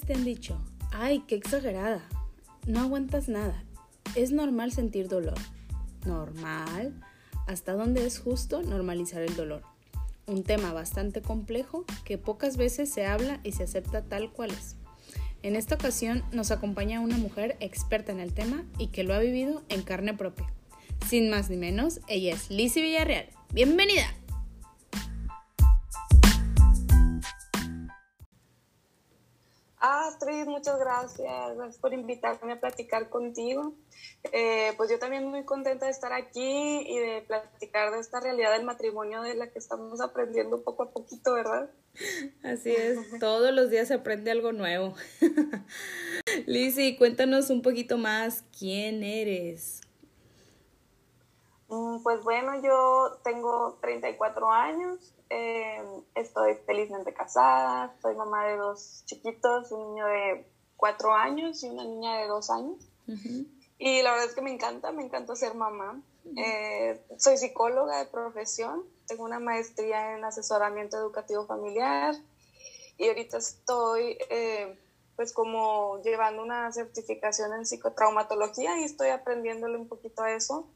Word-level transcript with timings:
te 0.00 0.14
han 0.14 0.24
dicho, 0.24 0.58
ay, 0.90 1.24
qué 1.28 1.34
exagerada, 1.34 2.02
no 2.66 2.80
aguantas 2.80 3.28
nada, 3.28 3.62
es 4.14 4.32
normal 4.32 4.72
sentir 4.72 5.08
dolor. 5.08 5.38
Normal. 6.06 7.00
¿Hasta 7.46 7.74
dónde 7.74 8.06
es 8.06 8.18
justo 8.18 8.62
normalizar 8.62 9.22
el 9.22 9.36
dolor? 9.36 9.62
Un 10.26 10.42
tema 10.44 10.72
bastante 10.72 11.20
complejo 11.20 11.84
que 12.04 12.18
pocas 12.18 12.56
veces 12.56 12.90
se 12.90 13.06
habla 13.06 13.40
y 13.42 13.52
se 13.52 13.64
acepta 13.64 14.02
tal 14.02 14.32
cual 14.32 14.50
es. 14.50 14.76
En 15.42 15.56
esta 15.56 15.74
ocasión 15.74 16.22
nos 16.32 16.50
acompaña 16.50 17.00
una 17.00 17.18
mujer 17.18 17.56
experta 17.60 18.12
en 18.12 18.20
el 18.20 18.32
tema 18.32 18.64
y 18.78 18.88
que 18.88 19.02
lo 19.02 19.14
ha 19.14 19.18
vivido 19.18 19.62
en 19.68 19.82
carne 19.82 20.14
propia. 20.14 20.46
Sin 21.08 21.30
más 21.30 21.50
ni 21.50 21.56
menos, 21.56 22.00
ella 22.06 22.34
es 22.34 22.50
Lizzie 22.50 22.82
Villarreal. 22.82 23.28
¡Bienvenida! 23.52 24.21
Muchas 30.62 30.78
gracias. 30.78 31.56
Gracias 31.56 31.78
por 31.78 31.92
invitarme 31.92 32.52
a 32.52 32.60
platicar 32.60 33.08
contigo. 33.08 33.74
Eh, 34.30 34.72
pues 34.76 34.88
yo 34.88 35.00
también 35.00 35.26
muy 35.26 35.44
contenta 35.44 35.86
de 35.86 35.90
estar 35.90 36.12
aquí 36.12 36.84
y 36.86 36.98
de 36.98 37.22
platicar 37.22 37.90
de 37.90 37.98
esta 37.98 38.20
realidad 38.20 38.52
del 38.52 38.64
matrimonio 38.64 39.22
de 39.22 39.34
la 39.34 39.50
que 39.50 39.58
estamos 39.58 40.00
aprendiendo 40.00 40.62
poco 40.62 40.84
a 40.84 40.90
poquito, 40.92 41.32
¿verdad? 41.32 41.68
Así 42.44 42.70
es, 42.70 42.96
todos 43.18 43.52
los 43.52 43.70
días 43.70 43.88
se 43.88 43.94
aprende 43.94 44.30
algo 44.30 44.52
nuevo. 44.52 44.94
Lizzie, 46.46 46.96
cuéntanos 46.96 47.50
un 47.50 47.60
poquito 47.62 47.98
más, 47.98 48.44
¿quién 48.56 49.02
eres? 49.02 49.80
Mm, 51.66 52.04
pues 52.04 52.22
bueno, 52.22 52.62
yo 52.62 53.18
tengo 53.24 53.78
34 53.80 54.48
años, 54.48 55.12
eh, 55.34 55.82
estoy 56.14 56.56
felizmente 56.66 57.14
casada, 57.14 57.96
soy 58.02 58.14
mamá 58.14 58.46
de 58.46 58.56
dos 58.56 59.02
chiquitos, 59.06 59.72
un 59.72 59.94
niño 59.94 60.06
de 60.06 60.46
4 60.76 61.14
años 61.14 61.62
y 61.62 61.70
una 61.70 61.84
niña 61.84 62.18
de 62.18 62.26
2 62.26 62.50
años. 62.50 62.88
Y 63.78 64.02
la 64.02 64.12
verdad 64.12 64.28
es 64.28 64.34
que 64.34 64.42
me 64.42 64.52
encanta, 64.52 64.92
me 64.92 65.04
encanta 65.04 65.34
ser 65.34 65.54
mamá. 65.54 66.02
Eh, 66.36 67.02
soy 67.16 67.38
psicóloga 67.38 67.98
de 67.98 68.06
profesión, 68.06 68.84
tengo 69.06 69.24
una 69.24 69.40
maestría 69.40 70.14
en 70.16 70.24
asesoramiento 70.24 70.96
educativo 70.96 71.46
familiar 71.46 72.14
y 72.96 73.08
ahorita 73.08 73.38
estoy 73.38 74.18
eh, 74.30 74.78
pues 75.16 75.32
como 75.32 76.00
llevando 76.02 76.42
una 76.42 76.70
certificación 76.72 77.54
en 77.54 77.66
psicotraumatología 77.66 78.78
y 78.80 78.84
estoy 78.84 79.08
aprendiéndole 79.08 79.78
un 79.78 79.88
poquito 79.88 80.22
a 80.22 80.32
eso. 80.32 80.68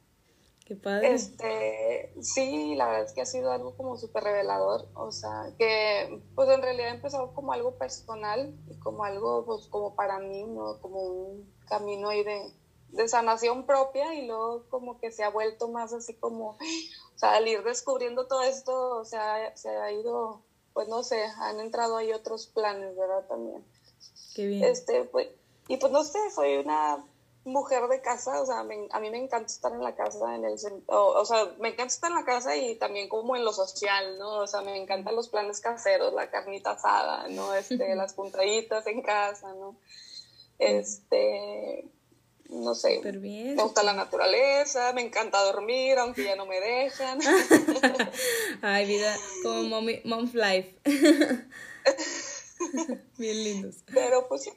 Qué 0.66 0.74
padre. 0.74 1.14
Este, 1.14 2.12
sí, 2.20 2.74
la 2.74 2.86
verdad 2.86 3.04
es 3.04 3.12
que 3.12 3.20
ha 3.20 3.26
sido 3.26 3.52
algo 3.52 3.76
como 3.76 3.96
súper 3.96 4.24
revelador, 4.24 4.88
o 4.94 5.12
sea, 5.12 5.52
que 5.56 6.20
pues 6.34 6.48
en 6.50 6.60
realidad 6.60 6.88
empezó 6.88 7.32
como 7.34 7.52
algo 7.52 7.78
personal 7.78 8.52
y 8.68 8.76
como 8.80 9.04
algo 9.04 9.44
pues 9.46 9.68
como 9.68 9.94
para 9.94 10.18
mí, 10.18 10.42
¿no? 10.42 10.80
Como 10.80 11.02
un 11.02 11.54
camino 11.68 12.08
ahí 12.08 12.24
de, 12.24 12.52
de 12.88 13.06
sanación 13.06 13.64
propia 13.64 14.12
y 14.14 14.26
luego 14.26 14.64
como 14.68 14.98
que 14.98 15.12
se 15.12 15.22
ha 15.22 15.30
vuelto 15.30 15.68
más 15.68 15.92
así 15.92 16.14
como, 16.14 16.50
o 16.50 17.18
sea, 17.18 17.34
al 17.34 17.46
ir 17.46 17.62
descubriendo 17.62 18.26
todo 18.26 18.42
esto, 18.42 18.96
o 18.96 19.04
sea, 19.04 19.56
se 19.56 19.68
ha 19.68 19.92
ido, 19.92 20.42
pues 20.72 20.88
no 20.88 21.04
sé, 21.04 21.22
han 21.38 21.60
entrado 21.60 21.96
ahí 21.96 22.12
otros 22.12 22.48
planes, 22.48 22.96
¿verdad? 22.96 23.24
También. 23.28 23.64
Qué 24.34 24.46
bien. 24.46 24.64
Este, 24.64 25.04
pues, 25.04 25.28
y 25.68 25.76
pues 25.76 25.92
no 25.92 26.02
sé, 26.02 26.18
soy 26.34 26.56
una 26.56 27.06
mujer 27.46 27.86
de 27.88 28.02
casa, 28.02 28.42
o 28.42 28.46
sea, 28.46 28.58
a 28.58 28.64
mí 28.64 29.10
me 29.10 29.18
encanta 29.18 29.46
estar 29.46 29.72
en 29.72 29.82
la 29.82 29.94
casa, 29.94 30.34
en 30.34 30.44
el, 30.44 30.56
o, 30.86 31.20
o, 31.20 31.24
sea, 31.24 31.54
me 31.60 31.68
encanta 31.68 31.94
estar 31.94 32.10
en 32.10 32.16
la 32.16 32.24
casa 32.24 32.56
y 32.56 32.74
también 32.74 33.08
como 33.08 33.36
en 33.36 33.44
lo 33.44 33.52
social, 33.52 34.18
¿no? 34.18 34.40
O 34.40 34.46
sea, 34.46 34.62
me 34.62 34.76
encantan 34.76 35.14
los 35.14 35.28
planes 35.28 35.60
caseros, 35.60 36.12
la 36.12 36.28
carnita 36.28 36.72
asada, 36.72 37.28
¿no? 37.28 37.54
Este, 37.54 37.94
las 37.94 38.14
puntaditas 38.14 38.86
en 38.88 39.00
casa, 39.00 39.54
¿no? 39.54 39.76
Este, 40.58 41.88
no 42.48 42.74
sé, 42.74 43.00
me 43.02 43.54
gusta 43.54 43.84
la 43.84 43.92
naturaleza, 43.92 44.92
me 44.92 45.02
encanta 45.02 45.40
dormir, 45.42 45.98
aunque 45.98 46.24
ya 46.24 46.34
no 46.34 46.46
me 46.46 46.60
dejan. 46.60 47.20
Ay, 48.62 48.86
vida, 48.86 49.16
como 49.44 49.82
mom's 50.04 50.34
life. 50.34 50.76
bien 53.18 53.44
lindos. 53.44 53.76
Pero 53.92 54.26
pues 54.28 54.42
sí 54.42 54.50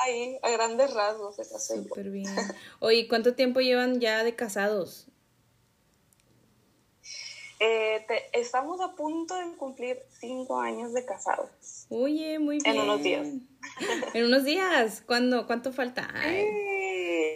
ahí, 0.00 0.38
a 0.42 0.50
grandes 0.50 0.92
rasgos, 0.94 1.38
es 1.38 1.52
así. 1.54 1.74
Súper 1.82 2.10
bien. 2.10 2.26
Oye, 2.80 3.06
¿cuánto 3.08 3.34
tiempo 3.34 3.60
llevan 3.60 4.00
ya 4.00 4.24
de 4.24 4.34
casados? 4.34 5.06
Eh, 7.62 8.06
estamos 8.32 8.80
a 8.80 8.94
punto 8.94 9.34
de 9.34 9.54
cumplir 9.58 9.98
cinco 10.18 10.58
años 10.62 10.94
de 10.94 11.04
casados. 11.04 11.50
Oye, 11.90 12.38
muy 12.38 12.58
bien. 12.58 12.74
En 12.74 12.80
unos 12.80 13.02
días. 13.02 13.26
en 14.14 14.24
unos 14.24 14.44
días. 14.44 15.02
¿Cuándo? 15.06 15.46
¿Cuánto 15.46 15.70
falta? 15.70 16.08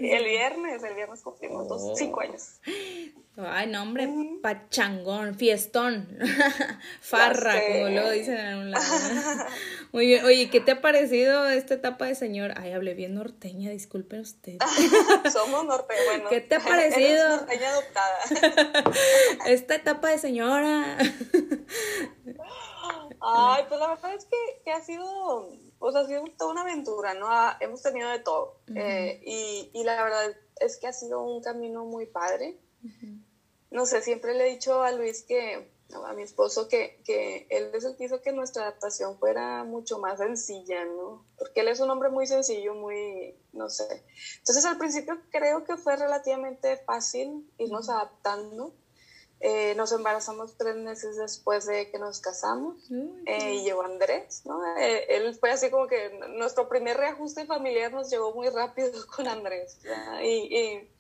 El 0.01 0.25
viernes, 0.25 0.83
el 0.83 0.95
viernes 0.95 1.23
cumplimos 1.23 1.69
dos, 1.69 1.83
oh. 1.85 1.97
cinco 1.97 2.21
años. 2.21 2.61
Ay, 3.37 3.67
no, 3.67 3.83
hombre, 3.83 4.09
pachangón, 4.43 5.35
fiestón, 5.35 6.07
farra, 7.01 7.61
como 7.67 7.89
luego 7.89 8.11
dicen 8.11 8.39
en 8.39 8.59
un 8.59 8.71
lado. 8.71 8.85
Muy 9.93 10.07
bien, 10.07 10.25
oye, 10.25 10.51
¿qué 10.51 10.61
te 10.61 10.71
ha 10.71 10.81
parecido 10.81 11.49
esta 11.49 11.75
etapa 11.75 12.07
de 12.07 12.15
señor? 12.15 12.55
Ay, 12.57 12.71
hablé 12.71 12.95
bien 12.95 13.15
norteña, 13.15 13.71
disculpen 13.71 14.21
usted. 14.21 14.59
Somos 15.33 15.65
norteños, 15.65 16.05
bueno. 16.07 16.31
¿Qué 16.31 16.43
te 16.43 16.55
ha 16.55 16.61
parecido? 16.61 17.29
norteña 17.29 17.71
adoptada. 17.71 18.19
esta 19.47 19.75
etapa 19.75 20.11
de 20.11 20.19
señora. 20.19 20.99
Ay, 23.21 23.65
pues 23.69 23.81
la 23.81 23.89
verdad 23.89 24.15
es 24.15 24.27
que, 24.27 24.37
que 24.65 24.71
ha 24.71 24.81
sido 24.81 25.51
pues 25.85 25.97
ha 25.97 26.07
sido 26.07 26.25
toda 26.39 26.53
una 26.53 26.63
aventura, 26.63 27.13
¿no? 27.13 27.29
hemos 27.61 27.83
tenido 27.83 28.09
de 28.09 28.19
todo. 28.21 28.57
Eh, 28.75 29.21
y, 29.23 29.71
y, 29.75 29.85
la 29.85 30.03
verdad 30.03 30.35
es 30.59 30.79
que 30.79 30.87
ha 30.87 30.95
sido 30.95 31.23
un 31.23 31.43
camino 31.43 31.85
muy 31.85 32.07
padre. 32.07 32.59
No 33.71 33.85
sé, 33.85 34.01
siempre 34.01 34.33
le 34.33 34.47
he 34.47 34.53
dicho 34.53 34.83
a 34.83 34.93
Luis 34.93 35.25
que, 35.25 35.69
a 35.93 36.15
mi 36.15 36.23
esposo, 36.23 36.69
que, 36.69 37.03
que 37.05 37.47
él 37.51 37.71
es 37.75 37.85
el 37.85 37.97
que 37.97 38.05
hizo 38.05 38.23
que 38.23 38.33
nuestra 38.33 38.63
adaptación 38.63 39.19
fuera 39.19 39.63
mucho 39.65 39.99
más 39.99 40.21
sencilla, 40.21 40.87
¿no? 40.87 41.27
Porque 41.37 41.61
él 41.61 41.69
es 41.69 41.81
un 41.81 41.91
hombre 41.91 42.09
muy 42.09 42.27
sencillo, 42.27 42.75
muy, 42.75 43.37
no 43.53 43.69
sé. 43.69 44.07
Entonces 44.39 44.65
al 44.65 44.79
principio 44.79 45.21
creo 45.31 45.65
que 45.65 45.77
fue 45.77 45.97
relativamente 45.97 46.79
fácil 46.79 47.47
irnos 47.59 47.91
adaptando 47.91 48.73
eh, 49.41 49.75
nos 49.75 49.93
embarazamos 49.93 50.57
tres 50.57 50.77
meses 50.77 51.17
después 51.17 51.67
de 51.67 51.91
que 51.91 51.99
nos 51.99 52.21
casamos 52.21 52.77
eh, 53.27 53.55
y 53.55 53.65
llegó 53.65 53.83
Andrés, 53.83 54.43
¿no? 54.47 54.59
Eh, 54.79 55.05
él 55.17 55.35
fue 55.35 55.51
así 55.51 55.71
como 55.71 55.87
que 55.87 56.19
nuestro 56.31 56.69
primer 56.69 56.97
reajuste 56.97 57.45
familiar 57.45 57.93
nos 57.93 58.11
llegó 58.11 58.33
muy 58.33 58.49
rápido 58.49 58.91
con 59.15 59.29
Andrés. 59.29 59.79
Y, 60.23 60.27
y, 60.27 60.91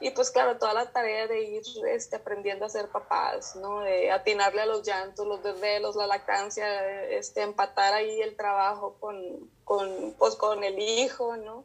y, 0.00 0.10
pues 0.10 0.30
claro, 0.30 0.58
toda 0.58 0.74
la 0.74 0.92
tarea 0.92 1.26
de 1.26 1.42
ir 1.42 1.62
este, 1.88 2.16
aprendiendo 2.16 2.66
a 2.66 2.68
ser 2.68 2.88
papás, 2.88 3.56
¿no? 3.56 3.80
De 3.80 4.10
atinarle 4.10 4.60
a 4.60 4.66
los 4.66 4.86
llantos, 4.86 5.26
los 5.26 5.42
desvelos, 5.42 5.96
la 5.96 6.06
lactancia, 6.06 7.08
este, 7.08 7.42
empatar 7.42 7.94
ahí 7.94 8.20
el 8.20 8.36
trabajo 8.36 8.96
con, 9.00 9.50
con, 9.64 10.14
pues, 10.18 10.34
con 10.36 10.64
el 10.64 10.78
hijo, 10.78 11.36
¿no? 11.36 11.64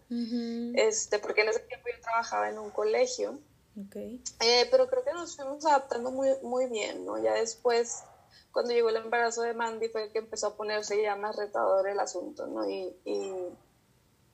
este, 0.75 1.19
porque 1.19 1.41
en 1.41 1.49
ese 1.49 1.59
tiempo 1.59 1.89
yo 1.93 2.01
trabajaba 2.01 2.49
en 2.49 2.57
un 2.57 2.69
colegio. 2.69 3.37
Okay. 3.87 4.21
Eh, 4.39 4.67
pero 4.71 4.87
creo 4.87 5.03
que 5.03 5.13
nos 5.13 5.35
fuimos 5.35 5.65
adaptando 5.65 6.11
muy, 6.11 6.29
muy 6.41 6.67
bien, 6.67 7.05
¿no? 7.05 7.17
Ya 7.17 7.33
después, 7.33 8.03
cuando 8.51 8.73
llegó 8.73 8.89
el 8.89 8.97
embarazo 8.97 9.41
de 9.41 9.53
Mandy, 9.53 9.89
fue 9.89 10.11
que 10.11 10.19
empezó 10.19 10.47
a 10.47 10.55
ponerse 10.55 11.01
ya 11.01 11.15
más 11.15 11.35
retador 11.35 11.87
el 11.89 11.99
asunto, 11.99 12.47
¿no? 12.47 12.69
Y, 12.69 12.95
y, 13.03 13.33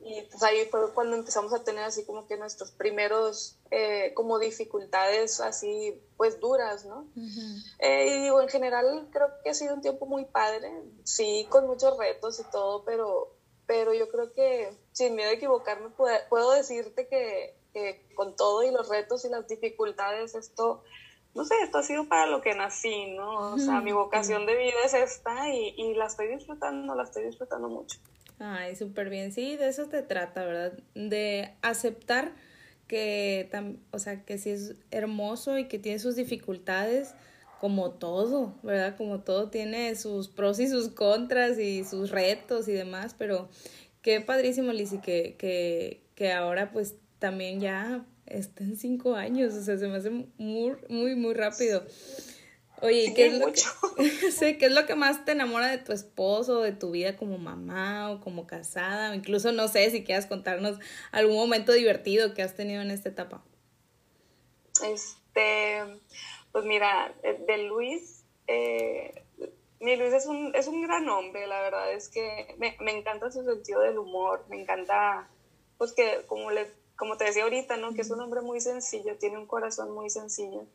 y 0.03 0.22
pues 0.30 0.41
ahí 0.44 0.66
fue 0.66 0.94
cuando 0.94 1.16
empezamos 1.16 1.53
a 1.53 1.63
tener 1.63 1.84
así 1.84 2.03
como 2.06 2.28
que 2.28 2.38
nuestros 2.38 2.72
primeros, 2.72 3.57
eh, 3.69 4.13
como 4.16 4.40
dificultades 4.40 5.40
así, 5.40 6.00
pues 6.18 6.40
duras, 6.40 6.86
¿no? 6.86 7.07
eh, 7.80 8.07
y 8.07 8.21
digo, 8.24 8.42
en 8.42 8.50
general 8.50 9.07
creo 9.12 9.30
que 9.44 9.51
ha 9.51 9.54
sido 9.54 9.75
un 9.75 9.81
tiempo 9.81 10.06
muy 10.06 10.25
padre, 10.25 10.71
sí, 11.04 11.48
con 11.50 11.68
muchos 11.68 11.98
retos 11.98 12.39
y 12.39 12.44
todo, 12.51 12.83
pero, 12.83 13.31
pero 13.71 13.94
yo 13.94 14.09
creo 14.09 14.33
que 14.33 14.69
sin 14.91 15.15
miedo 15.15 15.29
a 15.29 15.33
equivocarme 15.33 15.91
puedo, 15.91 16.13
puedo 16.29 16.51
decirte 16.51 17.07
que 17.07 17.56
que 17.73 18.06
con 18.15 18.35
todo 18.35 18.63
y 18.63 18.71
los 18.71 18.89
retos 18.89 19.25
y 19.25 19.29
las 19.29 19.47
dificultades, 19.47 20.35
esto, 20.35 20.83
no 21.33 21.45
sé, 21.45 21.56
esto 21.63 21.77
ha 21.77 21.83
sido 21.83 22.07
para 22.07 22.25
lo 22.27 22.41
que 22.41 22.53
nací, 22.53 23.12
¿no? 23.12 23.53
O 23.53 23.57
sea, 23.57 23.81
mi 23.81 23.91
vocación 23.91 24.45
de 24.45 24.56
vida 24.56 24.75
es 24.85 24.94
esta 24.94 25.50
y, 25.50 25.73
y 25.77 25.94
la 25.95 26.07
estoy 26.07 26.27
disfrutando, 26.27 26.95
la 26.95 27.03
estoy 27.03 27.25
disfrutando 27.25 27.69
mucho. 27.69 28.00
Ay, 28.39 28.75
súper 28.75 29.09
bien, 29.09 29.31
sí, 29.31 29.56
de 29.56 29.69
eso 29.69 29.88
te 29.88 30.01
trata, 30.01 30.44
¿verdad? 30.44 30.73
De 30.95 31.56
aceptar 31.62 32.33
que, 32.88 33.50
o 33.91 34.00
sea, 34.00 34.25
que 34.25 34.38
sí 34.38 34.50
es 34.50 34.75
hermoso 34.89 35.57
y 35.57 35.68
que 35.68 35.79
tiene 35.79 36.00
sus 36.00 36.15
dificultades, 36.15 37.13
como 37.62 37.92
todo, 37.92 38.56
¿verdad? 38.63 38.98
Como 38.98 39.19
todo 39.19 39.52
tiene 39.52 39.94
sus 39.96 40.30
pros 40.30 40.60
y 40.60 40.68
sus 40.68 40.90
contras 40.90 41.60
y 41.60 41.84
sus 41.84 42.10
retos 42.10 42.68
y 42.68 42.72
demás, 42.72 43.16
pero 43.16 43.50
qué 44.02 44.19
padrísimo, 44.19 44.74
Lizzy, 44.74 44.98
que, 44.98 45.36
que, 45.38 46.02
que 46.16 46.31
ahora 46.31 46.72
pues 46.72 46.96
también 47.19 47.60
ya 47.60 48.04
está 48.25 48.63
en 48.63 48.78
cinco 48.78 49.13
años, 49.13 49.54
o 49.54 49.62
sea, 49.62 49.78
se 49.78 49.88
me 49.88 49.98
hace 49.98 50.10
muy, 50.10 50.75
muy, 50.90 51.16
muy 51.16 51.36
rápido. 51.36 51.86
Oye, 52.81 53.13
¿qué 53.16 53.28
es, 53.28 53.34
lo 53.38 53.54
que, 53.54 54.57
¿qué 54.57 54.66
es 54.66 54.72
lo 54.72 54.88
que 54.88 54.96
más 54.96 55.24
te 55.24 55.34
enamora 55.34 55.68
de 55.68 55.78
tu 55.78 55.94
esposo, 55.94 56.62
de 56.62 56.72
tu 56.72 56.90
vida 56.90 57.16
como 57.16 57.38
mamá 57.38 58.10
o 58.10 58.22
como 58.22 58.48
casada? 58.48 59.12
O 59.12 59.14
incluso 59.14 59.52
no 59.52 59.68
sé 59.68 59.92
si 59.92 60.04
quieras 60.04 60.25
contarnos 60.25 60.80
algún 61.12 61.36
momento 61.36 61.74
divertido 61.74 62.34
que 62.34 62.42
has 62.42 62.56
tenido 62.56 62.81
en 62.81 62.90
esta 62.90 63.10
etapa. 63.10 63.44
Este, 64.84 65.84
pues 66.51 66.65
mira, 66.65 67.13
de 67.21 67.57
Luis, 67.59 68.25
eh, 68.48 69.24
mi 69.80 69.95
Luis 69.95 70.13
es 70.13 70.27
un, 70.27 70.53
es 70.56 70.68
un 70.68 70.81
gran 70.81 71.07
hombre, 71.09 71.48
la 71.48 71.62
verdad 71.62 71.92
es 71.94 72.09
que 72.09 72.56
me, 72.57 72.77
me, 72.81 72.98
encanta 72.98 73.31
su 73.31 73.44
sentido 73.44 73.81
del 73.81 73.98
humor, 73.98 74.45
me 74.50 74.62
encanta, 74.62 75.30
pues 75.77 75.94
que 75.94 76.24
como, 76.27 76.51
le, 76.51 76.71
como 76.95 77.18
te 77.18 77.25
decía 77.25 77.44
ahorita, 77.44 77.77
¿no? 77.77 77.94
Que 77.94 78.01
es 78.01 78.12
un 78.12 78.21
hombre 78.21 78.42
muy 78.42 78.59
sencillo, 78.62 79.18
tiene 79.18 79.38
un 79.38 79.48
corazón 79.48 79.92
muy 79.92 80.09
sencillo 80.09 80.68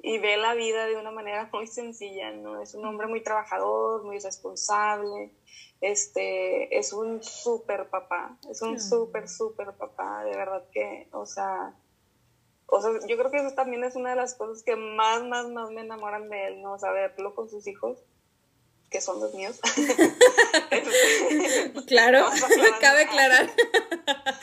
y 0.00 0.18
ve 0.18 0.36
la 0.36 0.54
vida 0.54 0.86
de 0.86 0.96
una 0.96 1.10
manera 1.10 1.48
muy 1.52 1.66
sencilla, 1.66 2.30
¿no? 2.32 2.62
Es 2.62 2.74
un 2.74 2.84
hombre 2.84 3.06
muy 3.06 3.22
trabajador, 3.22 4.04
muy 4.04 4.18
responsable, 4.18 5.32
este, 5.80 6.76
es 6.76 6.92
un 6.92 7.22
súper 7.22 7.88
papá, 7.88 8.38
es 8.50 8.62
un 8.62 8.80
súper, 8.80 9.28
súper 9.28 9.72
papá, 9.74 10.24
de 10.24 10.36
verdad 10.36 10.64
que, 10.72 11.08
o 11.12 11.26
sea, 11.26 11.74
o 12.70 12.82
sea, 12.82 12.90
yo 13.06 13.16
creo 13.16 13.30
que 13.30 13.38
eso 13.38 13.54
también 13.54 13.82
es 13.82 13.96
una 13.96 14.10
de 14.10 14.16
las 14.16 14.34
cosas 14.34 14.62
que 14.62 14.76
más, 14.76 15.24
más, 15.24 15.48
más 15.48 15.70
me 15.70 15.80
enamoran 15.80 16.28
de 16.28 16.48
él, 16.48 16.62
¿no? 16.62 16.74
O 16.74 16.78
sea, 16.78 16.92
verlo 16.92 17.34
con 17.34 17.48
sus 17.48 17.66
hijos 17.66 17.98
que 18.90 19.00
son 19.00 19.20
los 19.20 19.34
míos. 19.34 19.60
claro, 21.86 22.26
cabe 22.80 23.02
aclarar. 23.02 23.50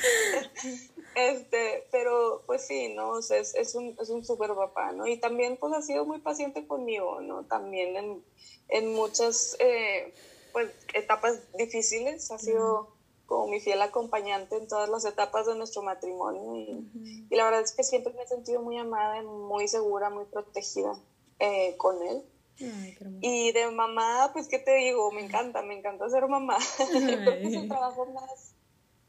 este, 1.15 1.87
pero 1.91 2.43
pues 2.45 2.65
sí, 2.65 2.93
¿no? 2.93 3.19
es, 3.19 3.31
es, 3.31 3.75
un, 3.75 3.95
es 3.99 4.09
un 4.09 4.23
súper 4.23 4.53
papá, 4.53 4.91
¿no? 4.91 5.07
Y 5.07 5.17
también 5.17 5.57
pues 5.57 5.73
ha 5.73 5.81
sido 5.81 6.05
muy 6.05 6.19
paciente 6.19 6.67
conmigo, 6.67 7.21
¿no? 7.21 7.45
También 7.45 7.95
en, 7.95 8.23
en 8.69 8.93
muchas 8.93 9.55
eh, 9.59 10.13
pues 10.51 10.71
etapas 10.93 11.39
difíciles, 11.57 12.29
ha 12.31 12.37
sido 12.37 12.94
como 13.25 13.47
mi 13.47 13.59
fiel 13.59 13.81
acompañante 13.81 14.57
en 14.57 14.67
todas 14.67 14.89
las 14.89 15.05
etapas 15.05 15.47
de 15.47 15.55
nuestro 15.55 15.81
matrimonio 15.81 16.55
y, 16.55 17.27
y 17.29 17.35
la 17.35 17.45
verdad 17.45 17.61
es 17.61 17.71
que 17.71 17.83
siempre 17.83 18.13
me 18.13 18.23
he 18.23 18.27
sentido 18.27 18.61
muy 18.61 18.77
amada, 18.77 19.21
muy 19.23 19.67
segura, 19.67 20.09
muy 20.09 20.25
protegida 20.25 20.93
eh, 21.39 21.75
con 21.77 22.01
él 22.01 22.23
y 22.57 23.51
de 23.51 23.69
mamá, 23.71 24.29
pues, 24.31 24.47
¿qué 24.47 24.59
te 24.59 24.75
digo? 24.75 25.11
Me 25.11 25.25
encanta, 25.25 25.61
me 25.61 25.77
encanta 25.77 26.09
ser 26.09 26.27
mamá. 26.27 26.57
creo 26.77 27.25
que 27.25 27.47
es 27.47 27.53
el 27.53 27.67
trabajo 27.67 28.05
más, 28.05 28.55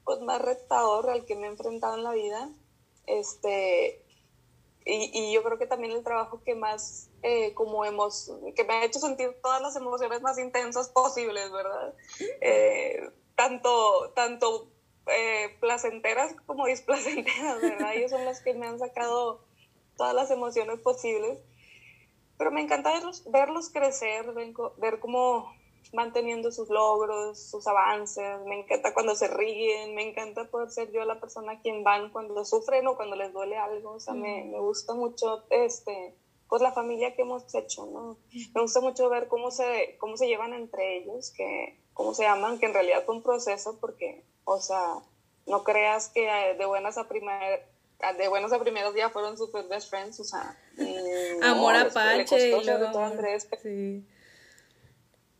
pues, 0.04 0.20
más 0.20 0.40
retador 0.40 1.10
al 1.10 1.24
que 1.24 1.36
me 1.36 1.46
he 1.46 1.50
enfrentado 1.50 1.94
en 1.94 2.02
la 2.02 2.12
vida. 2.12 2.50
Este, 3.06 4.02
y, 4.84 5.10
y 5.12 5.32
yo 5.32 5.44
creo 5.44 5.58
que 5.58 5.66
también 5.66 5.92
el 5.92 6.02
trabajo 6.02 6.42
que 6.44 6.56
más, 6.56 7.08
eh, 7.22 7.54
como 7.54 7.84
hemos, 7.84 8.32
que 8.56 8.64
me 8.64 8.74
ha 8.74 8.84
hecho 8.84 8.98
sentir 8.98 9.36
todas 9.40 9.62
las 9.62 9.76
emociones 9.76 10.22
más 10.22 10.38
intensas 10.38 10.88
posibles, 10.88 11.50
¿verdad? 11.52 11.94
Eh, 12.40 13.08
tanto, 13.36 14.12
tanto 14.14 14.68
eh, 15.06 15.56
placenteras 15.60 16.34
como 16.46 16.66
displacenteras, 16.66 17.60
¿verdad? 17.62 17.94
Ellos 17.94 18.10
son 18.10 18.24
los 18.24 18.40
que 18.40 18.54
me 18.54 18.66
han 18.66 18.78
sacado 18.78 19.40
todas 19.96 20.14
las 20.14 20.30
emociones 20.30 20.80
posibles. 20.80 21.38
Pero 22.38 22.50
me 22.50 22.60
encanta 22.60 22.92
verlos, 22.92 23.24
verlos 23.30 23.70
crecer, 23.70 24.26
ver 24.78 25.00
cómo 25.00 25.54
manteniendo 25.94 26.50
sus 26.50 26.68
logros, 26.68 27.50
sus 27.50 27.66
avances, 27.66 28.40
me 28.44 28.60
encanta 28.60 28.92
cuando 28.92 29.14
se 29.14 29.28
ríen, 29.28 29.94
me 29.94 30.08
encanta 30.08 30.50
poder 30.50 30.70
ser 30.70 30.90
yo 30.92 31.04
la 31.04 31.20
persona 31.20 31.52
a 31.52 31.60
quien 31.60 31.84
van 31.84 32.10
cuando 32.10 32.44
sufren 32.44 32.86
o 32.88 32.96
cuando 32.96 33.16
les 33.16 33.32
duele 33.32 33.56
algo, 33.56 33.92
o 33.92 34.00
sea, 34.00 34.12
me, 34.12 34.44
me, 34.44 34.58
gusta 34.58 34.94
mucho 34.94 35.44
este, 35.48 36.14
pues 36.48 36.60
la 36.60 36.72
familia 36.72 37.14
que 37.14 37.22
hemos 37.22 37.54
hecho, 37.54 37.86
¿no? 37.86 38.18
Me 38.54 38.60
gusta 38.60 38.80
mucho 38.80 39.08
ver 39.08 39.28
cómo 39.28 39.50
se, 39.50 39.96
cómo 39.98 40.16
se 40.16 40.26
llevan 40.26 40.54
entre 40.54 40.98
ellos, 40.98 41.32
que, 41.34 41.80
cómo 41.96 42.12
se 42.12 42.26
aman, 42.26 42.58
que 42.58 42.66
en 42.66 42.74
realidad 42.74 43.04
fue 43.06 43.16
un 43.16 43.22
proceso 43.22 43.78
porque, 43.80 44.22
o 44.44 44.60
sea, 44.60 44.98
no 45.46 45.64
creas 45.64 46.10
que 46.10 46.28
de 46.56 46.66
buenas 46.66 46.98
a 46.98 47.08
primeras 47.08 47.60
de 48.18 48.28
buenos 48.28 48.52
a 48.52 48.58
primeros 48.60 48.92
días 48.92 49.10
fueron 49.10 49.38
super 49.38 49.64
best 49.64 49.88
friends, 49.88 50.20
o 50.20 50.24
sea, 50.24 50.54
amor 51.42 51.74
apache 51.74 52.48
y 52.48 52.64
luego, 52.64 52.98
Andrés, 52.98 53.48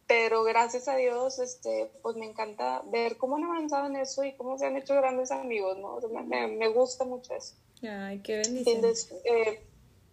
pero 0.07 0.45
gracias 0.45 0.89
a 0.89 0.97
Dios, 0.97 1.39
este, 1.39 1.91
pues 2.01 2.17
me 2.17 2.25
encanta 2.25 2.83
ver 2.87 3.19
cómo 3.19 3.37
han 3.37 3.45
avanzado 3.45 3.87
en 3.87 3.97
eso 3.97 4.25
y 4.25 4.33
cómo 4.37 4.57
se 4.57 4.65
han 4.65 4.77
hecho 4.77 4.95
grandes 4.95 5.31
amigos, 5.31 5.77
¿no? 5.77 6.01
me, 6.25 6.47
me, 6.47 6.69
gusta 6.69 7.05
mucho 7.05 7.35
eso. 7.35 7.57
Ay, 7.83 8.21
qué 8.21 8.37
bendición. 8.37 8.83
Eh, 9.25 9.61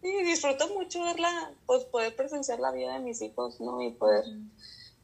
y 0.01 0.23
disfruto 0.23 0.67
mucho 0.69 1.01
verla, 1.03 1.53
pues 1.65 1.85
poder 1.85 2.13
presenciar 2.15 2.59
la 2.59 2.71
vida 2.71 2.95
de 2.95 2.99
mis 2.99 3.21
hijos, 3.21 3.61
¿no? 3.61 3.81
Y 3.81 3.91
poder 3.91 4.25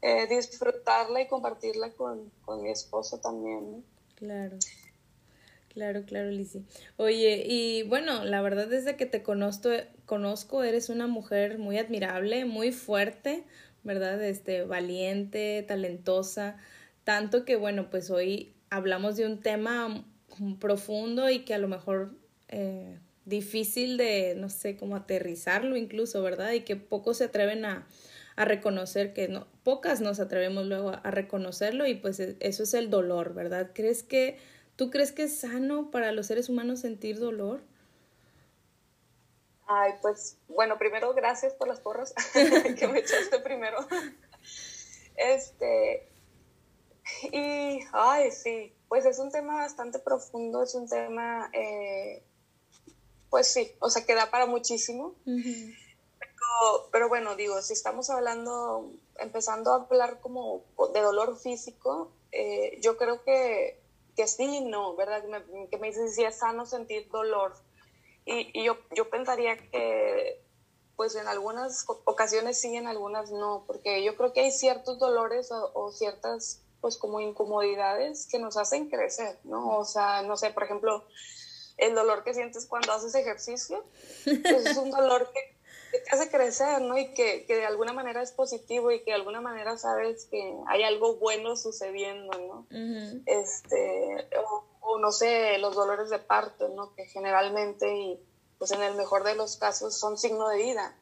eh, 0.02 0.26
disfrutarla 0.28 1.22
y 1.22 1.28
compartirla 1.28 1.90
con, 1.92 2.30
con 2.44 2.62
mi 2.62 2.70
esposo 2.70 3.18
también. 3.18 3.84
Claro. 4.14 4.56
Claro, 5.70 6.04
claro, 6.04 6.30
Lizzie. 6.30 6.62
Oye, 6.96 7.44
y 7.46 7.84
bueno, 7.84 8.24
la 8.24 8.42
verdad 8.42 8.66
desde 8.66 8.96
que 8.96 9.06
te 9.06 9.22
conozco, 9.22 9.70
conozco, 10.04 10.64
eres 10.64 10.88
una 10.88 11.06
mujer 11.06 11.58
muy 11.58 11.78
admirable, 11.78 12.44
muy 12.44 12.72
fuerte, 12.72 13.44
¿verdad? 13.84 14.20
Este, 14.22 14.64
valiente, 14.64 15.64
talentosa, 15.66 16.56
tanto 17.04 17.44
que 17.44 17.54
bueno, 17.54 17.88
pues 17.88 18.10
hoy 18.10 18.52
hablamos 18.68 19.16
de 19.16 19.26
un 19.26 19.40
tema 19.40 20.04
profundo 20.58 21.30
y 21.30 21.44
que 21.44 21.54
a 21.54 21.58
lo 21.58 21.68
mejor 21.68 22.14
eh, 22.48 22.98
difícil 23.24 23.96
de, 23.96 24.34
no 24.36 24.48
sé, 24.48 24.76
cómo 24.76 24.96
aterrizarlo 24.96 25.76
incluso, 25.76 26.20
¿verdad? 26.20 26.52
Y 26.52 26.62
que 26.62 26.74
pocos 26.74 27.18
se 27.18 27.24
atreven 27.24 27.64
a, 27.64 27.86
a 28.36 28.44
reconocer 28.44 29.12
que 29.12 29.28
no, 29.28 29.46
pocas 29.62 30.00
nos 30.00 30.20
atrevemos 30.20 30.66
luego 30.66 30.90
a 30.90 31.10
reconocerlo 31.10 31.86
y 31.86 31.94
pues 31.94 32.20
e, 32.20 32.36
eso 32.40 32.62
es 32.62 32.74
el 32.74 32.90
dolor, 32.90 33.34
¿verdad? 33.34 33.70
¿Crees 33.74 34.02
que 34.02 34.38
¿Tú 34.80 34.88
crees 34.88 35.12
que 35.12 35.24
es 35.24 35.40
sano 35.40 35.90
para 35.90 36.10
los 36.10 36.28
seres 36.28 36.48
humanos 36.48 36.80
sentir 36.80 37.18
dolor? 37.18 37.60
Ay, 39.66 39.92
pues 40.00 40.38
bueno, 40.48 40.78
primero 40.78 41.12
gracias 41.12 41.52
por 41.52 41.68
las 41.68 41.80
porras 41.80 42.14
que 42.78 42.88
me 42.88 43.00
echaste 43.00 43.40
primero. 43.40 43.76
Este, 45.16 46.08
y, 47.30 47.78
ay, 47.92 48.30
sí, 48.30 48.74
pues 48.88 49.04
es 49.04 49.18
un 49.18 49.30
tema 49.30 49.56
bastante 49.56 49.98
profundo, 49.98 50.62
es 50.62 50.74
un 50.74 50.88
tema, 50.88 51.50
eh, 51.52 52.24
pues 53.28 53.48
sí, 53.48 53.72
o 53.80 53.90
sea, 53.90 54.06
que 54.06 54.14
da 54.14 54.30
para 54.30 54.46
muchísimo. 54.46 55.14
Pero, 56.58 56.88
pero, 56.92 57.08
bueno, 57.08 57.36
digo, 57.36 57.60
si 57.62 57.72
estamos 57.72 58.10
hablando, 58.10 58.90
empezando 59.18 59.72
a 59.72 59.76
hablar 59.76 60.20
como 60.20 60.64
de 60.92 61.00
dolor 61.00 61.38
físico, 61.38 62.12
eh, 62.32 62.78
yo 62.80 62.96
creo 62.96 63.22
que 63.22 63.80
que 64.16 64.26
sí, 64.26 64.60
no, 64.60 64.94
¿verdad? 64.96 65.22
Que 65.22 65.28
me, 65.28 65.68
que 65.68 65.78
me 65.78 65.86
dices 65.88 66.14
si 66.14 66.24
es 66.24 66.38
sano 66.38 66.66
sentir 66.66 67.08
dolor. 67.10 67.54
Y, 68.24 68.50
y, 68.58 68.64
yo, 68.64 68.76
yo 68.94 69.08
pensaría 69.08 69.56
que, 69.56 70.42
pues 70.96 71.14
en 71.14 71.26
algunas 71.26 71.86
ocasiones 72.04 72.60
sí, 72.60 72.76
en 72.76 72.86
algunas 72.86 73.30
no, 73.30 73.64
porque 73.66 74.04
yo 74.04 74.16
creo 74.16 74.32
que 74.32 74.40
hay 74.40 74.52
ciertos 74.52 74.98
dolores 74.98 75.50
o, 75.50 75.90
ciertas, 75.92 76.62
pues 76.82 76.98
como 76.98 77.20
incomodidades 77.20 78.26
que 78.26 78.38
nos 78.38 78.58
hacen 78.58 78.90
crecer, 78.90 79.38
¿no? 79.44 79.78
O 79.78 79.84
sea, 79.84 80.22
no 80.22 80.36
sé, 80.36 80.50
por 80.50 80.64
ejemplo, 80.64 81.06
el 81.78 81.94
dolor 81.94 82.22
que 82.22 82.34
sientes 82.34 82.66
cuando 82.66 82.92
haces 82.92 83.14
ejercicio, 83.14 83.82
pues 84.24 84.66
es 84.66 84.76
un 84.76 84.90
dolor 84.90 85.32
que 85.32 85.56
que 85.90 85.98
te 85.98 86.10
hace 86.10 86.30
crecer, 86.30 86.80
¿no? 86.82 86.96
Y 86.98 87.12
que, 87.12 87.44
que, 87.46 87.56
de 87.56 87.66
alguna 87.66 87.92
manera 87.92 88.22
es 88.22 88.32
positivo 88.32 88.90
y 88.90 89.00
que 89.00 89.10
de 89.10 89.16
alguna 89.16 89.40
manera 89.40 89.76
sabes 89.76 90.26
que 90.26 90.56
hay 90.66 90.82
algo 90.82 91.16
bueno 91.16 91.56
sucediendo, 91.56 92.30
¿no? 92.38 92.66
Este, 93.26 94.28
o, 94.80 94.98
no 94.98 95.12
sé, 95.12 95.58
los 95.58 95.74
dolores 95.74 96.10
de 96.10 96.18
parto, 96.18 96.68
¿no? 96.68 96.94
Que 96.94 97.06
generalmente 97.06 97.94
y 97.94 98.20
pues 98.58 98.72
en 98.72 98.82
el 98.82 98.94
mejor 98.94 99.24
de 99.24 99.34
los 99.34 99.56
casos 99.56 99.98
son 99.98 100.18
signo 100.18 100.48
de 100.48 100.58
vida. 100.58 100.96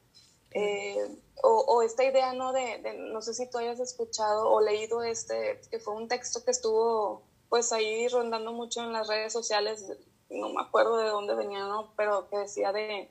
Eh, 0.52 1.16
o, 1.42 1.64
o, 1.66 1.82
esta 1.82 2.04
idea, 2.04 2.32
¿no? 2.32 2.52
De, 2.52 2.78
de, 2.78 2.94
no 2.94 3.20
sé 3.20 3.34
si 3.34 3.48
tú 3.50 3.58
hayas 3.58 3.80
escuchado 3.80 4.50
o 4.50 4.60
leído 4.60 5.02
este, 5.02 5.60
que 5.70 5.78
fue 5.78 5.94
un 5.94 6.08
texto 6.08 6.44
que 6.44 6.50
estuvo 6.50 7.22
pues 7.48 7.72
ahí 7.72 8.08
rondando 8.08 8.52
mucho 8.52 8.82
en 8.82 8.92
las 8.92 9.08
redes 9.08 9.32
sociales, 9.32 9.84
no 10.30 10.50
me 10.50 10.60
acuerdo 10.60 10.98
de 10.98 11.08
dónde 11.08 11.34
venía, 11.34 11.60
¿no? 11.60 11.92
Pero 11.96 12.28
que 12.28 12.38
decía 12.38 12.72
de 12.72 13.10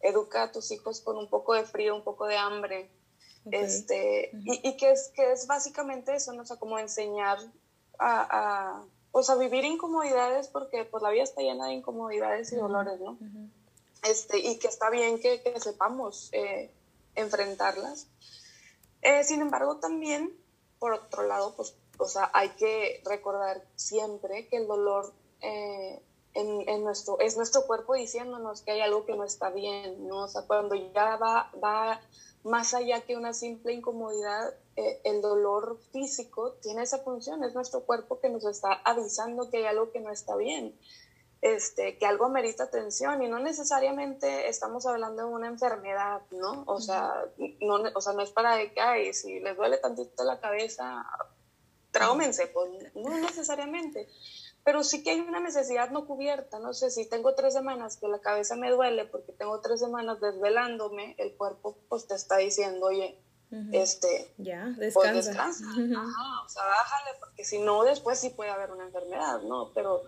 educa 0.00 0.44
a 0.44 0.52
tus 0.52 0.70
hijos 0.70 1.00
con 1.00 1.16
un 1.16 1.28
poco 1.28 1.54
de 1.54 1.64
frío, 1.64 1.94
un 1.94 2.04
poco 2.04 2.26
de 2.26 2.36
hambre. 2.36 2.90
Este, 3.50 4.30
y, 4.44 4.68
y, 4.68 4.76
que, 4.76 4.90
es, 4.90 5.10
que 5.14 5.32
es 5.32 5.46
básicamente 5.46 6.14
eso, 6.14 6.32
¿no? 6.32 6.42
O 6.42 6.46
sea, 6.46 6.56
como 6.56 6.78
enseñar 6.78 7.38
a, 7.98 8.78
a, 8.78 8.84
o 9.12 9.22
sea, 9.22 9.36
vivir 9.36 9.64
incomodidades 9.64 10.48
porque 10.48 10.84
pues 10.84 11.02
la 11.02 11.10
vida 11.10 11.22
está 11.22 11.40
llena 11.40 11.66
de 11.66 11.72
incomodidades 11.72 12.52
y 12.52 12.56
dolores, 12.56 13.00
¿no? 13.00 13.18
este, 14.02 14.38
y 14.38 14.58
que 14.58 14.68
está 14.68 14.90
bien 14.90 15.20
que, 15.20 15.42
que 15.42 15.58
sepamos 15.60 16.30
eh, 16.32 16.70
enfrentarlas. 17.14 18.08
Eh, 19.02 19.24
sin 19.24 19.40
embargo, 19.40 19.76
también, 19.76 20.32
por 20.78 20.92
otro 20.92 21.22
lado, 21.22 21.54
pues, 21.56 21.74
o 21.98 22.06
sea, 22.06 22.30
hay 22.32 22.50
que 22.50 23.02
recordar 23.04 23.62
siempre 23.76 24.48
que 24.48 24.56
el 24.56 24.66
dolor 24.66 25.12
eh, 25.40 26.02
en, 26.34 26.68
en, 26.68 26.84
nuestro, 26.84 27.18
es 27.20 27.36
nuestro 27.36 27.66
cuerpo 27.66 27.94
diciéndonos 27.94 28.62
que 28.62 28.72
hay 28.72 28.80
algo 28.80 29.04
que 29.04 29.16
no 29.16 29.24
está 29.24 29.50
bien, 29.50 30.06
¿no? 30.06 30.24
O 30.24 30.28
sea, 30.28 30.42
cuando 30.42 30.74
ya 30.74 31.16
va, 31.16 31.50
va 31.62 32.00
más 32.44 32.72
allá 32.74 33.02
que 33.02 33.16
una 33.16 33.34
simple 33.34 33.72
incomodidad, 33.72 34.54
eh, 34.76 35.00
el 35.04 35.20
dolor 35.20 35.78
físico 35.92 36.52
tiene 36.62 36.82
esa 36.82 36.98
función, 36.98 37.44
es 37.44 37.54
nuestro 37.54 37.80
cuerpo 37.80 38.20
que 38.20 38.30
nos 38.30 38.44
está 38.44 38.72
avisando 38.84 39.50
que 39.50 39.58
hay 39.58 39.64
algo 39.64 39.90
que 39.90 40.00
no 40.00 40.10
está 40.10 40.36
bien, 40.36 40.74
este, 41.42 41.98
que 41.98 42.06
algo 42.06 42.28
merita 42.28 42.64
atención 42.64 43.22
y 43.22 43.28
no 43.28 43.38
necesariamente 43.38 44.48
estamos 44.48 44.86
hablando 44.86 45.26
de 45.26 45.34
una 45.34 45.48
enfermedad, 45.48 46.22
¿no? 46.30 46.64
O 46.66 46.80
sea, 46.80 47.12
no, 47.60 47.82
o 47.94 48.00
sea, 48.00 48.12
no 48.12 48.22
es 48.22 48.30
para 48.30 48.58
que, 48.72 48.80
ay, 48.80 49.12
si 49.12 49.40
les 49.40 49.56
duele 49.56 49.78
tantito 49.78 50.24
la 50.24 50.40
cabeza, 50.40 51.04
traúmense, 51.90 52.46
pues 52.46 52.70
no 52.94 53.18
necesariamente 53.18 54.08
pero 54.64 54.84
sí 54.84 55.02
que 55.02 55.10
hay 55.10 55.20
una 55.20 55.40
necesidad 55.40 55.90
no 55.90 56.06
cubierta, 56.06 56.58
no 56.58 56.74
sé, 56.74 56.90
si 56.90 57.08
tengo 57.08 57.34
tres 57.34 57.54
semanas 57.54 57.96
que 57.96 58.08
la 58.08 58.20
cabeza 58.20 58.56
me 58.56 58.70
duele 58.70 59.04
porque 59.06 59.32
tengo 59.32 59.60
tres 59.60 59.80
semanas 59.80 60.20
desvelándome, 60.20 61.14
el 61.18 61.34
cuerpo 61.34 61.78
pues 61.88 62.06
te 62.06 62.14
está 62.14 62.36
diciendo, 62.36 62.86
oye, 62.86 63.18
este, 63.72 64.32
ya, 64.38 64.72
pues, 64.76 64.94
descansa, 65.12 65.64
o 65.74 66.48
sea, 66.48 66.64
bájale, 66.64 67.18
porque 67.18 67.44
si 67.44 67.58
no, 67.58 67.82
después 67.84 68.18
sí 68.18 68.30
puede 68.30 68.50
haber 68.50 68.70
una 68.70 68.84
enfermedad, 68.84 69.42
¿no? 69.42 69.72
Pero, 69.74 70.02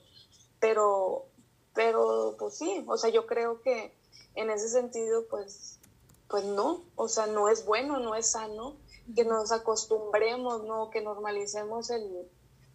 pero, 0.61 1.27
pero, 1.75 2.37
pues 2.39 2.57
sí, 2.59 2.85
o 2.87 2.97
sea, 2.97 3.11
yo 3.11 3.27
creo 3.27 3.61
que 3.63 3.93
en 4.37 4.51
ese 4.51 4.69
sentido, 4.69 5.27
pues, 5.29 5.81
pues 6.29 6.45
no, 6.45 6.85
o 6.95 7.09
sea, 7.09 7.27
no 7.27 7.49
es 7.49 7.67
bueno, 7.67 7.99
no 7.99 8.15
es 8.15 8.31
sano 8.31 8.77
que 9.17 9.25
nos 9.25 9.51
acostumbremos, 9.51 10.63
¿no? 10.65 10.91
Que 10.91 11.01
normalicemos 11.01 11.91
el 11.91 12.29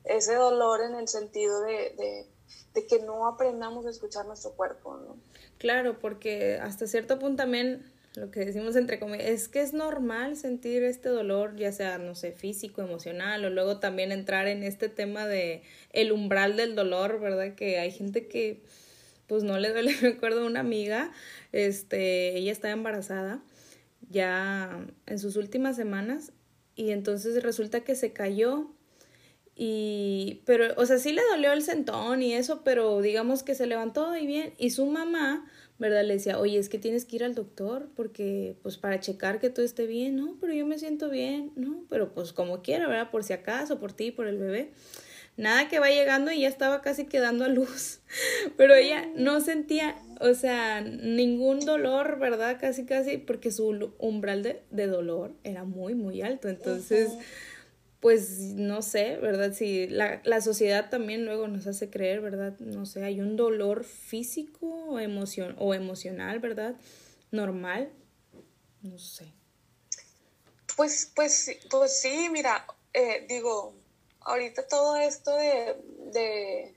ese 0.07 0.35
dolor 0.35 0.81
en 0.81 0.95
el 0.95 1.07
sentido 1.07 1.61
de, 1.61 2.27
que 2.87 2.99
no 2.99 3.27
aprendamos 3.27 3.85
a 3.85 3.89
escuchar 3.89 4.25
nuestro 4.25 4.51
cuerpo, 4.51 4.97
¿no? 4.97 5.17
Claro, 5.57 5.99
porque 5.99 6.59
hasta 6.61 6.85
cierto 6.85 7.17
punto 7.17 7.43
también 7.43 7.91
lo 8.15 8.31
que 8.31 8.45
decimos 8.45 8.75
entre 8.75 8.99
comillas, 8.99 9.27
es 9.27 9.47
que 9.47 9.61
es 9.61 9.73
normal 9.73 10.35
sentir 10.35 10.83
este 10.83 11.09
dolor, 11.09 11.55
ya 11.55 11.71
sea, 11.71 11.97
no 11.97 12.15
sé, 12.15 12.31
físico, 12.31 12.81
emocional, 12.81 13.45
o 13.45 13.49
luego 13.49 13.79
también 13.79 14.11
entrar 14.11 14.47
en 14.47 14.63
este 14.63 14.89
tema 14.89 15.27
de 15.27 15.61
el 15.91 16.11
umbral 16.11 16.55
del 16.55 16.75
dolor, 16.75 17.19
¿verdad? 17.19 17.55
Que 17.55 17.79
hay 17.79 17.91
gente 17.91 18.27
que 18.27 18.63
pues 19.27 19.43
no 19.43 19.59
le 19.59 19.69
duele, 19.69 19.95
me 20.01 20.09
acuerdo 20.09 20.41
de 20.41 20.47
una 20.47 20.61
amiga, 20.61 21.11
este, 21.51 22.37
ella 22.37 22.51
estaba 22.51 22.73
embarazada 22.73 23.43
ya 24.09 24.85
en 25.05 25.19
sus 25.19 25.35
últimas 25.35 25.75
semanas 25.75 26.31
y 26.75 26.91
entonces 26.91 27.43
resulta 27.43 27.81
que 27.81 27.95
se 27.95 28.13
cayó 28.13 28.71
y, 29.59 30.43
pero, 30.45 30.67
o 30.77 30.85
sea, 30.85 30.99
sí 30.99 31.11
le 31.11 31.23
dolió 31.31 31.51
el 31.51 31.63
sentón 31.63 32.21
y 32.21 32.35
eso, 32.35 32.61
pero 32.63 33.01
digamos 33.01 33.41
que 33.41 33.55
se 33.55 33.65
levantó 33.65 34.15
y 34.15 34.27
bien. 34.27 34.53
Y 34.59 34.69
su 34.69 34.85
mamá, 34.85 35.49
¿verdad? 35.79 36.03
Le 36.03 36.13
decía, 36.13 36.37
oye, 36.37 36.59
es 36.59 36.69
que 36.69 36.77
tienes 36.77 37.05
que 37.05 37.15
ir 37.15 37.23
al 37.23 37.33
doctor 37.33 37.89
porque, 37.95 38.55
pues, 38.61 38.77
para 38.77 38.99
checar 38.99 39.39
que 39.39 39.49
todo 39.49 39.65
esté 39.65 39.87
bien, 39.87 40.15
¿no? 40.15 40.37
Pero 40.39 40.53
yo 40.53 40.67
me 40.67 40.77
siento 40.77 41.09
bien, 41.09 41.53
¿no? 41.55 41.85
Pero, 41.89 42.13
pues, 42.13 42.33
como 42.33 42.61
quiera, 42.61 42.87
¿verdad? 42.87 43.09
Por 43.09 43.23
si 43.23 43.33
acaso, 43.33 43.79
por 43.79 43.93
ti, 43.93 44.11
por 44.11 44.27
el 44.27 44.37
bebé. 44.37 44.73
Nada 45.37 45.67
que 45.67 45.79
va 45.79 45.89
llegando 45.89 46.31
y 46.31 46.41
ya 46.41 46.49
estaba 46.49 46.83
casi 46.83 47.05
quedando 47.05 47.43
a 47.43 47.47
luz. 47.47 48.01
Pero 48.57 48.75
ella 48.75 49.09
no 49.15 49.41
sentía, 49.41 49.95
o 50.21 50.35
sea, 50.35 50.81
ningún 50.81 51.61
dolor, 51.61 52.19
¿verdad? 52.19 52.57
Casi, 52.61 52.85
casi, 52.85 53.17
porque 53.17 53.49
su 53.49 53.91
umbral 53.97 54.43
de, 54.43 54.61
de 54.69 54.85
dolor 54.85 55.33
era 55.43 55.63
muy, 55.63 55.95
muy 55.95 56.21
alto. 56.21 56.47
Entonces 56.47 57.09
pues 57.99 58.39
no 58.39 58.81
sé, 58.81 59.17
¿verdad? 59.17 59.53
Si 59.53 59.87
la, 59.87 60.21
la, 60.23 60.41
sociedad 60.41 60.89
también 60.89 61.25
luego 61.25 61.47
nos 61.47 61.65
hace 61.65 61.89
creer, 61.89 62.21
¿verdad? 62.21 62.57
No 62.59 62.85
sé, 62.85 63.03
hay 63.03 63.19
un 63.19 63.35
dolor 63.35 63.83
físico 63.83 64.67
o, 64.67 64.99
emoción, 64.99 65.55
o 65.59 65.73
emocional, 65.73 66.39
¿verdad? 66.39 66.75
Normal, 67.31 67.91
no 68.81 68.99
sé. 68.99 69.33
Pues, 70.75 71.11
pues, 71.15 71.57
pues 71.71 71.99
sí, 71.99 72.29
mira, 72.31 72.67
eh, 72.93 73.25
digo, 73.27 73.73
ahorita 74.21 74.67
todo 74.67 74.95
esto 74.97 75.35
de, 75.35 75.75
de, 76.11 76.75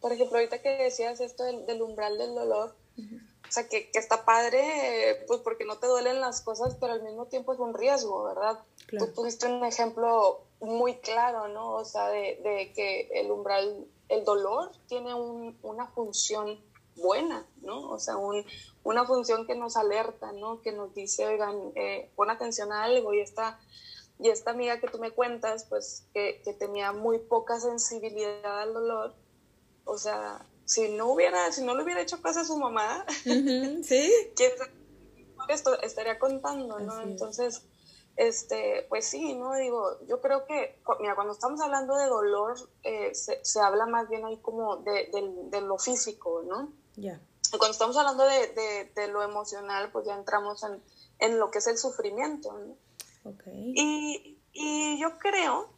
por 0.00 0.12
ejemplo, 0.12 0.38
ahorita 0.38 0.62
que 0.62 0.70
decías 0.70 1.20
esto 1.20 1.44
del, 1.44 1.82
umbral 1.82 2.16
del 2.16 2.34
dolor, 2.34 2.74
o 2.96 3.52
sea, 3.52 3.68
que, 3.68 3.90
que 3.90 3.98
está 3.98 4.24
padre, 4.24 5.24
pues 5.26 5.40
porque 5.42 5.66
no 5.66 5.76
te 5.78 5.86
duelen 5.86 6.22
las 6.22 6.40
cosas, 6.40 6.76
pero 6.80 6.94
al 6.94 7.02
mismo 7.02 7.26
tiempo 7.26 7.52
es 7.52 7.58
un 7.58 7.74
riesgo, 7.74 8.24
¿verdad? 8.24 8.60
Tú 8.98 9.12
pusiste 9.12 9.46
un 9.46 9.64
ejemplo 9.64 10.44
muy 10.64 10.96
claro, 10.96 11.48
¿no? 11.48 11.74
O 11.74 11.84
sea, 11.84 12.08
de, 12.08 12.40
de 12.42 12.72
que 12.74 13.08
el 13.14 13.30
umbral, 13.30 13.86
el 14.08 14.24
dolor 14.24 14.72
tiene 14.86 15.14
un, 15.14 15.58
una 15.62 15.86
función 15.88 16.60
buena, 16.96 17.46
¿no? 17.62 17.90
O 17.90 17.98
sea, 17.98 18.16
un, 18.16 18.44
una 18.82 19.04
función 19.06 19.46
que 19.46 19.54
nos 19.54 19.76
alerta, 19.76 20.32
¿no? 20.32 20.60
Que 20.62 20.72
nos 20.72 20.94
dice, 20.94 21.26
oigan, 21.26 21.72
eh, 21.74 22.10
pon 22.16 22.30
atención 22.30 22.72
a 22.72 22.84
algo 22.84 23.14
y 23.14 23.20
esta, 23.20 23.60
y 24.18 24.28
esta 24.28 24.50
amiga 24.50 24.80
que 24.80 24.88
tú 24.88 24.98
me 24.98 25.10
cuentas, 25.10 25.66
pues 25.68 26.06
que, 26.12 26.40
que 26.44 26.52
tenía 26.52 26.92
muy 26.92 27.18
poca 27.18 27.58
sensibilidad 27.60 28.62
al 28.62 28.74
dolor, 28.74 29.14
o 29.84 29.98
sea, 29.98 30.46
si 30.64 30.88
no 30.88 31.12
hubiera, 31.12 31.52
si 31.52 31.62
no 31.62 31.74
le 31.74 31.82
hubiera 31.82 32.00
hecho 32.00 32.22
caso 32.22 32.40
a 32.40 32.44
su 32.44 32.56
mamá, 32.56 33.04
sí, 33.24 34.12
¿quién 34.36 34.52
esto 35.48 35.78
estaría 35.82 36.18
contando, 36.18 36.78
¿no? 36.80 37.02
Entonces, 37.02 37.66
este, 38.16 38.86
pues 38.88 39.06
sí, 39.06 39.34
¿no? 39.34 39.54
Digo, 39.54 39.98
yo 40.06 40.20
creo 40.20 40.46
que, 40.46 40.78
mira, 41.00 41.14
cuando 41.14 41.32
estamos 41.32 41.60
hablando 41.60 41.96
de 41.96 42.06
dolor, 42.06 42.56
eh, 42.82 43.14
se, 43.14 43.44
se, 43.44 43.60
habla 43.60 43.86
más 43.86 44.08
bien 44.08 44.24
ahí 44.24 44.36
como 44.38 44.76
de, 44.76 45.10
de, 45.50 45.60
lo 45.60 45.78
físico, 45.78 46.42
¿no? 46.46 46.72
Ya. 46.96 47.20
Cuando 47.50 47.72
estamos 47.72 47.96
hablando 47.96 48.24
de, 48.24 48.92
de, 48.94 49.08
lo 49.08 49.22
emocional, 49.22 49.90
pues 49.90 50.06
ya 50.06 50.14
entramos 50.14 50.62
en, 50.62 50.82
en, 51.18 51.38
lo 51.38 51.50
que 51.50 51.58
es 51.58 51.66
el 51.66 51.78
sufrimiento, 51.78 52.52
¿no? 52.52 53.30
Okay. 53.32 53.72
Y, 53.76 54.38
y 54.52 54.98
yo 55.00 55.18
creo 55.18 55.68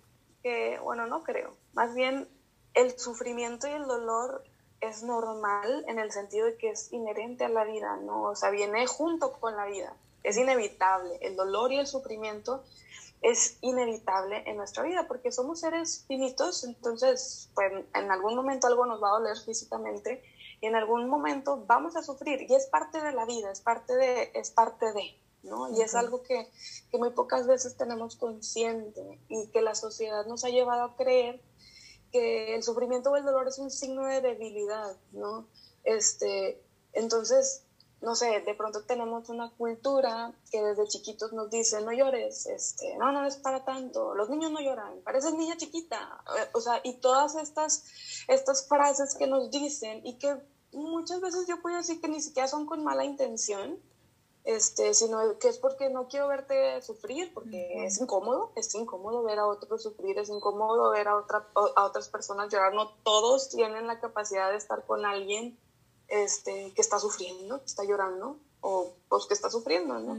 que, 0.43 0.79
bueno, 0.81 1.07
no 1.07 1.23
creo, 1.23 1.57
más 1.73 1.95
bien 1.95 2.29
el 2.75 2.99
sufrimiento 2.99 3.67
y 3.67 3.73
el 3.73 3.87
dolor 3.87 4.45
es 4.81 5.03
normal 5.03 5.85
en 5.89 5.99
el 5.99 6.13
sentido 6.13 6.47
de 6.47 6.57
que 6.57 6.71
es 6.71 6.93
inherente 6.93 7.45
a 7.45 7.49
la 7.49 7.65
vida, 7.65 7.97
¿no? 7.97 8.25
O 8.25 8.37
sea, 8.37 8.51
viene 8.51 8.87
junto 8.87 9.33
con 9.33 9.57
la 9.57 9.67
vida 9.67 9.97
es 10.27 10.37
inevitable. 10.37 11.19
El 11.21 11.37
dolor 11.37 11.73
y 11.73 11.79
el 11.79 11.87
sufrimiento 11.87 12.65
es 13.23 13.59
inevitable 13.61 14.43
en 14.47 14.57
nuestra 14.57 14.83
vida 14.83 15.07
porque 15.07 15.31
somos 15.31 15.61
seres 15.61 16.05
finitos, 16.09 16.65
entonces 16.65 17.49
pues, 17.55 17.73
en 17.95 18.11
algún 18.11 18.35
momento 18.35 18.67
algo 18.67 18.87
nos 18.87 19.03
va 19.03 19.09
a 19.09 19.19
doler 19.21 19.39
físicamente 19.39 20.23
y 20.61 20.67
en 20.67 20.75
algún 20.75 21.09
momento 21.09 21.65
vamos 21.67 21.97
a 21.97 22.03
sufrir 22.03 22.43
y 22.43 22.55
es 22.55 22.67
parte 22.67 23.01
de 23.01 23.13
la 23.13 23.25
vida, 23.25 23.53
es 23.53 23.61
parte 23.61 23.95
de, 23.95 24.33
es 24.35 24.51
parte 24.51 24.93
de, 24.93 25.17
¿no? 25.45 25.71
Y 25.71 25.81
es 25.81 25.95
algo 25.95 26.23
que, 26.25 26.51
que 26.91 26.99
muy 26.99 27.11
pocas 27.11 27.47
veces 27.47 27.77
tenemos 27.77 28.17
consciente 28.17 29.21
y 29.29 29.47
que 29.49 29.63
la 29.63 29.77
sociedad 29.77 30.27
nos 30.27 30.45
ha 30.45 30.49
llevado 30.49 30.83
a 30.83 30.97
creer 30.97 31.41
que 32.11 32.57
el 32.57 32.65
sufrimiento 32.65 33.11
o 33.11 33.17
el 33.17 33.25
dolor 33.25 33.47
es 33.47 33.59
un 33.59 33.71
signo 33.71 34.05
de 34.07 34.21
debilidad, 34.21 34.97
¿no? 35.13 35.47
Este, 35.85 36.61
entonces, 36.93 37.66
no 38.03 38.15
sé, 38.15 38.41
de 38.41 38.55
pronto 38.55 38.85
tenemos 38.85 39.29
una 39.31 39.51
cultura 39.51 40.33
que 40.51 40.63
desde 40.63 40.87
chiquitos 40.87 41.33
nos 41.33 41.51
dice, 41.51 41.81
no 41.81 41.93
llores, 41.93 42.47
este, 42.47 42.97
no, 42.99 43.11
no 43.11 43.25
es 43.25 43.37
para 43.37 43.65
tanto, 43.65 44.15
los 44.15 44.29
niños 44.29 44.53
no 44.53 44.61
lloran, 44.61 45.01
pareces 45.03 45.35
niña 45.35 45.57
chiquita, 45.57 46.23
o 46.53 46.61
sea, 46.61 46.81
y 46.85 46.95
todas 47.01 47.37
estas, 47.37 47.85
estas 48.29 48.69
frases 48.69 49.15
que 49.15 49.27
nos 49.27 49.51
dicen 49.51 50.07
y 50.07 50.19
que 50.19 50.37
muchas 50.73 51.21
veces 51.21 51.47
yo 51.49 51.61
puedo 51.63 51.77
decir 51.77 52.01
que 52.01 52.09
ni 52.09 52.21
siquiera 52.21 52.49
son 52.49 52.67
con 52.67 52.85
mala 52.85 53.05
intención, 53.05 53.81
este, 54.45 54.95
sino 54.95 55.39
que 55.41 55.49
es 55.49 55.59
porque 55.59 55.91
no 55.91 56.07
quiero 56.07 56.29
verte 56.29 56.81
sufrir, 56.83 57.35
porque 57.35 57.85
es 57.85 58.01
incómodo, 58.01 58.53
es 58.55 58.73
incómodo 58.77 59.25
ver 59.25 59.41
a 59.41 59.47
otros 59.47 59.83
sufrir, 59.83 60.19
es 60.19 60.29
incómodo 60.29 60.91
ver 60.91 61.09
a, 61.09 61.17
otra, 61.17 61.49
a 61.75 61.85
otras 61.85 62.09
personas 62.09 62.53
llorar, 62.53 62.73
no 62.73 62.91
todos 63.03 63.49
tienen 63.49 63.89
la 63.89 63.99
capacidad 63.99 64.51
de 64.51 64.59
estar 64.59 64.85
con 64.85 65.05
alguien 65.05 65.59
este, 66.09 66.73
que 66.75 66.83
está 66.83 66.99
sufriendo, 66.99 67.61
que 67.61 67.67
está 67.67 67.85
llorando, 67.85 68.39
o 68.61 68.93
pues 69.09 69.27
que 69.27 69.35
está 69.35 69.49
sufriendo, 69.49 70.01
¿no? 70.01 70.19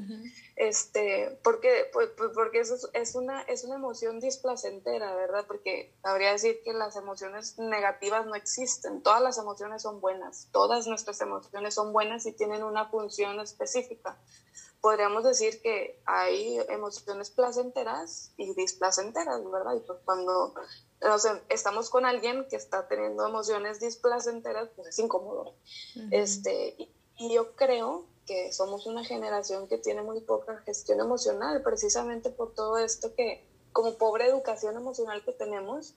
este, 0.56 1.38
porque, 1.44 1.90
pues, 1.92 2.10
pues, 2.18 2.32
porque 2.34 2.60
eso 2.60 2.78
es, 2.94 3.16
una, 3.16 3.42
es 3.42 3.66
una 3.66 3.76
emoción 3.76 4.22
displacentera, 4.22 5.14
¿verdad? 5.16 5.44
Porque 5.46 5.94
habría 6.02 6.32
decir 6.32 6.62
que 6.64 6.72
las 6.72 6.96
emociones 6.96 7.60
negativas 7.60 8.26
no 8.26 8.36
existen, 8.36 9.02
todas 9.02 9.22
las 9.22 9.38
emociones 9.38 9.82
son 9.82 10.00
buenas, 10.00 10.48
todas 10.52 10.88
nuestras 10.88 11.20
emociones 11.20 11.74
son 11.74 11.92
buenas 11.92 12.26
y 12.26 12.32
tienen 12.32 12.64
una 12.64 12.86
función 12.86 13.38
específica. 13.42 14.18
Podríamos 14.82 15.24
decir 15.24 15.62
que 15.62 16.02
hay 16.06 16.60
emociones 16.70 17.30
placenteras 17.32 18.32
y 18.38 18.54
displacenteras, 18.54 19.42
¿verdad? 19.52 19.76
Y 19.76 19.80
pues 19.82 20.00
cuando 20.06 20.54
o 21.02 21.20
sea, 21.20 21.42
estamos 21.50 21.90
con 21.90 22.06
alguien 22.06 22.48
que 22.50 22.56
está 22.56 22.88
teniendo 22.88 23.26
emociones 23.26 23.80
displacenteras, 23.80 24.70
pues 24.76 24.90
es 24.90 25.00
incómodo. 25.00 25.54
este, 26.12 26.76
y, 26.78 26.94
yo 27.34 27.56
creo 27.56 28.06
que 28.28 28.52
somos 28.52 28.86
una 28.86 29.04
generación 29.04 29.68
que 29.68 29.78
tiene 29.80 30.04
muy 30.04 30.22
poca 30.22 30.58
gestión 30.66 31.00
emocional, 31.00 31.64
precisamente 31.64 32.30
por 32.30 32.54
todo 32.54 32.78
esto 32.78 33.16
que, 33.16 33.48
como 33.72 33.98
pobre 33.98 34.28
educación 34.28 34.76
emocional 34.76 35.24
que 35.24 35.32
tenemos, 35.32 35.96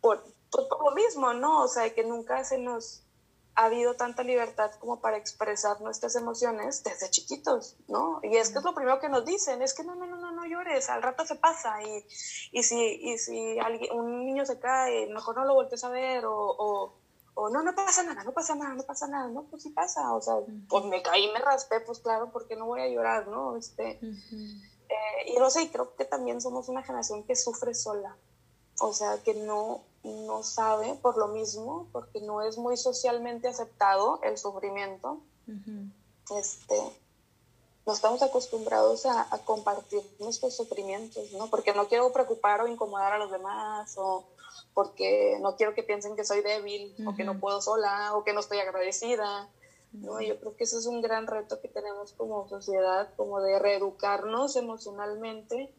por, 0.00 0.24
por, 0.50 0.66
lo 0.82 0.90
mismo, 0.92 1.32
¿no? 1.34 1.62
O 1.62 1.68
sea, 1.68 1.94
que 1.94 2.04
nunca 2.04 2.44
se 2.44 2.58
nos, 2.58 3.04
ha 3.54 3.64
habido 3.64 3.94
tanta 3.94 4.22
libertad 4.22 4.70
como 4.78 5.00
para 5.00 5.16
expresar 5.16 5.80
nuestras 5.80 6.16
emociones 6.16 6.82
desde 6.82 7.10
chiquitos, 7.10 7.76
¿no? 7.88 8.20
Y 8.22 8.36
es 8.36 8.50
que 8.50 8.58
es 8.58 8.64
lo 8.64 8.74
primero 8.74 9.00
que 9.00 9.08
nos 9.08 9.24
dicen, 9.24 9.60
es 9.62 9.74
que 9.74 9.84
no, 9.84 9.94
no, 9.94 10.06
no, 10.06 10.16
no, 10.16 10.32
no 10.32 10.46
llores, 10.46 10.88
al 10.88 11.02
rato 11.02 11.26
se 11.26 11.36
pasa 11.36 11.82
y, 11.82 12.06
y 12.52 12.62
si, 12.62 12.78
y 12.78 13.18
si 13.18 13.58
alguien, 13.58 13.92
un 13.92 14.24
niño 14.24 14.46
se 14.46 14.58
cae, 14.58 15.08
mejor 15.08 15.36
no 15.36 15.44
lo 15.44 15.54
voltees 15.54 15.82
a 15.84 15.90
ver 15.90 16.24
o, 16.26 16.34
o, 16.34 16.94
o, 17.34 17.50
no, 17.50 17.62
no 17.62 17.74
pasa 17.74 18.02
nada, 18.02 18.22
no 18.24 18.32
pasa 18.32 18.54
nada, 18.54 18.74
no 18.74 18.82
pasa 18.84 19.08
nada, 19.08 19.28
no, 19.28 19.42
pues 19.44 19.62
sí 19.62 19.70
pasa, 19.70 20.14
o 20.14 20.22
sea, 20.22 20.34
pues 20.68 20.84
me 20.84 21.02
caí, 21.02 21.30
me 21.32 21.40
raspé, 21.40 21.80
pues 21.80 21.98
claro, 21.98 22.30
porque 22.32 22.56
no 22.56 22.66
voy 22.66 22.80
a 22.80 22.88
llorar, 22.88 23.26
¿no? 23.28 23.56
Este, 23.56 23.98
eh, 24.02 25.26
y 25.26 25.36
no 25.38 25.50
sé, 25.50 25.70
creo 25.70 25.94
que 25.96 26.04
también 26.04 26.40
somos 26.40 26.68
una 26.68 26.82
generación 26.82 27.24
que 27.24 27.36
sufre 27.36 27.74
sola, 27.74 28.16
o 28.80 28.92
sea, 28.92 29.22
que 29.22 29.34
no, 29.34 29.82
no 30.02 30.42
sabe 30.42 30.94
por 31.02 31.18
lo 31.18 31.28
mismo, 31.28 31.88
porque 31.92 32.20
no 32.20 32.42
es 32.42 32.56
muy 32.58 32.76
socialmente 32.76 33.48
aceptado 33.48 34.20
el 34.22 34.38
sufrimiento. 34.38 35.20
este, 36.36 36.76
no 37.86 37.92
estamos 37.92 38.22
acostumbrados 38.22 39.06
a, 39.06 39.26
compartir 39.44 40.02
nuestros 40.18 40.56
sufrimientos, 40.56 41.32
¿no? 41.32 41.48
Porque 41.48 41.74
no 41.74 41.88
quiero 41.88 42.12
preocupar 42.12 42.60
o 42.60 42.68
incomodar 42.68 43.12
a 43.12 43.18
los 43.18 43.30
demás, 43.30 43.94
o 43.96 44.24
porque 44.74 45.38
no 45.40 45.56
quiero 45.56 45.74
que 45.74 45.82
piensen 45.82 46.16
que 46.16 46.24
soy 46.24 46.42
débil, 46.42 46.94
o 47.06 47.14
que 47.16 47.24
no 47.24 47.40
puedo 47.40 47.60
sola, 47.60 48.14
o 48.14 48.24
que 48.24 48.32
no 48.32 48.40
estoy 48.40 48.58
agradecida. 48.58 49.48
¿no? 49.92 50.20
Yo 50.20 50.38
creo 50.38 50.56
que 50.56 50.64
ese 50.64 50.78
es 50.78 50.86
un 50.86 51.02
gran 51.02 51.26
reto 51.26 51.60
que 51.60 51.68
tenemos 51.68 52.12
como 52.12 52.48
sociedad, 52.48 53.08
como 53.16 53.40
de 53.40 53.58
reeducarnos 53.58 54.56
emocionalmente, 54.56 55.72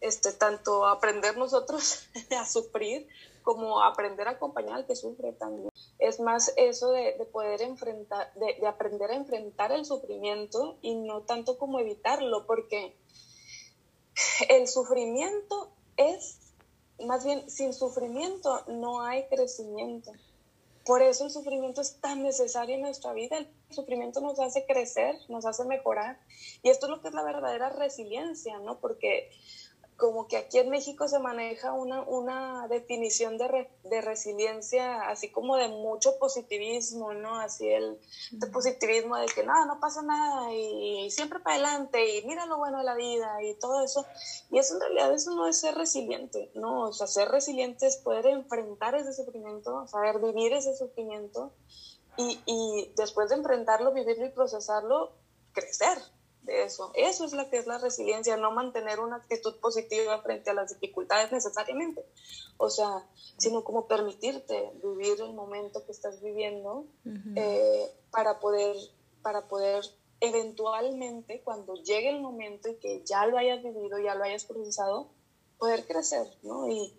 este, 0.00 0.32
tanto 0.32 0.86
aprender 0.86 1.36
nosotros 1.36 2.06
a 2.38 2.46
sufrir, 2.46 3.06
como 3.42 3.82
aprender 3.82 4.28
a 4.28 4.32
acompañar 4.32 4.76
al 4.76 4.86
que 4.86 4.96
sufre 4.96 5.32
también. 5.32 5.70
Es 5.98 6.20
más 6.20 6.52
eso 6.56 6.90
de, 6.92 7.12
poder 7.32 7.62
enfrentar, 7.62 8.32
de, 8.34 8.66
aprender 8.66 9.10
a 9.10 9.16
enfrentar 9.16 9.72
el 9.72 9.84
sufrimiento 9.84 10.78
y 10.82 10.94
no 10.94 11.22
tanto 11.22 11.58
como 11.58 11.78
evitarlo, 11.80 12.46
porque 12.46 12.96
el 14.48 14.68
sufrimiento 14.68 15.70
es, 15.96 16.38
más 17.04 17.24
bien, 17.24 17.48
sin 17.50 17.72
sufrimiento 17.72 18.64
no 18.68 19.02
hay 19.02 19.26
crecimiento. 19.28 20.12
Por 20.88 21.02
eso 21.02 21.26
el 21.26 21.30
sufrimiento 21.30 21.82
es 21.82 22.00
tan 22.00 22.22
necesario 22.22 22.76
en 22.76 22.80
nuestra 22.80 23.12
vida. 23.12 23.36
El 23.36 23.48
sufrimiento 23.68 24.22
nos 24.22 24.40
hace 24.40 24.64
crecer, 24.64 25.16
nos 25.28 25.44
hace 25.44 25.66
mejorar. 25.66 26.18
Y 26.62 26.70
esto 26.70 26.86
es 26.86 26.90
lo 26.90 27.02
que 27.02 27.08
es 27.08 27.14
la 27.14 27.22
verdadera 27.22 27.68
resiliencia, 27.68 28.58
¿no? 28.60 28.78
Porque 28.78 29.30
como 29.98 30.28
que 30.28 30.36
aquí 30.36 30.58
en 30.58 30.70
México 30.70 31.08
se 31.08 31.18
maneja 31.18 31.72
una, 31.72 32.02
una 32.02 32.68
definición 32.68 33.36
de, 33.36 33.68
de, 33.82 34.00
resiliencia 34.00 35.08
así 35.08 35.28
como 35.28 35.56
de 35.56 35.66
mucho 35.66 36.20
positivismo, 36.20 37.14
¿no? 37.14 37.40
Así 37.40 37.68
el 37.68 37.98
positivismo 38.52 39.16
de 39.16 39.26
que 39.26 39.42
nada, 39.42 39.66
no 39.66 39.80
pasa 39.80 40.02
nada 40.02 40.54
y 40.54 41.10
siempre 41.10 41.40
para 41.40 41.56
adelante 41.56 42.16
y 42.16 42.24
mira 42.26 42.46
lo 42.46 42.58
bueno 42.58 42.78
de 42.78 42.84
la 42.84 42.94
vida 42.94 43.42
y 43.42 43.54
todo 43.54 43.82
eso. 43.82 44.06
Y 44.52 44.58
eso 44.58 44.74
en 44.74 44.82
realidad 44.82 45.12
eso 45.12 45.34
no 45.34 45.48
es 45.48 45.58
ser 45.58 45.74
resiliente, 45.74 46.52
¿no? 46.54 46.82
O 46.82 46.92
sea, 46.92 47.08
ser 47.08 47.28
resiliente 47.30 47.88
es 47.88 47.96
poder 47.96 48.26
enfrentar 48.26 48.94
ese 48.94 49.12
sufrimiento, 49.12 49.84
saber 49.88 50.20
vivir 50.20 50.52
ese 50.52 50.76
sufrimiento 50.76 51.52
y, 52.16 52.40
y 52.46 52.92
después 52.96 53.30
de 53.30 53.34
enfrentarlo, 53.34 53.92
vivirlo 53.92 54.26
y 54.26 54.30
procesarlo, 54.30 55.10
crecer, 55.52 55.98
eso. 56.48 56.90
Eso 56.94 57.24
es 57.24 57.32
lo 57.32 57.48
que 57.50 57.58
es 57.58 57.66
la 57.66 57.78
resiliencia, 57.78 58.36
no 58.36 58.50
mantener 58.50 59.00
una 59.00 59.16
actitud 59.16 59.56
positiva 59.60 60.20
frente 60.22 60.50
a 60.50 60.54
las 60.54 60.70
dificultades 60.70 61.32
necesariamente. 61.32 62.04
O 62.56 62.70
sea, 62.70 63.06
sino 63.36 63.64
como 63.64 63.86
permitirte 63.86 64.72
vivir 64.82 65.20
el 65.20 65.32
momento 65.32 65.84
que 65.84 65.92
estás 65.92 66.20
viviendo 66.20 66.86
eh, 67.36 67.90
para 68.10 68.40
poder, 68.40 68.76
para 69.22 69.46
poder 69.48 69.84
eventualmente, 70.20 71.42
cuando 71.44 71.74
llegue 71.74 72.10
el 72.10 72.20
momento 72.20 72.68
y 72.68 72.76
que 72.76 73.02
ya 73.04 73.26
lo 73.26 73.38
hayas 73.38 73.62
vivido, 73.62 73.98
ya 73.98 74.14
lo 74.14 74.24
hayas 74.24 74.44
procesado, 74.44 75.10
poder 75.58 75.86
crecer, 75.86 76.26
¿no? 76.42 76.68
Y, 76.68 76.92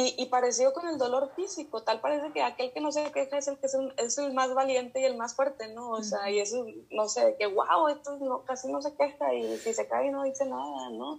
y, 0.00 0.26
parecido 0.26 0.72
con 0.72 0.86
el 0.86 0.96
dolor 0.96 1.32
físico, 1.34 1.82
tal 1.82 2.00
parece 2.00 2.32
que 2.32 2.40
aquel 2.40 2.72
que 2.72 2.80
no 2.80 2.92
se 2.92 3.10
queja 3.10 3.36
es 3.36 3.48
el 3.48 3.58
que 3.58 3.66
es 3.66 4.18
el, 4.18 4.32
más 4.32 4.54
valiente 4.54 5.00
y 5.00 5.04
el 5.04 5.16
más 5.16 5.34
fuerte, 5.34 5.74
¿no? 5.74 5.90
O 5.90 6.04
sea, 6.04 6.30
y 6.30 6.38
eso, 6.38 6.64
no 6.92 7.08
sé, 7.08 7.34
que 7.36 7.48
wow, 7.48 7.88
esto 7.88 8.16
no, 8.18 8.44
casi 8.44 8.70
no 8.70 8.80
se 8.80 8.94
queja 8.94 9.34
y 9.34 9.58
si 9.58 9.74
se 9.74 9.88
cae 9.88 10.12
no 10.12 10.22
dice 10.22 10.46
nada, 10.46 10.90
¿no? 10.90 11.18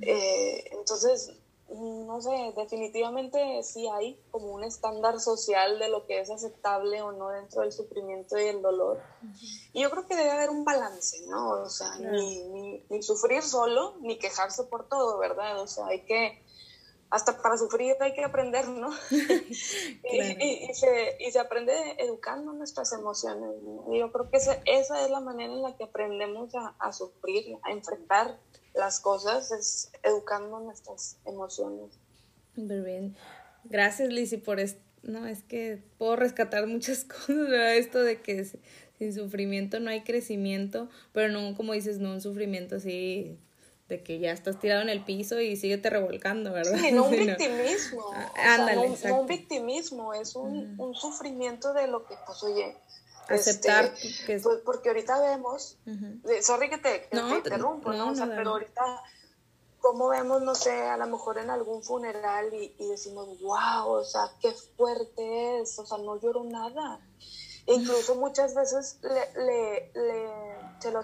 Eh, 0.00 0.70
entonces, 0.72 1.30
no 1.68 2.22
sé, 2.22 2.54
definitivamente 2.56 3.62
sí 3.64 3.86
hay 3.88 4.18
como 4.30 4.54
un 4.54 4.64
estándar 4.64 5.20
social 5.20 5.78
de 5.78 5.90
lo 5.90 6.06
que 6.06 6.20
es 6.20 6.30
aceptable 6.30 7.02
o 7.02 7.12
no 7.12 7.28
dentro 7.28 7.60
del 7.60 7.72
sufrimiento 7.72 8.38
y 8.38 8.44
el 8.44 8.62
dolor. 8.62 9.02
Y 9.74 9.82
yo 9.82 9.90
creo 9.90 10.06
que 10.06 10.16
debe 10.16 10.30
haber 10.30 10.48
un 10.48 10.64
balance, 10.64 11.18
¿no? 11.26 11.50
O 11.50 11.68
sea, 11.68 11.96
ni, 11.98 12.44
ni, 12.44 12.82
ni 12.88 13.02
sufrir 13.02 13.42
solo, 13.42 13.96
ni 14.00 14.18
quejarse 14.18 14.64
por 14.64 14.88
todo, 14.88 15.18
¿verdad? 15.18 15.60
O 15.60 15.66
sea, 15.66 15.84
hay 15.88 16.00
que 16.06 16.42
hasta 17.10 17.42
para 17.42 17.56
sufrir 17.56 17.96
hay 18.00 18.14
que 18.14 18.24
aprender, 18.24 18.68
¿no? 18.68 18.90
y, 19.10 20.74
se, 20.74 21.16
y, 21.18 21.30
se, 21.30 21.38
aprende 21.38 21.72
educando 21.98 22.52
nuestras 22.52 22.92
emociones. 22.92 23.50
Yo 23.92 24.12
creo 24.12 24.30
que 24.30 24.36
esa, 24.36 24.58
esa, 24.64 25.04
es 25.04 25.10
la 25.10 25.20
manera 25.20 25.52
en 25.52 25.62
la 25.62 25.76
que 25.76 25.84
aprendemos 25.84 26.54
a, 26.54 26.74
a, 26.78 26.92
sufrir, 26.92 27.56
a 27.62 27.72
enfrentar 27.72 28.38
las 28.74 29.00
cosas, 29.00 29.50
es 29.50 29.90
educando 30.04 30.60
nuestras 30.60 31.18
emociones. 31.24 31.98
Muy 32.54 32.80
bien. 32.80 33.16
Gracias, 33.64 34.08
Lizzy, 34.08 34.36
por 34.36 34.60
esto. 34.60 34.80
No, 35.02 35.26
es 35.26 35.42
que 35.42 35.82
puedo 35.98 36.14
rescatar 36.14 36.66
muchas 36.66 37.04
cosas, 37.04 37.36
¿verdad? 37.36 37.76
Esto 37.76 38.00
de 38.00 38.20
que 38.20 38.44
sin 38.98 39.14
sufrimiento 39.14 39.80
no 39.80 39.90
hay 39.90 40.02
crecimiento, 40.02 40.88
pero 41.12 41.32
no, 41.32 41.56
como 41.56 41.72
dices, 41.72 41.98
no 41.98 42.12
un 42.12 42.20
sufrimiento 42.20 42.76
así 42.76 43.38
de 43.90 44.02
que 44.04 44.20
ya 44.20 44.30
estás 44.30 44.58
tirado 44.60 44.82
en 44.82 44.88
el 44.88 45.04
piso 45.04 45.40
y 45.40 45.56
síguete 45.56 45.90
revolcando, 45.90 46.52
¿verdad? 46.52 46.78
Sí, 46.78 46.92
no 46.92 47.04
un 47.04 47.10
victimismo. 47.26 48.04
Ah, 48.36 48.72
no, 48.72 49.16
un 49.16 49.26
victimismo, 49.26 50.14
es 50.14 50.36
un, 50.36 50.76
un, 50.78 50.94
sufrimiento 50.94 51.74
de 51.74 51.88
lo 51.88 52.06
que, 52.06 52.14
pues, 52.24 52.42
oye, 52.44 52.76
aceptar 53.28 53.86
este, 53.86 54.24
que 54.26 54.38
pues, 54.38 54.60
porque 54.64 54.90
ahorita 54.90 55.20
vemos, 55.20 55.76
sorry 56.40 56.70
que 56.70 56.78
te, 56.78 57.08
interrumpo, 57.12 57.92
¿no? 57.92 58.12
O 58.12 58.14
sea, 58.14 58.26
pero 58.26 58.50
ahorita, 58.50 59.02
como 59.80 60.08
vemos, 60.08 60.40
no 60.42 60.54
sé, 60.54 60.70
a 60.70 60.96
lo 60.96 61.08
mejor 61.08 61.38
en 61.38 61.50
algún 61.50 61.82
funeral 61.82 62.54
y, 62.54 62.76
y 62.78 62.86
decimos, 62.86 63.40
wow, 63.42 63.88
o 63.88 64.04
sea, 64.04 64.30
qué 64.40 64.52
fuerte 64.76 65.60
es, 65.60 65.76
o 65.80 65.84
sea, 65.84 65.98
no 65.98 66.20
lloro 66.20 66.44
nada. 66.44 67.00
Incluso 67.66 68.14
muchas 68.16 68.54
veces 68.54 68.98
le, 69.02 69.32
le, 69.34 69.92
le 69.94 70.60
se 70.80 70.90
lo 70.90 71.00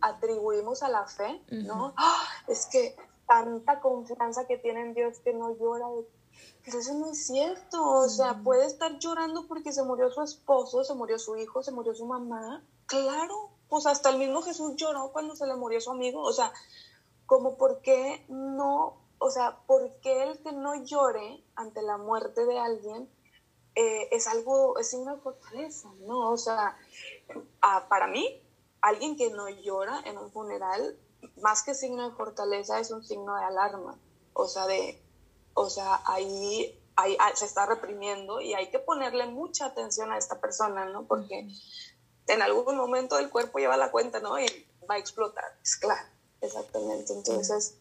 atribuimos 0.00 0.82
a 0.82 0.88
la 0.88 1.06
fe, 1.06 1.42
¿no? 1.50 1.92
¡Ah! 1.96 2.24
Es 2.48 2.66
que 2.66 2.96
tanta 3.26 3.80
confianza 3.80 4.46
que 4.46 4.56
tiene 4.56 4.80
en 4.80 4.94
Dios 4.94 5.18
que 5.20 5.32
no 5.32 5.56
llora. 5.56 5.86
Pero 6.64 6.78
eso 6.78 6.94
no 6.94 7.10
es 7.10 7.26
cierto, 7.26 7.82
o 7.84 8.08
sea, 8.08 8.40
puede 8.42 8.66
estar 8.66 8.98
llorando 8.98 9.46
porque 9.46 9.72
se 9.72 9.82
murió 9.82 10.10
su 10.10 10.22
esposo, 10.22 10.84
se 10.84 10.94
murió 10.94 11.18
su 11.18 11.36
hijo, 11.36 11.62
se 11.62 11.70
murió 11.70 11.94
su 11.94 12.06
mamá. 12.06 12.64
Claro, 12.86 13.50
pues 13.68 13.86
hasta 13.86 14.10
el 14.10 14.18
mismo 14.18 14.42
Jesús 14.42 14.74
lloró 14.76 15.12
cuando 15.12 15.36
se 15.36 15.46
le 15.46 15.54
murió 15.54 15.80
su 15.80 15.90
amigo, 15.90 16.22
o 16.22 16.32
sea, 16.32 16.52
como 17.26 17.56
por 17.56 17.82
qué 17.82 18.24
no, 18.28 18.96
o 19.18 19.30
sea, 19.30 19.60
por 19.66 20.00
qué 20.00 20.22
el 20.24 20.38
que 20.42 20.52
no 20.52 20.82
llore 20.82 21.44
ante 21.54 21.82
la 21.82 21.98
muerte 21.98 22.44
de 22.46 22.58
alguien 22.58 23.08
eh, 23.74 24.08
es 24.10 24.26
algo, 24.26 24.78
es 24.78 24.90
signo 24.90 25.14
de 25.14 25.22
fortaleza, 25.22 25.88
¿no? 26.06 26.30
O 26.30 26.36
sea, 26.36 26.76
ah, 27.62 27.86
para 27.88 28.06
mí 28.06 28.42
alguien 28.80 29.16
que 29.16 29.30
no 29.30 29.48
llora 29.48 30.00
en 30.04 30.18
un 30.18 30.30
funeral, 30.32 30.98
más 31.42 31.62
que 31.62 31.74
signo 31.74 32.08
de 32.08 32.16
fortaleza, 32.16 32.80
es 32.80 32.90
un 32.90 33.04
signo 33.04 33.36
de 33.36 33.44
alarma. 33.44 33.98
O 34.32 34.48
sea, 34.48 34.66
de, 34.66 35.00
o 35.54 35.68
sea 35.68 36.00
ahí, 36.06 36.78
ahí 36.96 37.16
ah, 37.20 37.30
se 37.34 37.44
está 37.44 37.66
reprimiendo 37.66 38.40
y 38.40 38.54
hay 38.54 38.70
que 38.70 38.78
ponerle 38.78 39.26
mucha 39.26 39.66
atención 39.66 40.12
a 40.12 40.18
esta 40.18 40.40
persona, 40.40 40.86
¿no? 40.86 41.04
Porque 41.04 41.48
en 42.26 42.42
algún 42.42 42.76
momento 42.76 43.18
el 43.18 43.30
cuerpo 43.30 43.58
lleva 43.58 43.76
la 43.76 43.90
cuenta, 43.90 44.20
¿no? 44.20 44.38
Y 44.38 44.46
va 44.88 44.94
a 44.94 44.98
explotar, 44.98 45.44
es 45.62 45.76
claro, 45.76 46.08
exactamente. 46.40 47.12
Entonces, 47.12 47.76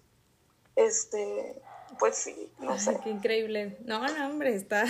este, 0.76 1.62
pues 1.98 2.16
sí, 2.16 2.52
no 2.60 2.78
sé. 2.80 3.00
Qué 3.04 3.10
increíble. 3.10 3.78
No, 3.86 4.06
no, 4.08 4.28
hombre, 4.28 4.56
está 4.56 4.86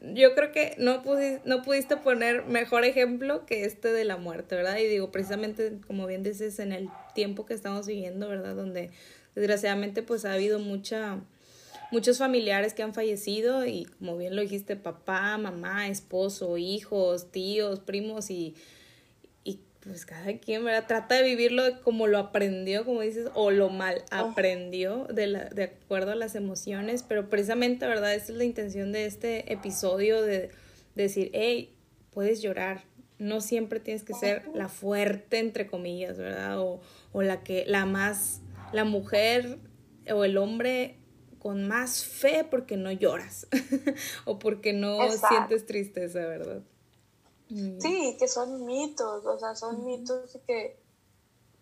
yo 0.00 0.34
creo 0.34 0.52
que 0.52 0.74
no 0.78 1.02
pudiste, 1.02 1.40
no 1.44 1.62
pudiste 1.62 1.96
poner 1.96 2.44
mejor 2.44 2.84
ejemplo 2.84 3.46
que 3.46 3.64
este 3.64 3.92
de 3.92 4.04
la 4.04 4.16
muerte, 4.16 4.56
¿verdad? 4.56 4.78
Y 4.78 4.86
digo, 4.86 5.10
precisamente, 5.10 5.72
como 5.86 6.06
bien 6.06 6.22
dices, 6.22 6.58
en 6.58 6.72
el 6.72 6.88
tiempo 7.14 7.46
que 7.46 7.54
estamos 7.54 7.86
viviendo, 7.86 8.28
¿verdad? 8.28 8.54
Donde 8.54 8.90
desgraciadamente 9.34 10.02
pues 10.02 10.24
ha 10.24 10.32
habido 10.32 10.58
mucha, 10.58 11.20
muchos 11.90 12.18
familiares 12.18 12.74
que 12.74 12.82
han 12.82 12.94
fallecido 12.94 13.66
y 13.66 13.86
como 13.98 14.16
bien 14.16 14.36
lo 14.36 14.42
dijiste, 14.42 14.76
papá, 14.76 15.36
mamá, 15.38 15.88
esposo, 15.88 16.56
hijos, 16.56 17.30
tíos, 17.30 17.80
primos 17.80 18.30
y 18.30 18.54
pues 19.84 20.06
cada 20.06 20.38
quien, 20.38 20.64
¿verdad? 20.64 20.86
Trata 20.86 21.16
de 21.16 21.22
vivirlo 21.22 21.62
como 21.82 22.06
lo 22.06 22.18
aprendió, 22.18 22.84
como 22.84 23.02
dices, 23.02 23.28
o 23.34 23.50
lo 23.50 23.68
mal 23.68 24.02
oh. 24.12 24.16
aprendió 24.30 25.06
de, 25.06 25.26
la, 25.26 25.44
de 25.44 25.64
acuerdo 25.64 26.12
a 26.12 26.14
las 26.14 26.34
emociones, 26.34 27.02
pero 27.02 27.28
precisamente, 27.28 27.86
¿verdad? 27.86 28.14
Esa 28.14 28.32
es 28.32 28.38
la 28.38 28.44
intención 28.44 28.92
de 28.92 29.06
este 29.06 29.52
episodio 29.52 30.22
de, 30.22 30.50
decir, 30.94 31.30
hey, 31.34 31.76
puedes 32.10 32.40
llorar, 32.40 32.84
no 33.18 33.40
siempre 33.40 33.80
tienes 33.80 34.04
que 34.04 34.14
ser 34.14 34.48
la 34.54 34.68
fuerte, 34.68 35.38
entre 35.38 35.66
comillas, 35.66 36.18
¿verdad? 36.18 36.60
O, 36.60 36.80
o 37.12 37.22
la 37.22 37.42
que, 37.42 37.64
la 37.66 37.84
más, 37.84 38.40
la 38.72 38.84
mujer 38.84 39.58
o 40.10 40.24
el 40.24 40.36
hombre 40.38 40.96
con 41.38 41.68
más 41.68 42.04
fe 42.04 42.46
porque 42.48 42.78
no 42.78 42.90
lloras 42.90 43.46
o 44.24 44.38
porque 44.38 44.72
no 44.72 44.98
sientes 45.28 45.66
tristeza, 45.66 46.20
¿verdad? 46.20 46.62
Mm. 47.54 47.80
Sí, 47.80 48.16
que 48.18 48.26
son 48.26 48.66
mitos, 48.66 49.24
o 49.24 49.38
sea, 49.38 49.54
son 49.54 49.84
mitos 49.84 50.36
que, 50.44 50.76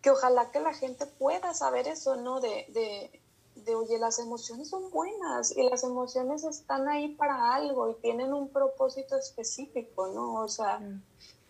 que 0.01 0.09
ojalá 0.09 0.49
que 0.49 0.59
la 0.59 0.73
gente 0.73 1.05
pueda 1.05 1.53
saber 1.53 1.87
eso, 1.87 2.15
¿no? 2.15 2.41
De, 2.41 2.65
de, 2.69 3.21
de, 3.61 3.75
oye, 3.75 3.99
las 3.99 4.17
emociones 4.17 4.69
son 4.69 4.89
buenas 4.89 5.55
y 5.55 5.61
las 5.61 5.83
emociones 5.83 6.45
están 6.45 6.89
ahí 6.89 7.09
para 7.09 7.53
algo 7.53 7.91
y 7.91 7.93
tienen 8.01 8.33
un 8.33 8.49
propósito 8.49 9.15
específico, 9.17 10.07
¿no? 10.07 10.41
O 10.41 10.47
sea, 10.47 10.81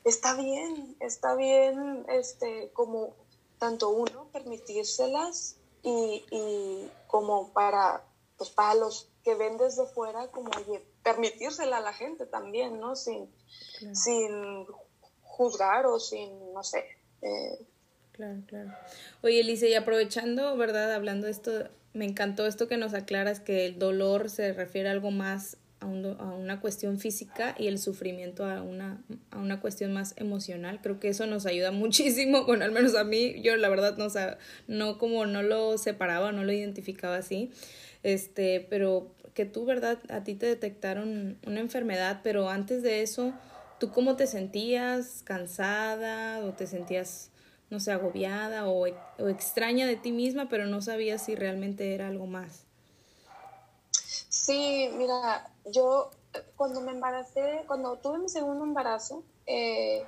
está 0.03 0.35
bien, 0.35 0.97
está 0.99 1.35
bien, 1.35 2.05
este, 2.09 2.69
como 2.73 3.13
tanto 3.59 3.91
uno 3.91 4.27
permitírselas 4.33 5.55
y, 5.83 6.25
y 6.31 6.91
como 7.07 7.53
para, 7.53 8.03
pues 8.37 8.49
para 8.49 8.75
los 8.75 9.07
que 9.23 9.35
ven 9.35 9.57
desde 9.57 9.85
fuera, 9.85 10.27
como, 10.31 10.51
oye, 10.57 10.85
permitírsela 11.03 11.77
a 11.77 11.81
la 11.81 11.93
gente 11.93 12.25
también, 12.25 12.79
¿no? 12.79 12.95
Sin, 12.95 13.29
sin 13.93 14.65
juzgar 15.21 15.85
o 15.85 15.99
sin, 15.99 16.53
no 16.53 16.63
sé. 16.63 16.85
Eh. 17.21 17.65
Claro, 18.13 18.41
claro. 18.47 18.71
Oye, 19.21 19.41
Elise, 19.41 19.69
y 19.69 19.73
aprovechando, 19.73 20.55
¿verdad? 20.55 20.93
Hablando 20.93 21.25
de 21.25 21.31
esto, 21.31 21.51
me 21.93 22.05
encantó 22.05 22.45
esto 22.45 22.67
que 22.67 22.77
nos 22.77 22.93
aclaras, 22.93 23.39
que 23.39 23.65
el 23.65 23.79
dolor 23.79 24.29
se 24.29 24.53
refiere 24.53 24.89
a 24.89 24.91
algo 24.91 25.11
más 25.11 25.57
a, 25.79 25.85
a, 25.85 26.33
una 26.33 26.61
cuestión 26.61 26.99
física 26.99 27.55
y 27.57 27.67
el 27.67 27.79
sufrimiento 27.79 28.45
a 28.45 28.61
una, 28.61 29.03
a 29.31 29.39
una 29.39 29.59
cuestión 29.59 29.93
más 29.93 30.13
emocional. 30.17 30.79
Creo 30.81 30.99
que 30.99 31.09
eso 31.09 31.25
nos 31.25 31.45
ayuda 31.45 31.71
muchísimo, 31.71 32.45
bueno, 32.45 32.65
al 32.65 32.71
menos 32.71 32.95
a 32.95 33.03
mí, 33.03 33.41
yo 33.41 33.55
la 33.57 33.69
verdad 33.69 33.97
no, 33.97 34.07
no 34.67 34.97
como 34.97 35.25
no 35.25 35.43
lo 35.43 35.77
separaba, 35.77 36.31
no 36.31 36.43
lo 36.43 36.53
identificaba 36.53 37.17
así, 37.17 37.51
este, 38.03 38.65
pero 38.69 39.11
que 39.33 39.45
tú, 39.45 39.65
¿verdad? 39.65 39.99
A 40.09 40.23
ti 40.23 40.35
te 40.35 40.45
detectaron 40.45 41.37
una 41.45 41.59
enfermedad, 41.59 42.21
pero 42.23 42.49
antes 42.49 42.83
de 42.83 43.01
eso, 43.01 43.33
¿tú 43.79 43.91
cómo 43.91 44.15
te 44.15 44.27
sentías? 44.27 45.23
¿Cansada 45.23 46.39
o 46.45 46.53
te 46.53 46.67
sentías, 46.67 47.29
no 47.69 47.79
sé, 47.79 47.91
agobiada 47.91 48.67
o, 48.67 48.87
o 48.87 49.27
extraña 49.29 49.87
de 49.87 49.95
ti 49.95 50.11
misma, 50.11 50.49
pero 50.49 50.65
no 50.65 50.81
sabías 50.81 51.21
si 51.23 51.35
realmente 51.35 51.93
era 51.93 52.07
algo 52.07 52.27
más? 52.27 52.65
Sí, 54.29 54.89
mira, 54.97 55.49
yo 55.65 56.09
cuando 56.55 56.81
me 56.81 56.91
embaracé, 56.91 57.63
cuando 57.67 57.97
tuve 57.97 58.17
mi 58.19 58.29
segundo 58.29 58.63
embarazo, 58.65 59.23
eh, 59.45 60.05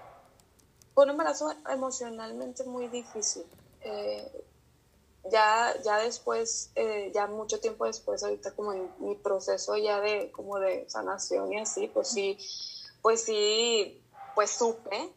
fue 0.93 1.05
un 1.05 1.11
embarazo 1.11 1.51
emocionalmente 1.69 2.63
muy 2.63 2.88
difícil. 2.88 3.43
Eh, 3.81 4.45
ya, 5.31 5.73
ya 5.83 5.99
después, 5.99 6.71
eh, 6.75 7.11
ya 7.13 7.27
mucho 7.27 7.59
tiempo 7.59 7.85
después, 7.85 8.23
ahorita 8.23 8.55
como 8.55 8.73
en 8.73 8.89
mi 8.99 9.15
proceso 9.15 9.75
ya 9.77 9.99
de 9.99 10.31
como 10.31 10.59
de 10.59 10.89
sanación 10.89 11.51
y 11.53 11.59
así, 11.59 11.88
pues 11.88 12.09
sí, 12.09 12.38
pues 13.01 13.23
sí, 13.23 14.01
pues 14.35 14.51
supe, 14.51 15.13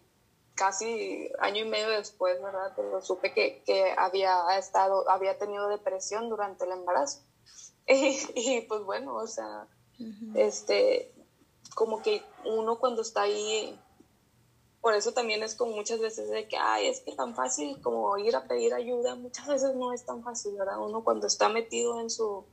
casi 0.54 1.30
año 1.38 1.64
y 1.64 1.68
medio 1.68 1.88
después, 1.90 2.42
¿verdad? 2.42 2.72
Pero 2.76 3.00
supe 3.00 3.32
que, 3.32 3.62
que 3.64 3.94
había 3.96 4.58
estado, 4.58 5.08
había 5.08 5.38
tenido 5.38 5.68
depresión 5.68 6.28
durante 6.28 6.64
el 6.64 6.72
embarazo. 6.72 7.22
Y, 7.86 8.60
pues 8.68 8.82
bueno, 8.82 9.14
o 9.14 9.26
sea, 9.26 9.66
este, 10.34 11.10
como 11.74 12.02
que 12.02 12.22
uno 12.44 12.78
cuando 12.78 13.00
está 13.00 13.22
ahí 13.22 13.80
por 14.80 14.94
eso 14.94 15.12
también 15.12 15.42
es 15.42 15.54
como 15.54 15.72
muchas 15.72 16.00
veces 16.00 16.30
de 16.30 16.46
que, 16.46 16.56
ay, 16.56 16.86
es 16.86 17.00
que 17.00 17.14
tan 17.14 17.34
fácil 17.34 17.80
como 17.82 18.16
ir 18.18 18.36
a 18.36 18.46
pedir 18.46 18.74
ayuda, 18.74 19.16
muchas 19.16 19.46
veces 19.46 19.74
no 19.74 19.92
es 19.92 20.04
tan 20.04 20.22
fácil, 20.22 20.56
¿verdad? 20.56 20.80
Uno 20.80 21.02
cuando 21.02 21.26
está 21.26 21.48
metido 21.48 22.00
en 22.00 22.10
su, 22.10 22.44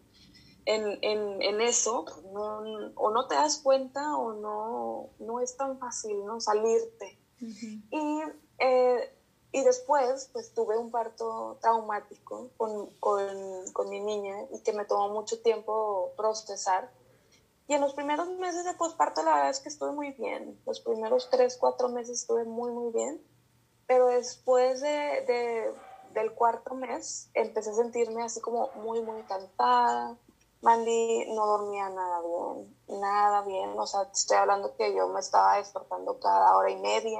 en, 0.65 0.97
en, 1.01 1.41
en 1.41 1.61
eso, 1.61 2.05
no, 2.33 2.91
o 2.95 3.11
no 3.11 3.27
te 3.27 3.35
das 3.35 3.59
cuenta 3.59 4.17
o 4.17 4.33
no, 4.33 5.09
no 5.19 5.39
es 5.39 5.55
tan 5.55 5.77
fácil, 5.77 6.25
¿no? 6.25 6.41
Salirte. 6.41 7.19
y, 7.39 8.21
eh, 8.59 9.15
y 9.51 9.63
después, 9.63 10.29
pues 10.33 10.53
tuve 10.53 10.77
un 10.77 10.91
parto 10.91 11.57
traumático 11.61 12.49
con, 12.57 12.89
con, 12.99 13.27
con 13.71 13.89
mi 13.89 14.01
niña 14.01 14.35
y 14.51 14.61
que 14.63 14.73
me 14.73 14.85
tomó 14.85 15.09
mucho 15.09 15.39
tiempo 15.41 16.11
procesar 16.17 16.91
y 17.67 17.73
en 17.73 17.81
los 17.81 17.93
primeros 17.93 18.29
meses 18.37 18.63
de 18.63 18.73
posparto 18.75 19.23
la 19.23 19.33
verdad 19.33 19.49
es 19.49 19.59
que 19.59 19.69
estuve 19.69 19.91
muy 19.91 20.11
bien. 20.11 20.59
Los 20.65 20.81
primeros 20.81 21.29
tres, 21.31 21.57
cuatro 21.59 21.89
meses 21.89 22.21
estuve 22.21 22.45
muy, 22.45 22.71
muy 22.71 22.93
bien. 22.93 23.21
Pero 23.87 24.07
después 24.07 24.81
de, 24.81 25.73
del 26.13 26.33
cuarto 26.33 26.75
mes 26.75 27.29
empecé 27.33 27.71
a 27.71 27.73
sentirme 27.73 28.23
así 28.23 28.39
como 28.39 28.69
muy, 28.75 29.01
muy 29.01 29.21
cansada. 29.23 30.15
Mandy 30.61 31.25
no 31.33 31.45
dormía 31.45 31.89
nada 31.89 32.21
bien, 32.21 32.75
nada 32.99 33.41
bien. 33.41 33.77
O 33.77 33.85
sea, 33.87 34.03
estoy 34.13 34.37
hablando 34.37 34.75
que 34.75 34.95
yo 34.95 35.07
me 35.09 35.19
estaba 35.19 35.57
despertando 35.57 36.19
cada 36.19 36.55
hora 36.55 36.69
y 36.69 36.77
media 36.77 37.19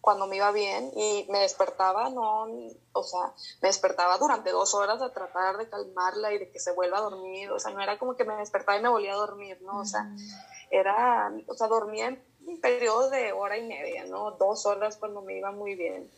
cuando 0.00 0.26
me 0.26 0.36
iba 0.36 0.50
bien 0.50 0.90
y 0.96 1.26
me 1.30 1.40
despertaba, 1.40 2.08
no, 2.10 2.46
o 2.92 3.02
sea, 3.02 3.32
me 3.60 3.68
despertaba 3.68 4.16
durante 4.18 4.50
dos 4.50 4.74
horas 4.74 5.02
a 5.02 5.12
tratar 5.12 5.58
de 5.58 5.68
calmarla 5.68 6.32
y 6.32 6.38
de 6.38 6.50
que 6.50 6.58
se 6.58 6.72
vuelva 6.72 6.98
a 6.98 7.02
dormir, 7.02 7.50
o 7.50 7.58
sea, 7.58 7.72
no 7.72 7.80
era 7.80 7.98
como 7.98 8.16
que 8.16 8.24
me 8.24 8.34
despertaba 8.36 8.78
y 8.78 8.82
me 8.82 8.88
volvía 8.88 9.12
a 9.12 9.16
dormir, 9.16 9.60
¿no? 9.62 9.80
O 9.80 9.84
sea, 9.84 10.10
era, 10.70 11.32
o 11.46 11.54
sea, 11.54 11.66
dormía 11.66 12.08
en 12.08 12.22
un 12.46 12.60
periodo 12.60 13.10
de 13.10 13.32
hora 13.32 13.58
y 13.58 13.66
media, 13.66 14.06
¿no? 14.06 14.32
Dos 14.32 14.64
horas 14.66 14.96
cuando 14.96 15.20
me 15.20 15.36
iba 15.36 15.52
muy 15.52 15.74
bien. 15.74 16.10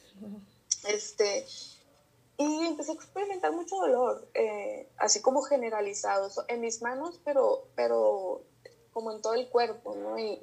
Este, 0.84 1.44
y 2.38 2.66
empecé 2.66 2.92
a 2.92 2.94
experimentar 2.94 3.52
mucho 3.52 3.76
dolor, 3.76 4.28
eh, 4.34 4.88
así 4.98 5.20
como 5.20 5.42
generalizado, 5.42 6.30
en 6.48 6.60
mis 6.60 6.82
manos, 6.82 7.20
pero, 7.24 7.64
pero 7.74 8.42
como 8.92 9.12
en 9.12 9.22
todo 9.22 9.35
el 9.35 9.48
cuerpo, 9.48 9.94
¿no? 9.94 10.18
Y, 10.18 10.40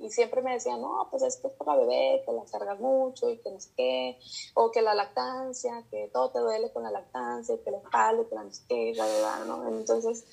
y, 0.00 0.10
siempre 0.10 0.42
me 0.42 0.52
decían, 0.52 0.80
no, 0.80 1.06
pues 1.10 1.22
esto 1.22 1.48
es 1.48 1.54
para 1.54 1.76
bebé, 1.76 2.22
que 2.24 2.32
la 2.32 2.44
cargas 2.44 2.78
mucho 2.78 3.30
y 3.30 3.38
que 3.38 3.50
no 3.50 3.60
sé 3.60 3.70
qué, 3.76 4.18
o 4.54 4.70
que 4.70 4.82
la 4.82 4.94
lactancia, 4.94 5.84
que 5.90 6.08
todo 6.12 6.30
te 6.30 6.40
duele 6.40 6.70
con 6.72 6.82
la 6.82 6.90
lactancia, 6.90 7.56
que 7.62 7.70
la 7.70 7.78
espalda, 7.78 8.24
que 8.28 8.34
la 8.34 8.44
no 8.44 8.52
sé 8.52 8.62
qué, 8.68 8.92
la 8.94 9.06
verdad, 9.06 9.44
¿no? 9.46 9.68
Entonces, 9.68 10.24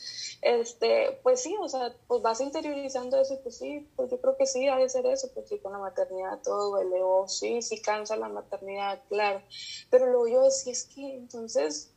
este, 0.41 1.19
pues 1.23 1.41
sí, 1.41 1.55
o 1.59 1.69
sea, 1.69 1.95
pues 2.07 2.21
vas 2.21 2.41
interiorizando 2.41 3.19
eso 3.19 3.35
y 3.35 3.37
pues 3.37 3.57
sí, 3.57 3.87
pues 3.95 4.09
yo 4.09 4.19
creo 4.19 4.35
que 4.37 4.45
sí, 4.45 4.67
ha 4.67 4.77
de 4.77 4.89
ser 4.89 5.05
eso, 5.05 5.29
pues 5.33 5.47
sí, 5.47 5.59
con 5.59 5.71
la 5.71 5.79
maternidad 5.79 6.39
todo 6.43 6.71
duele, 6.71 7.01
o 7.03 7.27
sí, 7.27 7.61
sí 7.61 7.81
cansa 7.81 8.15
la 8.15 8.29
maternidad, 8.29 9.01
claro, 9.07 9.41
pero 9.89 10.07
luego 10.07 10.27
yo 10.27 10.43
decía, 10.43 10.73
es 10.73 10.85
que 10.85 11.15
entonces 11.15 11.90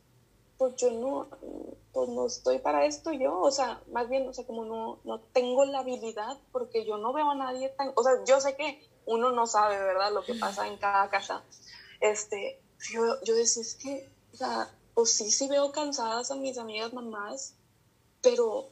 pues 0.57 0.75
yo 0.77 0.91
no, 0.91 1.27
pues 1.91 2.09
no 2.09 2.27
estoy 2.27 2.59
para 2.59 2.85
esto 2.85 3.11
yo, 3.11 3.39
o 3.39 3.51
sea, 3.51 3.81
más 3.91 4.09
bien, 4.09 4.27
o 4.27 4.33
sea, 4.33 4.45
como 4.45 4.65
no, 4.65 4.99
no 5.03 5.19
tengo 5.33 5.65
la 5.65 5.79
habilidad 5.79 6.37
porque 6.51 6.85
yo 6.85 6.97
no 6.97 7.13
veo 7.13 7.31
a 7.31 7.35
nadie 7.35 7.69
tan, 7.69 7.91
o 7.95 8.03
sea, 8.03 8.13
yo 8.25 8.39
sé 8.39 8.55
que 8.55 8.79
uno 9.05 9.31
no 9.31 9.47
sabe, 9.47 9.77
¿verdad?, 9.77 10.13
lo 10.13 10.23
que 10.23 10.33
pasa 10.35 10.67
en 10.67 10.77
cada 10.77 11.09
casa. 11.09 11.43
Este, 11.99 12.61
yo, 12.91 13.01
yo 13.23 13.35
decía, 13.35 13.61
es 13.61 13.75
que, 13.75 14.09
o 14.33 14.37
sea, 14.37 14.73
pues 14.93 15.11
sí, 15.11 15.29
sí 15.29 15.47
veo 15.47 15.71
cansadas 15.71 16.31
a 16.31 16.35
mis 16.35 16.57
amigas 16.57 16.93
mamás, 16.93 17.55
pero, 18.21 18.69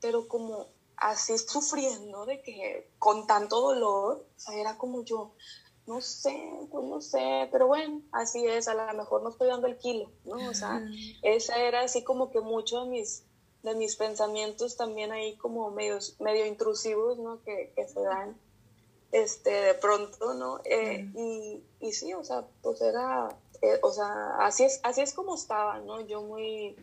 pero 0.00 0.28
como 0.28 0.68
así 0.96 1.36
sufriendo 1.38 2.24
de 2.26 2.40
que 2.42 2.90
con 2.98 3.26
tanto 3.26 3.60
dolor, 3.60 4.26
o 4.36 4.40
sea, 4.40 4.54
era 4.56 4.78
como 4.78 5.04
yo, 5.04 5.34
no 5.86 6.00
sé, 6.00 6.50
pues 6.70 6.84
no 6.84 7.00
sé, 7.00 7.48
pero 7.52 7.66
bueno, 7.66 8.00
así 8.12 8.46
es, 8.46 8.68
a 8.68 8.74
lo 8.74 8.94
mejor 8.94 9.22
no 9.22 9.30
estoy 9.30 9.48
dando 9.48 9.66
el 9.66 9.76
kilo, 9.76 10.10
¿no? 10.24 10.36
O 10.48 10.54
sea, 10.54 10.82
esa 11.22 11.58
era 11.58 11.82
así 11.82 12.02
como 12.02 12.30
que 12.30 12.40
muchos 12.40 12.84
de 12.84 12.90
mis, 12.90 13.24
de 13.62 13.74
mis 13.74 13.96
pensamientos 13.96 14.76
también 14.76 15.12
ahí 15.12 15.36
como 15.36 15.70
medios, 15.70 16.18
medio 16.20 16.46
intrusivos, 16.46 17.18
¿no? 17.18 17.42
Que, 17.42 17.72
que 17.76 17.86
se 17.86 18.00
dan 18.00 18.36
este, 19.12 19.50
de 19.50 19.74
pronto, 19.74 20.34
¿no? 20.34 20.60
Eh, 20.64 21.08
y, 21.14 21.62
y, 21.80 21.92
sí, 21.92 22.14
o 22.14 22.24
sea, 22.24 22.44
pues 22.62 22.80
era, 22.80 23.28
eh, 23.60 23.78
o 23.82 23.92
sea, 23.92 24.36
así 24.38 24.64
es, 24.64 24.80
así 24.82 25.02
es 25.02 25.12
como 25.12 25.34
estaba, 25.34 25.78
¿no? 25.80 26.00
Yo 26.00 26.22
muy 26.22 26.76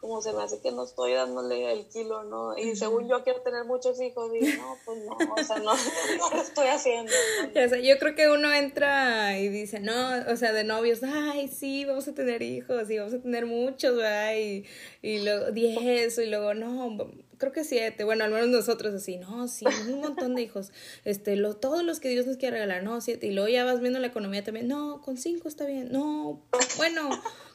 como 0.00 0.22
se 0.22 0.32
me 0.32 0.42
hace 0.42 0.60
que 0.60 0.70
no 0.70 0.84
estoy 0.84 1.14
dándole 1.14 1.72
el 1.72 1.88
kilo, 1.88 2.22
¿no? 2.22 2.56
Y 2.56 2.76
según 2.76 3.08
yo 3.08 3.24
quiero 3.24 3.40
tener 3.42 3.64
muchos 3.64 4.00
hijos, 4.00 4.30
y 4.34 4.56
no, 4.56 4.76
pues 4.84 4.98
no, 5.04 5.16
o 5.16 5.44
sea, 5.44 5.58
no, 5.58 5.72
no 6.18 6.30
lo 6.30 6.42
estoy 6.42 6.68
haciendo. 6.68 7.12
O 7.50 7.68
sea, 7.68 7.78
yo 7.80 7.98
creo 7.98 8.14
que 8.14 8.28
uno 8.28 8.52
entra 8.52 9.38
y 9.38 9.48
dice, 9.48 9.80
no, 9.80 10.10
o 10.30 10.36
sea, 10.36 10.52
de 10.52 10.62
novios, 10.62 11.00
ay, 11.02 11.48
sí, 11.48 11.84
vamos 11.84 12.06
a 12.06 12.14
tener 12.14 12.42
hijos, 12.42 12.88
y 12.90 12.98
vamos 12.98 13.14
a 13.14 13.18
tener 13.18 13.46
muchos, 13.46 13.96
¿verdad? 13.96 14.36
Y, 14.36 14.64
y 15.02 15.24
luego 15.24 15.50
diez, 15.50 16.16
y 16.18 16.26
luego, 16.26 16.54
no, 16.54 16.96
creo 17.38 17.52
que 17.52 17.64
siete, 17.64 18.04
bueno, 18.04 18.24
al 18.24 18.30
menos 18.30 18.48
nosotros 18.48 18.94
así, 18.94 19.16
no, 19.16 19.48
sí, 19.48 19.64
un 19.88 20.00
montón 20.00 20.34
de 20.36 20.42
hijos, 20.42 20.70
este, 21.04 21.34
lo, 21.34 21.56
todos 21.56 21.82
los 21.82 21.98
que 21.98 22.08
Dios 22.08 22.26
nos 22.26 22.36
quiere 22.36 22.56
regalar, 22.56 22.82
no, 22.82 23.00
siete, 23.00 23.26
y 23.26 23.32
luego 23.32 23.48
ya 23.48 23.64
vas 23.64 23.80
viendo 23.80 23.98
la 23.98 24.08
economía 24.08 24.44
también, 24.44 24.68
no, 24.68 25.00
con 25.00 25.16
cinco 25.16 25.48
está 25.48 25.64
bien, 25.66 25.90
no, 25.90 26.42
bueno, 26.76 27.10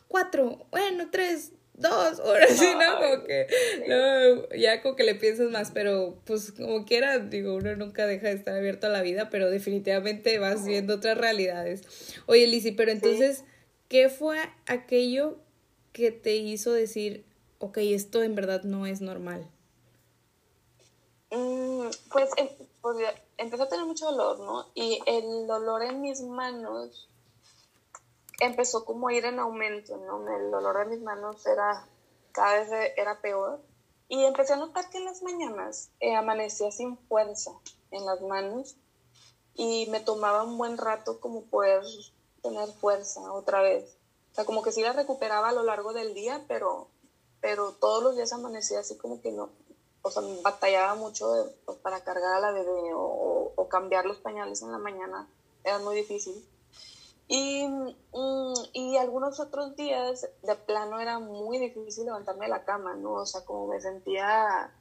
cuatro, 0.08 0.66
bueno, 0.72 1.10
tres, 1.12 1.52
dos 1.74 2.20
horas, 2.20 2.62
y 2.62 2.76
¿no? 2.76 3.00
Como 3.00 3.24
que, 3.24 3.48
no, 3.88 4.56
ya 4.56 4.82
como 4.82 4.96
que 4.96 5.04
le 5.04 5.16
piensas 5.16 5.50
más, 5.50 5.72
pero 5.72 6.20
pues 6.26 6.52
como 6.52 6.86
quiera, 6.86 7.20
digo, 7.20 7.56
uno 7.56 7.76
nunca 7.76 8.06
deja 8.06 8.28
de 8.28 8.36
estar 8.36 8.56
abierto 8.56 8.88
a 8.88 8.90
la 8.90 9.02
vida, 9.02 9.30
pero 9.30 9.50
definitivamente 9.50 10.38
vas 10.40 10.66
viendo 10.66 10.96
otras 10.96 11.18
realidades. 11.18 11.82
Oye, 12.28 12.48
Lizzy, 12.48 12.72
pero 12.72 12.92
entonces, 12.92 13.44
¿qué 13.88 14.10
fue 14.10 14.38
aquello 14.68 15.38
que 15.92 16.12
te 16.12 16.36
hizo 16.36 16.72
decir, 16.72 17.26
ok, 17.60 17.78
esto 17.80 18.24
en 18.24 18.36
verdad 18.36 18.64
no 18.64 18.86
es 18.86 19.02
normal? 19.02 19.50
Mm, 21.32 21.88
pues, 22.12 22.30
em, 22.38 22.50
pues 22.82 22.98
empezó 23.38 23.64
a 23.64 23.70
tener 23.70 23.86
mucho 23.86 24.06
dolor, 24.06 24.40
¿no? 24.40 24.68
Y 24.76 25.00
el 25.08 25.48
dolor 25.48 25.82
en 25.84 26.02
mis 26.02 26.22
manos 26.22 27.10
empezó 28.46 28.86
como 28.86 29.08
a 29.08 29.14
ir 29.14 29.26
en 29.26 29.40
aumento, 29.40 29.98
¿no? 29.98 30.28
El 30.36 30.52
dolor 30.52 30.80
de 30.80 30.96
mis 30.96 31.02
manos 31.02 31.46
era 31.46 31.88
cada 32.32 32.60
vez 32.60 32.94
era 32.98 33.22
peor. 33.22 33.62
Y 34.08 34.24
empecé 34.26 34.54
a 34.54 34.58
notar 34.58 34.90
que 34.90 34.98
en 34.98 35.06
las 35.06 35.24
mañanas 35.24 35.92
eh, 36.00 36.16
amanecía 36.16 36.72
sin 36.72 36.98
fuerza 37.08 37.52
en 37.92 38.06
las 38.06 38.22
manos 38.22 38.76
y 39.56 39.88
me 39.90 40.00
tomaba 40.00 40.44
un 40.44 40.58
buen 40.58 40.78
rato 40.78 41.20
como 41.20 41.46
poder 41.46 41.84
tener 42.42 42.68
fuerza 42.74 43.32
otra 43.32 43.62
vez. 43.62 43.98
O 44.32 44.36
sea, 44.36 44.46
como 44.46 44.62
que 44.62 44.72
sí 44.72 44.82
la 44.82 44.94
recuperaba 44.94 45.50
a 45.50 45.54
lo 45.54 45.64
largo 45.64 45.94
del 45.94 46.14
día, 46.14 46.44
pero, 46.48 46.90
pero 47.40 47.72
todos 47.74 48.04
los 48.04 48.16
días 48.16 48.34
amanecía 48.34 48.80
así 48.80 48.98
como 48.98 49.22
que 49.22 49.32
no, 49.32 49.50
o 50.02 50.12
sea, 50.12 50.24
batallaba 50.42 50.96
mucho 50.96 51.54
para 51.82 52.04
cargar 52.04 52.36
a 52.36 52.40
la 52.40 52.52
bebé 52.52 52.94
o 52.94 53.68
cambiar 53.70 54.06
los 54.06 54.18
pañales 54.18 54.62
en 54.62 54.72
la 54.72 54.78
mañana, 54.78 55.28
era 55.64 55.80
muy 55.80 55.96
difícil. 55.96 56.46
Y, 57.28 57.66
y 58.74 58.98
algunos 58.98 59.40
otros 59.40 59.76
días 59.76 60.28
de 60.42 60.56
plano 60.56 61.00
era 61.00 61.20
muy 61.20 61.58
difícil 61.58 62.06
levantarme 62.06 62.46
de 62.46 62.52
la 62.52 62.66
cama, 62.66 62.96
¿no? 62.96 63.14
O 63.14 63.26
sea, 63.26 63.46
como 63.46 63.68
me 63.68 63.80
sentía, 63.80 64.72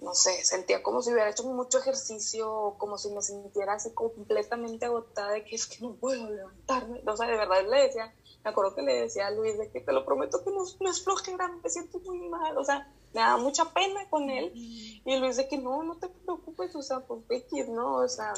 no 0.00 0.14
sé, 0.14 0.44
sentía 0.44 0.82
como 0.82 1.02
si 1.02 1.10
hubiera 1.12 1.30
hecho 1.30 1.44
mucho 1.44 1.78
ejercicio, 1.78 2.74
como 2.78 2.98
si 2.98 3.10
me 3.10 3.22
sintiera 3.22 3.74
así 3.74 3.92
completamente 3.92 4.86
agotada 4.86 5.32
de 5.32 5.44
que 5.44 5.56
es 5.56 5.66
que 5.66 5.80
no 5.80 5.94
puedo 5.94 6.30
levantarme. 6.30 7.02
O 7.06 7.16
sea, 7.16 7.26
de 7.26 7.36
verdad 7.36 7.66
le 7.68 7.82
decía, 7.82 8.14
me 8.44 8.50
acuerdo 8.50 8.74
que 8.74 8.82
le 8.82 9.00
decía 9.00 9.26
a 9.26 9.30
Luis 9.30 9.58
de 9.58 9.70
que 9.70 9.80
te 9.80 9.92
lo 9.92 10.04
prometo 10.04 10.44
que 10.44 10.50
no, 10.50 10.64
no 10.80 10.90
es 10.90 11.02
flojera, 11.02 11.48
me 11.48 11.70
siento 11.70 11.98
muy 12.00 12.28
mal. 12.28 12.56
O 12.58 12.64
sea, 12.64 12.92
me 13.14 13.20
daba 13.20 13.38
mucha 13.38 13.72
pena 13.72 14.08
con 14.10 14.28
él. 14.28 14.52
Y 14.54 15.16
Luis 15.16 15.36
de 15.36 15.48
que 15.48 15.56
no, 15.56 15.82
no 15.82 15.96
te 15.96 16.08
preocupes, 16.08 16.76
o 16.76 16.82
sea, 16.82 17.00
pues 17.00 17.22
X, 17.30 17.68
¿no? 17.68 17.96
O 17.96 18.08
sea, 18.08 18.34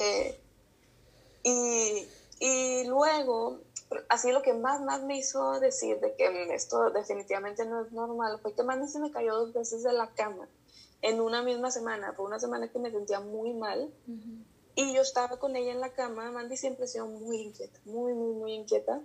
eh, 0.00 0.40
y, 1.42 2.08
y 2.40 2.84
luego, 2.84 3.60
así 4.08 4.32
lo 4.32 4.42
que 4.42 4.54
más, 4.54 4.80
más 4.80 5.02
me 5.02 5.16
hizo 5.16 5.60
decir 5.60 6.00
de 6.00 6.14
que 6.14 6.54
esto 6.54 6.90
definitivamente 6.90 7.64
no 7.64 7.84
es 7.84 7.92
normal 7.92 8.38
fue 8.40 8.54
que 8.54 8.62
Mandy 8.62 8.88
se 8.88 8.98
me 8.98 9.10
cayó 9.10 9.34
dos 9.34 9.52
veces 9.52 9.82
de 9.82 9.92
la 9.92 10.10
cama 10.10 10.48
en 11.02 11.20
una 11.20 11.42
misma 11.42 11.70
semana. 11.70 12.12
Fue 12.12 12.26
una 12.26 12.38
semana 12.38 12.68
que 12.70 12.78
me 12.78 12.90
sentía 12.90 13.20
muy 13.20 13.52
mal. 13.54 13.92
Y 14.74 14.94
yo 14.94 15.02
estaba 15.02 15.38
con 15.38 15.56
ella 15.56 15.72
en 15.72 15.80
la 15.80 15.92
cama. 15.92 16.30
Mandy 16.30 16.56
siempre 16.56 16.84
ha 16.84 16.88
sido 16.88 17.06
muy 17.06 17.38
inquieta, 17.38 17.80
muy, 17.84 18.12
muy, 18.14 18.34
muy 18.34 18.52
inquieta. 18.52 19.00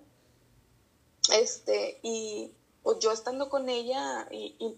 Este, 1.31 1.99
y 2.03 2.51
pues 2.83 2.99
yo 2.99 3.11
estando 3.11 3.49
con 3.49 3.69
ella, 3.69 4.27
y, 4.29 4.55
y, 4.59 4.77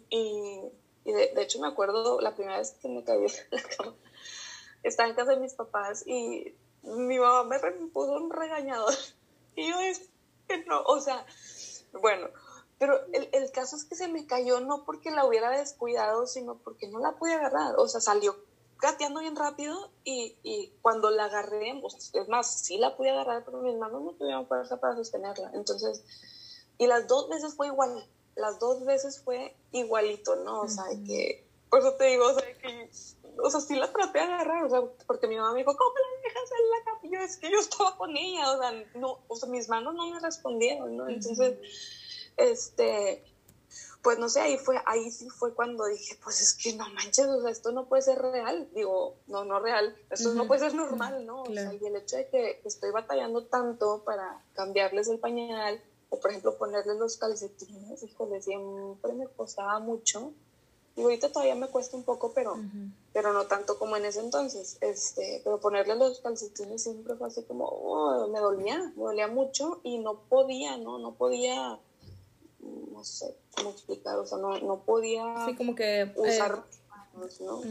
y, 1.04 1.12
de, 1.12 1.34
de, 1.34 1.42
hecho 1.42 1.60
me 1.60 1.68
acuerdo 1.68 2.22
la 2.22 2.36
primera 2.36 2.60
vez 2.60 2.72
que 2.82 2.88
me 2.88 3.04
caí 3.04 3.18
en 3.18 3.32
la 3.50 3.62
cama, 3.64 3.96
estaba 4.84 5.10
en 5.10 5.16
casa 5.16 5.32
de 5.32 5.40
mis 5.40 5.54
papás 5.54 6.06
y 6.06 6.54
mi 6.86 7.20
mamá 7.20 7.44
me 7.44 7.72
puso 7.88 8.14
un 8.14 8.30
regañador. 8.30 8.94
Y 9.58 9.70
yo 9.70 9.80
es 9.80 10.02
que 10.50 10.66
no, 10.66 10.82
o 10.82 11.00
sea, 11.00 11.26
bueno, 12.02 12.28
pero 12.78 13.00
el, 13.14 13.30
el, 13.32 13.52
caso 13.52 13.78
es 13.78 13.86
que 13.86 13.96
se 13.96 14.10
me 14.10 14.28
cayó 14.28 14.60
no 14.60 14.84
porque 14.84 15.12
la 15.12 15.26
hubiera 15.26 15.50
descuidado, 15.50 16.28
sino 16.28 16.58
porque 16.58 16.90
no 16.90 17.00
la 17.00 17.14
pude 17.14 17.36
agarrar. 17.36 17.76
O 17.78 17.88
sea, 17.88 18.02
salió 18.02 18.36
gateando 18.82 19.22
bien 19.22 19.38
rápido 19.38 19.92
y, 20.04 20.36
y 20.44 20.74
cuando 20.82 21.10
la 21.10 21.26
agarré, 21.26 21.78
pues, 21.82 22.12
es 22.14 22.28
más, 22.28 22.66
sí 22.66 22.78
la 22.78 22.98
pude 22.98 23.12
agarrar, 23.12 23.46
pero 23.46 23.62
mis 23.62 23.78
manos 23.78 24.02
no 24.02 24.12
tuvieron 24.12 24.46
fuerza 24.46 24.78
para 24.82 24.96
sostenerla. 24.96 25.52
Entonces, 25.54 26.04
y 26.78 26.88
las 26.88 27.08
dos 27.08 27.30
veces 27.30 27.56
fue 27.56 27.68
igual, 27.68 28.06
las 28.36 28.60
dos 28.60 28.84
veces 28.84 29.22
fue 29.22 29.56
igualito, 29.72 30.36
¿no? 30.36 30.62
O 30.62 30.68
sea, 30.68 30.84
que, 31.08 31.48
por 31.70 31.80
eso 31.80 31.94
te 31.94 32.06
digo, 32.08 32.28
o 32.28 32.34
sea, 32.34 32.54
que 32.58 32.90
o 33.42 33.50
sea, 33.50 33.60
sí 33.60 33.76
la 33.76 33.92
traté 33.92 34.20
de 34.20 34.26
agarrar, 34.26 34.64
o 34.64 34.70
sea, 34.70 34.82
porque 35.08 35.28
mi 35.28 35.36
mamá 35.36 35.54
me 35.54 35.60
dijo, 35.60 35.76
¿cómo 35.76 35.92
la 35.92 36.15
dejas 36.36 36.52
en 36.52 36.70
la 36.70 36.84
cama? 36.84 37.00
Yo, 37.04 37.20
es 37.20 37.38
que 37.38 37.52
yo 37.52 37.60
estaba 37.60 37.98
con 37.98 38.16
ella, 38.16 38.52
o 38.52 38.60
sea, 38.60 38.72
no, 38.96 39.20
o 39.28 39.36
sea, 39.36 39.50
mis 39.50 39.70
manos 39.70 39.96
no 39.96 40.10
me 40.10 40.20
respondieron, 40.20 40.96
¿no? 40.98 41.08
Entonces, 41.08 41.58
este, 42.38 43.24
pues 44.02 44.20
no 44.20 44.30
sé, 44.30 44.42
ahí 44.42 44.58
fue, 44.58 44.80
ahí 44.86 45.10
sí 45.10 45.30
fue 45.30 45.54
cuando 45.54 45.86
dije, 45.86 46.18
pues 46.24 46.40
es 46.42 46.54
que 46.54 46.76
no 46.76 46.88
manches, 46.90 47.26
o 47.26 47.42
sea, 47.42 47.52
esto 47.52 47.72
no 47.72 47.88
puede 47.88 48.04
ser 48.04 48.20
real, 48.20 48.70
digo, 48.76 49.16
no, 49.28 49.46
no 49.46 49.60
real, 49.60 49.96
esto 50.12 50.34
no 50.34 50.46
puede 50.46 50.62
ser 50.62 50.76
normal, 50.76 51.26
¿no? 51.26 51.42
O 51.42 51.52
sea, 51.52 51.74
y 51.74 51.84
el 51.84 51.96
hecho 51.96 52.18
de 52.18 52.28
que 52.30 52.62
estoy 52.66 52.92
batallando 52.92 53.46
tanto 53.46 54.04
para 54.06 54.44
cambiarles 54.54 55.08
el 55.08 55.20
pañal, 55.20 55.82
o 56.10 56.20
por 56.20 56.30
ejemplo 56.30 56.58
ponerles 56.58 56.98
los 56.98 57.18
calcetines, 57.18 58.04
híjole, 58.04 58.42
siempre 58.42 59.14
me 59.14 59.28
costaba 59.28 59.80
mucho, 59.80 60.34
y 60.98 61.02
ahorita 61.02 61.32
todavía 61.32 61.56
me 61.56 61.68
cuesta 61.68 61.98
un 61.98 62.04
poco, 62.04 62.32
pero, 62.34 62.58
pero 63.12 63.34
no 63.34 63.48
tanto 63.48 63.78
como 63.78 63.98
en 63.98 64.06
ese 64.06 64.22
entonces. 64.22 64.78
Este, 64.80 65.42
pero 65.44 65.60
ponerle 65.60 65.96
los 65.96 66.22
calcetines 66.22 66.84
siempre 66.84 67.16
fue 67.16 67.28
así 67.28 67.44
como, 67.44 67.66
oh, 67.66 68.28
me 68.30 68.40
dolía, 68.40 68.94
me 68.96 69.04
dolía 69.04 69.28
mucho 69.28 69.82
y 69.84 69.98
no 69.98 70.22
podía, 70.30 70.78
¿no? 70.78 70.98
No 70.98 71.16
podía, 71.16 71.80
no 72.62 73.04
sé 73.04 73.36
cómo 73.56 73.72
explicar, 73.72 74.18
o 74.18 74.26
sea, 74.26 74.38
no, 74.38 74.58
no 74.60 74.80
podía 74.84 75.46
sí, 75.46 75.56
como 75.56 75.76
que, 75.76 76.14
usar 76.16 76.64
manos, 76.90 77.42
¿no? 77.42 77.62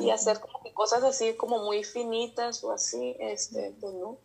y 0.00 0.10
hacer 0.10 0.40
como 0.40 0.60
que 0.60 0.72
cosas 0.72 1.04
así 1.04 1.34
como 1.34 1.62
muy 1.62 1.84
finitas 1.84 2.64
o 2.64 2.72
así, 2.72 3.14
este, 3.20 3.72
pues 3.80 3.94
no. 3.94 4.18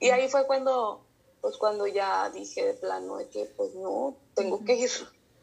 Y 0.00 0.10
ahí 0.10 0.28
fue 0.28 0.48
cuando, 0.48 1.04
pues 1.40 1.56
cuando 1.58 1.86
ya 1.86 2.28
dije 2.30 2.66
de 2.66 2.74
plano 2.74 3.18
de 3.18 3.28
que, 3.28 3.44
pues 3.44 3.72
no, 3.76 4.16
tengo 4.34 4.64
que 4.64 4.74
ir 4.74 4.90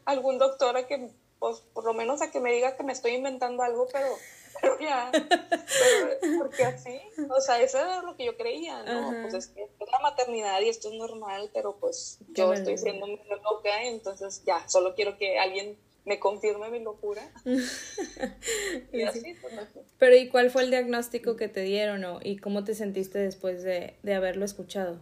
a 0.04 0.10
algún 0.10 0.36
doctor 0.38 0.76
a 0.76 0.86
que 0.86 1.10
pues 1.46 1.62
por 1.72 1.84
lo 1.84 1.94
menos 1.94 2.22
a 2.22 2.32
que 2.32 2.40
me 2.40 2.52
diga 2.52 2.76
que 2.76 2.82
me 2.82 2.92
estoy 2.92 3.12
inventando 3.12 3.62
algo, 3.62 3.86
pero, 3.92 4.08
pero 4.60 4.80
ya, 4.80 5.12
pero, 5.12 6.38
porque 6.38 6.64
así, 6.64 6.98
o 7.30 7.40
sea, 7.40 7.62
eso 7.62 7.78
era 7.78 8.02
lo 8.02 8.16
que 8.16 8.24
yo 8.24 8.36
creía, 8.36 8.82
¿no? 8.82 9.12
Pues 9.22 9.34
es 9.34 9.46
que 9.46 9.62
es 9.62 9.92
la 9.92 10.00
maternidad 10.00 10.60
y 10.60 10.68
esto 10.68 10.90
es 10.90 10.96
normal, 10.96 11.48
pero 11.54 11.76
pues 11.76 12.18
yo 12.30 12.52
estoy 12.52 12.76
siendo 12.78 13.06
muy 13.06 13.20
loca, 13.44 13.84
entonces 13.84 14.42
ya, 14.44 14.68
solo 14.68 14.96
quiero 14.96 15.16
que 15.18 15.38
alguien 15.38 15.78
me 16.04 16.18
confirme 16.18 16.68
mi 16.68 16.80
locura. 16.80 17.22
y 18.92 19.02
así, 19.02 19.36
pues 19.40 19.54
así. 19.56 19.78
Pero 19.98 20.16
¿y 20.16 20.28
cuál 20.28 20.50
fue 20.50 20.64
el 20.64 20.70
diagnóstico 20.70 21.36
que 21.36 21.46
te 21.46 21.60
dieron 21.60 22.04
o, 22.04 22.18
y 22.24 22.38
cómo 22.38 22.64
te 22.64 22.74
sentiste 22.74 23.20
después 23.20 23.62
de, 23.62 23.94
de 24.02 24.14
haberlo 24.14 24.44
escuchado? 24.44 24.98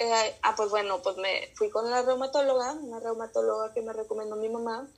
Eh, 0.00 0.34
ah, 0.42 0.54
pues 0.56 0.70
bueno, 0.70 1.02
pues 1.02 1.18
me 1.18 1.52
fui 1.56 1.68
con 1.68 1.90
la 1.90 2.00
reumatóloga, 2.00 2.72
una 2.72 3.00
reumatóloga 3.00 3.74
que 3.74 3.82
me 3.82 3.92
recomendó 3.92 4.34
mi 4.34 4.48
mamá, 4.48 4.88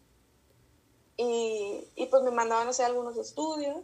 y, 1.16 1.88
y, 1.96 2.06
pues 2.06 2.22
me 2.22 2.30
mandaban 2.30 2.68
a 2.68 2.70
hacer 2.70 2.86
algunos 2.86 3.16
estudios, 3.16 3.78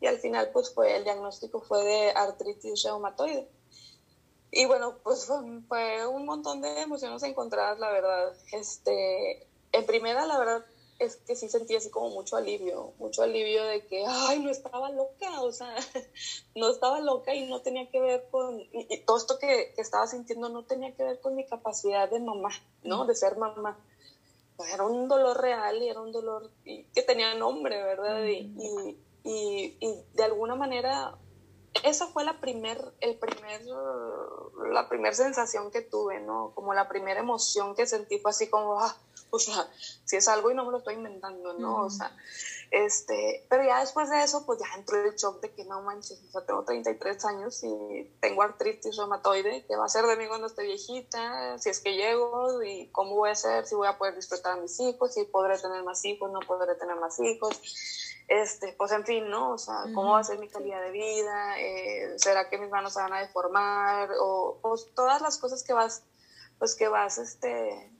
y 0.00 0.06
al 0.06 0.18
final 0.18 0.48
pues 0.50 0.72
fue, 0.72 0.96
el 0.96 1.04
diagnóstico 1.04 1.60
fue 1.60 1.84
de 1.84 2.10
artritis 2.12 2.82
reumatoide. 2.84 3.46
Y 4.50 4.64
bueno, 4.64 4.96
pues 5.02 5.26
fue, 5.26 5.36
fue 5.68 6.06
un 6.06 6.24
montón 6.24 6.62
de 6.62 6.80
emociones 6.80 7.22
encontradas, 7.22 7.78
la 7.78 7.90
verdad. 7.90 8.32
Este, 8.52 9.46
en 9.72 9.86
primera, 9.86 10.24
la 10.24 10.38
verdad, 10.38 10.64
es 11.04 11.16
que 11.16 11.36
sí 11.36 11.48
sentí 11.48 11.74
así 11.74 11.90
como 11.90 12.10
mucho 12.10 12.36
alivio, 12.36 12.92
mucho 12.98 13.22
alivio 13.22 13.64
de 13.64 13.86
que, 13.86 14.04
ay, 14.06 14.40
no 14.40 14.50
estaba 14.50 14.90
loca, 14.90 15.42
o 15.42 15.52
sea, 15.52 15.74
no 16.54 16.70
estaba 16.70 17.00
loca 17.00 17.34
y 17.34 17.46
no 17.46 17.60
tenía 17.60 17.90
que 17.90 18.00
ver 18.00 18.28
con, 18.30 18.60
y, 18.72 18.98
todo 19.04 19.16
esto 19.16 19.38
que, 19.38 19.72
que, 19.74 19.82
estaba 19.82 20.06
sintiendo 20.06 20.48
no 20.48 20.64
tenía 20.64 20.94
que 20.94 21.02
ver 21.02 21.20
con 21.20 21.34
mi 21.34 21.46
capacidad 21.46 22.08
de 22.08 22.20
mamá, 22.20 22.50
¿no? 22.82 23.04
De 23.04 23.14
ser 23.14 23.36
mamá. 23.36 23.78
Era 24.72 24.84
un 24.84 25.08
dolor 25.08 25.40
real 25.40 25.82
y 25.82 25.88
era 25.88 26.00
un 26.00 26.12
dolor 26.12 26.50
que 26.64 27.02
tenía 27.02 27.34
nombre, 27.34 27.82
¿verdad? 27.82 28.24
Y, 28.24 28.96
y, 29.24 29.76
y 29.80 30.04
de 30.14 30.22
alguna 30.22 30.54
manera 30.54 31.18
esa 31.84 32.06
fue 32.06 32.24
la 32.24 32.40
primer, 32.40 32.78
el 33.00 33.18
primer, 33.18 33.62
la 34.70 34.88
primera 34.88 35.14
sensación 35.14 35.70
que 35.70 35.82
tuve, 35.82 36.20
¿no? 36.20 36.52
Como 36.54 36.74
la 36.74 36.88
primera 36.88 37.20
emoción 37.20 37.74
que 37.74 37.86
sentí 37.86 38.18
fue 38.18 38.30
así 38.30 38.48
como, 38.48 38.80
ah, 38.80 38.96
o 39.34 39.38
sea, 39.38 39.66
si 40.04 40.16
es 40.16 40.28
algo 40.28 40.50
y 40.50 40.54
no 40.54 40.66
me 40.66 40.72
lo 40.72 40.78
estoy 40.78 40.94
inventando, 40.94 41.54
¿no? 41.54 41.86
O 41.86 41.90
sea, 41.90 42.14
este, 42.70 43.46
pero 43.48 43.64
ya 43.64 43.80
después 43.80 44.10
de 44.10 44.22
eso, 44.22 44.44
pues 44.44 44.60
ya 44.60 44.66
entró 44.76 45.02
el 45.02 45.14
shock 45.16 45.40
de 45.40 45.54
que 45.54 45.64
no 45.64 45.80
manches, 45.80 46.22
o 46.28 46.30
sea, 46.30 46.44
tengo 46.44 46.62
33 46.64 47.24
años 47.24 47.64
y 47.64 48.14
tengo 48.20 48.42
artritis 48.42 48.94
reumatoide, 48.94 49.64
¿qué 49.66 49.74
va 49.74 49.86
a 49.86 49.88
ser 49.88 50.04
de 50.04 50.16
mí 50.16 50.28
cuando 50.28 50.48
esté 50.48 50.64
viejita? 50.64 51.58
Si 51.58 51.70
es 51.70 51.80
que 51.80 51.96
llego 51.96 52.62
y 52.62 52.88
cómo 52.88 53.16
voy 53.16 53.30
a 53.30 53.34
ser, 53.34 53.66
si 53.66 53.74
voy 53.74 53.88
a 53.88 53.96
poder 53.96 54.14
disfrutar 54.16 54.58
a 54.58 54.60
mis 54.60 54.78
hijos, 54.80 55.14
si 55.14 55.24
podré 55.24 55.58
tener 55.58 55.82
más 55.82 56.04
hijos, 56.04 56.30
no 56.30 56.40
podré 56.40 56.74
tener 56.74 56.96
más 56.96 57.18
hijos 57.18 57.58
este, 58.28 58.74
pues 58.74 58.92
en 58.92 59.04
fin, 59.04 59.28
¿no? 59.28 59.52
O 59.52 59.58
sea, 59.58 59.82
¿cómo 59.94 60.12
va 60.12 60.20
a 60.20 60.24
ser 60.24 60.38
mi 60.38 60.48
calidad 60.48 60.80
de 60.82 60.90
vida? 60.90 61.58
Eh, 61.58 62.14
¿Será 62.16 62.48
que 62.48 62.56
mis 62.56 62.70
manos 62.70 62.94
se 62.94 63.00
van 63.00 63.12
a 63.12 63.20
deformar? 63.20 64.10
O 64.20 64.58
pues, 64.62 64.86
todas 64.94 65.20
las 65.20 65.38
cosas 65.38 65.62
que 65.64 65.72
vas 65.72 66.02
pues 66.62 66.76
que 66.76 66.86
vas, 66.86 67.18
este, 67.18 67.91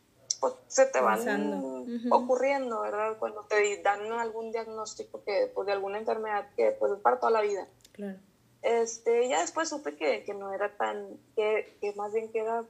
pues 0.42 0.54
se 0.66 0.86
te 0.86 1.00
van 1.00 1.86
ocurriendo, 2.10 2.80
¿verdad? 2.80 3.16
Cuando 3.20 3.44
te 3.44 3.80
dan 3.80 4.10
algún 4.10 4.50
diagnóstico 4.50 5.22
que, 5.22 5.48
pues, 5.54 5.66
de 5.66 5.72
alguna 5.72 5.98
enfermedad 5.98 6.48
que 6.56 6.72
pues 6.72 6.90
es 6.94 6.98
para 6.98 7.20
toda 7.20 7.30
la 7.30 7.42
vida. 7.42 7.68
Claro. 7.92 8.18
Este, 8.60 9.28
ya 9.28 9.40
después 9.40 9.68
supe 9.68 9.94
que, 9.94 10.24
que 10.24 10.34
no 10.34 10.52
era 10.52 10.76
tan, 10.76 11.16
que, 11.36 11.78
que, 11.80 11.92
más 11.92 12.12
bien 12.12 12.32
que 12.32 12.40
era 12.40 12.64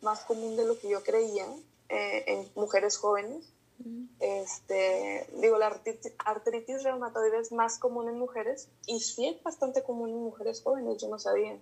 más 0.00 0.24
común 0.24 0.56
de 0.56 0.64
lo 0.64 0.78
que 0.78 0.88
yo 0.88 1.02
creía 1.02 1.44
eh, 1.90 2.24
en 2.26 2.50
mujeres 2.54 2.96
jóvenes. 2.96 3.52
Este, 4.20 5.26
digo, 5.40 5.58
la 5.58 5.66
artritis, 6.24 6.82
reumatoide 6.82 7.38
es 7.38 7.52
más 7.52 7.78
común 7.78 8.08
en 8.08 8.18
mujeres 8.18 8.68
y 8.86 9.00
sí 9.00 9.26
es 9.26 9.42
bastante 9.42 9.82
común 9.82 10.10
en 10.10 10.16
mujeres 10.16 10.62
jóvenes, 10.62 11.02
yo 11.02 11.08
no 11.08 11.18
sabía. 11.18 11.58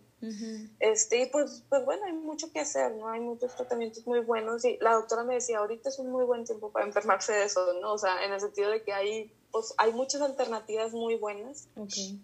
este, 0.79 1.23
y 1.23 1.27
pues, 1.27 1.65
pues 1.69 1.85
bueno, 1.85 2.05
hay 2.05 2.13
mucho 2.13 2.53
que 2.53 2.61
hacer, 2.61 2.95
¿no? 2.95 3.09
Hay 3.09 3.21
muchos 3.21 3.57
tratamientos 3.57 4.07
muy 4.07 4.21
buenos 4.21 4.65
y 4.65 4.79
la 4.81 4.95
doctora 4.95 5.25
me 5.25 5.35
decía, 5.35 5.59
ahorita 5.59 5.89
es 5.89 5.99
un 5.99 6.11
muy 6.11 6.25
buen 6.25 6.45
tiempo 6.45 6.71
para 6.71 6.87
enfermarse 6.87 7.33
de 7.33 7.45
eso, 7.45 7.73
¿no? 7.81 7.95
O 7.95 7.99
sea, 7.99 8.25
en 8.25 8.33
el 8.33 8.41
sentido 8.41 8.71
de 8.71 8.83
que 8.83 8.93
hay, 8.93 9.33
pues, 9.51 9.75
hay 9.79 9.93
muchas 9.93 10.21
alternativas 10.21 10.93
muy 10.93 11.17
buenas 11.17 11.69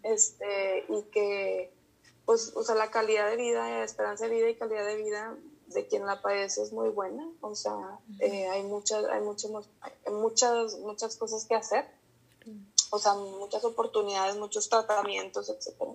este, 0.04 0.84
y 0.88 1.02
que, 1.10 1.72
pues, 2.24 2.52
o 2.54 2.62
sea, 2.62 2.76
la 2.76 2.90
calidad 2.90 3.28
de 3.28 3.36
vida, 3.36 3.82
esperanza 3.82 4.28
de 4.28 4.34
vida 4.34 4.48
y 4.50 4.54
calidad 4.54 4.86
de 4.86 4.96
vida 4.96 5.36
de 5.68 5.86
quien 5.86 6.06
la 6.06 6.20
padece 6.22 6.62
es 6.62 6.72
muy 6.72 6.88
buena, 6.88 7.26
o 7.40 7.54
sea, 7.54 7.98
eh, 8.20 8.48
hay, 8.48 8.62
muchas, 8.62 9.04
hay, 9.06 9.20
muchas, 9.20 9.50
muchas, 10.10 10.78
muchas 10.78 11.16
cosas 11.16 11.44
que 11.44 11.54
hacer, 11.54 11.84
o 12.90 12.98
sea, 12.98 13.14
muchas 13.14 13.64
oportunidades, 13.64 14.36
muchos 14.36 14.68
tratamientos, 14.68 15.50
etcétera, 15.50 15.92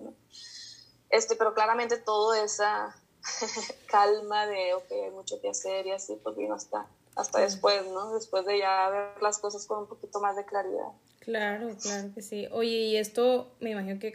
Este, 1.10 1.36
pero 1.36 1.54
claramente 1.54 1.96
toda 1.96 2.42
esa 2.42 2.94
calma 3.88 4.46
de, 4.46 4.74
ok, 4.74 4.90
hay 4.90 5.10
mucho 5.10 5.40
que 5.40 5.50
hacer 5.50 5.86
y 5.86 5.92
así, 5.92 6.16
pues 6.22 6.36
vino 6.36 6.54
hasta, 6.54 6.86
hasta 7.16 7.40
después, 7.40 7.86
¿no? 7.86 8.14
Después 8.14 8.44
de 8.46 8.58
ya 8.58 8.88
ver 8.90 9.22
las 9.22 9.38
cosas 9.38 9.66
con 9.66 9.80
un 9.80 9.86
poquito 9.86 10.20
más 10.20 10.36
de 10.36 10.44
claridad. 10.44 10.92
Claro, 11.18 11.74
claro 11.80 12.10
que 12.14 12.22
sí. 12.22 12.46
Oye, 12.52 12.68
y 12.68 12.96
esto 12.96 13.50
me 13.58 13.70
imagino 13.70 13.98
que 13.98 14.14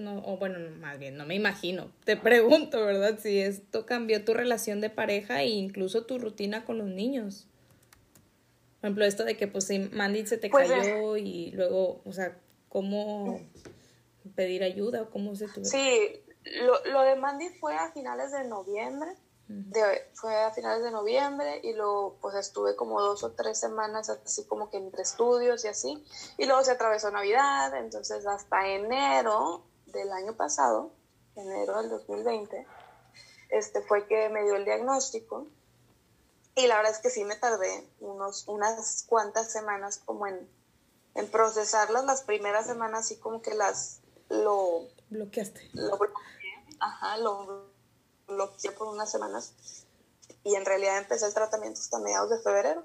no, 0.00 0.18
o 0.24 0.36
bueno, 0.36 0.58
más 0.80 0.98
bien, 0.98 1.16
no 1.16 1.26
me 1.26 1.34
imagino, 1.34 1.90
te 2.04 2.16
pregunto, 2.16 2.84
¿verdad? 2.84 3.18
Si 3.18 3.38
esto 3.40 3.86
cambió 3.86 4.24
tu 4.24 4.34
relación 4.34 4.80
de 4.80 4.90
pareja 4.90 5.42
e 5.42 5.48
incluso 5.48 6.04
tu 6.04 6.18
rutina 6.18 6.64
con 6.64 6.78
los 6.78 6.88
niños. 6.88 7.46
Por 8.80 8.88
ejemplo, 8.88 9.04
esto 9.04 9.24
de 9.24 9.36
que 9.36 9.46
pues 9.46 9.66
si 9.66 9.78
Mandy 9.78 10.26
se 10.26 10.38
te 10.38 10.48
pues, 10.48 10.70
cayó 10.70 11.16
y 11.16 11.50
luego, 11.50 12.00
o 12.04 12.12
sea, 12.12 12.38
¿cómo 12.68 13.40
pedir 14.34 14.62
ayuda 14.62 15.02
o 15.02 15.10
cómo 15.10 15.36
se 15.36 15.48
tuvo? 15.48 15.64
Sí, 15.64 16.22
lo, 16.62 16.84
lo 16.90 17.02
de 17.02 17.16
Mandy 17.16 17.50
fue 17.60 17.76
a 17.76 17.92
finales 17.92 18.32
de 18.32 18.44
noviembre. 18.44 19.10
De, 19.52 19.82
fue 20.14 20.32
a 20.32 20.52
finales 20.52 20.84
de 20.84 20.92
noviembre 20.92 21.60
y 21.64 21.72
luego 21.72 22.16
pues 22.20 22.36
estuve 22.36 22.76
como 22.76 23.00
dos 23.00 23.24
o 23.24 23.32
tres 23.32 23.58
semanas 23.58 24.08
así 24.08 24.44
como 24.44 24.70
que 24.70 24.76
entre 24.76 25.02
estudios 25.02 25.64
y 25.64 25.68
así 25.68 26.04
y 26.38 26.46
luego 26.46 26.62
se 26.62 26.70
atravesó 26.70 27.10
Navidad 27.10 27.74
entonces 27.76 28.24
hasta 28.28 28.68
enero 28.68 29.64
del 29.92 30.12
año 30.12 30.34
pasado, 30.34 30.90
enero 31.36 31.78
del 31.78 31.90
2020, 31.90 32.66
este, 33.50 33.82
fue 33.82 34.06
que 34.06 34.28
me 34.28 34.42
dio 34.44 34.56
el 34.56 34.64
diagnóstico 34.64 35.46
y 36.54 36.66
la 36.66 36.76
verdad 36.76 36.92
es 36.92 36.98
que 36.98 37.10
sí 37.10 37.24
me 37.24 37.36
tardé 37.36 37.88
unos, 38.00 38.46
unas 38.48 39.04
cuantas 39.08 39.50
semanas 39.50 40.00
como 40.04 40.26
en, 40.26 40.48
en 41.14 41.30
procesarlas, 41.30 42.04
las 42.04 42.22
primeras 42.22 42.66
semanas 42.66 43.00
así 43.00 43.16
como 43.16 43.42
que 43.42 43.54
las 43.54 44.00
lo 44.28 44.86
bloqueaste. 45.08 45.70
Lo 45.72 45.96
bloqueé, 45.96 46.66
ajá, 46.78 47.16
lo 47.18 47.66
bloqueé 48.28 48.70
por 48.72 48.88
unas 48.88 49.10
semanas 49.10 49.54
y 50.44 50.54
en 50.54 50.64
realidad 50.64 50.98
empecé 50.98 51.26
el 51.26 51.34
tratamiento 51.34 51.80
hasta 51.80 51.98
mediados 51.98 52.30
de 52.30 52.38
febrero 52.40 52.84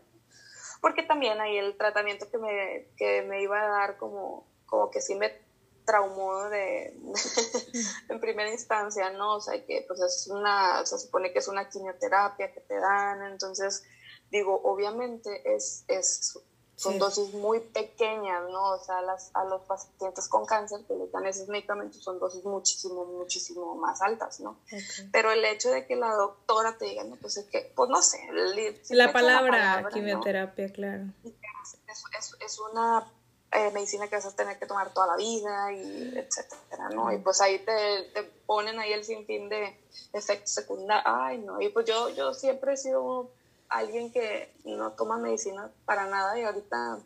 porque 0.81 1.03
también 1.03 1.39
ahí 1.41 1.57
el 1.57 1.77
tratamiento 1.77 2.29
que 2.29 2.37
me, 2.37 2.87
que 2.97 3.23
me 3.23 3.41
iba 3.41 3.59
a 3.59 3.67
dar 3.67 3.97
como, 3.97 4.45
como 4.65 4.91
que 4.91 5.01
sí 5.01 5.15
me 5.15 5.44
traumó 5.85 6.49
de, 6.49 6.97
en 8.09 8.19
primera 8.19 8.51
instancia, 8.51 9.11
¿no? 9.11 9.35
O 9.35 9.41
sea, 9.41 9.63
que 9.65 9.85
pues 9.87 9.99
es 10.01 10.27
una, 10.27 10.85
se 10.85 10.99
supone 10.99 11.31
que 11.31 11.39
es 11.39 11.47
una 11.47 11.69
quimioterapia 11.69 12.53
que 12.53 12.61
te 12.61 12.79
dan, 12.79 13.23
entonces 13.23 13.83
digo, 14.31 14.59
obviamente 14.63 15.55
es, 15.55 15.85
es 15.87 16.37
son 16.75 16.99
dosis 16.99 17.33
muy 17.33 17.61
pequeñas, 17.61 18.43
¿no? 18.51 18.73
O 18.73 18.79
sea, 18.83 19.01
las, 19.01 19.31
a 19.33 19.45
los 19.45 19.61
pacientes 19.61 20.27
con 20.27 20.45
cáncer 20.45 20.81
que 20.87 20.95
les 20.95 21.11
dan 21.11 21.25
esos 21.25 21.47
medicamentos 21.47 22.03
son 22.03 22.19
dosis 22.19 22.43
muchísimo, 22.43 23.05
muchísimo 23.05 23.75
más 23.75 24.01
altas, 24.01 24.41
¿no? 24.41 24.59
Pero 25.11 25.31
el 25.31 25.43
hecho 25.45 25.69
de 25.69 25.85
que 25.85 25.95
la 25.95 26.13
doctora 26.13 26.77
te 26.77 26.85
diga, 26.85 27.03
no, 27.05 27.15
pues 27.15 27.37
es 27.37 27.45
que, 27.45 27.71
pues 27.75 27.89
no 27.89 28.01
sé. 28.01 28.19
la, 28.89 29.13
palabra, 29.13 29.87
quimioterapia, 29.93 30.71
claro. 30.73 31.05
es, 31.23 32.35
es, 32.41 32.59
una 32.59 33.09
eh, 33.55 33.71
medicina 33.71 34.07
que 34.07 34.15
vas 34.15 34.25
a 34.25 34.35
tener 34.35 34.59
que 34.59 34.65
tomar 34.65 34.93
toda 34.93 35.07
la 35.07 35.15
vida 35.15 35.71
y 35.71 36.17
etcétera, 36.17 36.89
¿no? 36.89 37.11
Y 37.11 37.19
pues 37.19 37.39
ahí 37.41 37.59
te, 37.59 38.03
te 38.13 38.23
ponen 38.45 38.79
ahí 38.79 38.91
el 38.91 39.05
sinfín 39.05 39.47
de 39.47 39.79
efectos 40.13 40.51
secundarios, 40.51 41.05
ay, 41.05 41.37
no, 41.37 41.61
y 41.61 41.69
pues 41.69 41.85
yo, 41.85 42.09
yo 42.09 42.33
siempre 42.33 42.73
he 42.73 42.77
sido 42.77 43.31
alguien 43.69 44.11
que 44.11 44.53
no 44.65 44.91
toma 44.91 45.17
medicina 45.17 45.71
para 45.85 46.05
nada 46.07 46.37
y 46.37 46.43
ahorita, 46.43 46.99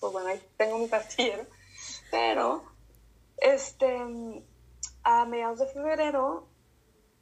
pues 0.00 0.12
bueno, 0.12 0.28
ahí 0.28 0.42
tengo 0.56 0.78
mi 0.78 0.86
pastillero, 0.86 1.44
pero, 2.10 2.64
este, 3.36 4.42
a 5.02 5.24
mediados 5.26 5.58
de 5.58 5.66
febrero 5.66 6.46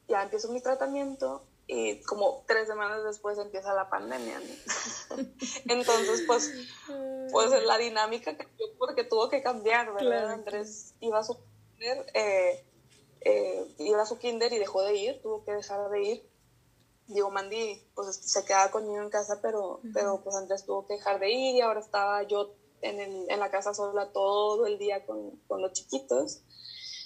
ya 0.09 0.23
empiezo 0.23 0.53
mi 0.53 0.61
tratamiento 0.61 1.43
y 1.71 2.01
como 2.01 2.45
tres 2.47 2.67
semanas 2.67 3.05
después 3.05 3.37
empieza 3.39 3.75
la 3.75 3.91
pandemia. 3.91 4.41
Entonces, 5.69 6.25
pues, 6.27 6.51
pues 7.31 7.63
la 7.63 7.77
dinámica 7.77 8.35
cambió 8.39 8.67
porque 8.79 9.05
tuvo 9.05 9.29
que 9.29 9.43
cambiar, 9.43 9.93
¿verdad? 9.93 10.31
Andrés 10.31 10.95
iba 11.01 11.19
a 11.19 11.25
su 11.25 11.37
kinder, 11.37 12.07
eh, 12.15 12.65
eh, 13.21 13.75
iba 13.81 14.01
a 14.01 14.07
su 14.07 14.19
kinder 14.19 14.51
y 14.55 14.59
dejó 14.59 14.83
de 14.83 14.95
ir, 14.97 15.21
tuvo 15.21 15.45
que 15.45 15.53
dejar 15.53 15.91
de 15.91 16.03
ir. 16.03 16.31
Digo, 17.07 17.31
Mandy, 17.31 17.83
pues 17.95 18.17
se 18.17 18.45
quedaba 18.47 18.71
conmigo 18.71 19.03
en 19.03 19.11
casa, 19.11 19.41
pero, 19.43 19.81
pero 19.93 20.23
pues 20.25 20.37
Andrés 20.37 20.65
tuvo 20.65 20.87
que 20.87 20.95
dejar 20.95 21.21
de 21.21 21.31
ir 21.31 21.57
y 21.57 21.61
ahora 21.61 21.81
estaba 21.81 22.23
yo 22.23 22.55
en, 22.81 22.99
el, 22.99 23.31
en 23.31 23.41
la 23.41 23.51
casa 23.51 23.75
sola 23.75 24.11
todo 24.11 24.67
el 24.67 24.79
día 24.79 25.05
con, 25.05 25.37
con 25.47 25.61
los 25.61 25.75
chiquitos. 25.75 26.41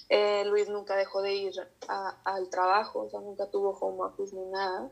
Eh, 0.09 0.43
Luis 0.45 0.69
nunca 0.69 0.95
dejó 0.95 1.21
de 1.21 1.33
ir 1.33 1.53
al 1.87 2.49
trabajo, 2.49 3.01
o 3.01 3.09
sea, 3.09 3.19
nunca 3.21 3.47
tuvo 3.47 3.71
home 3.71 4.03
office 4.03 4.35
ni 4.35 4.45
nada. 4.45 4.89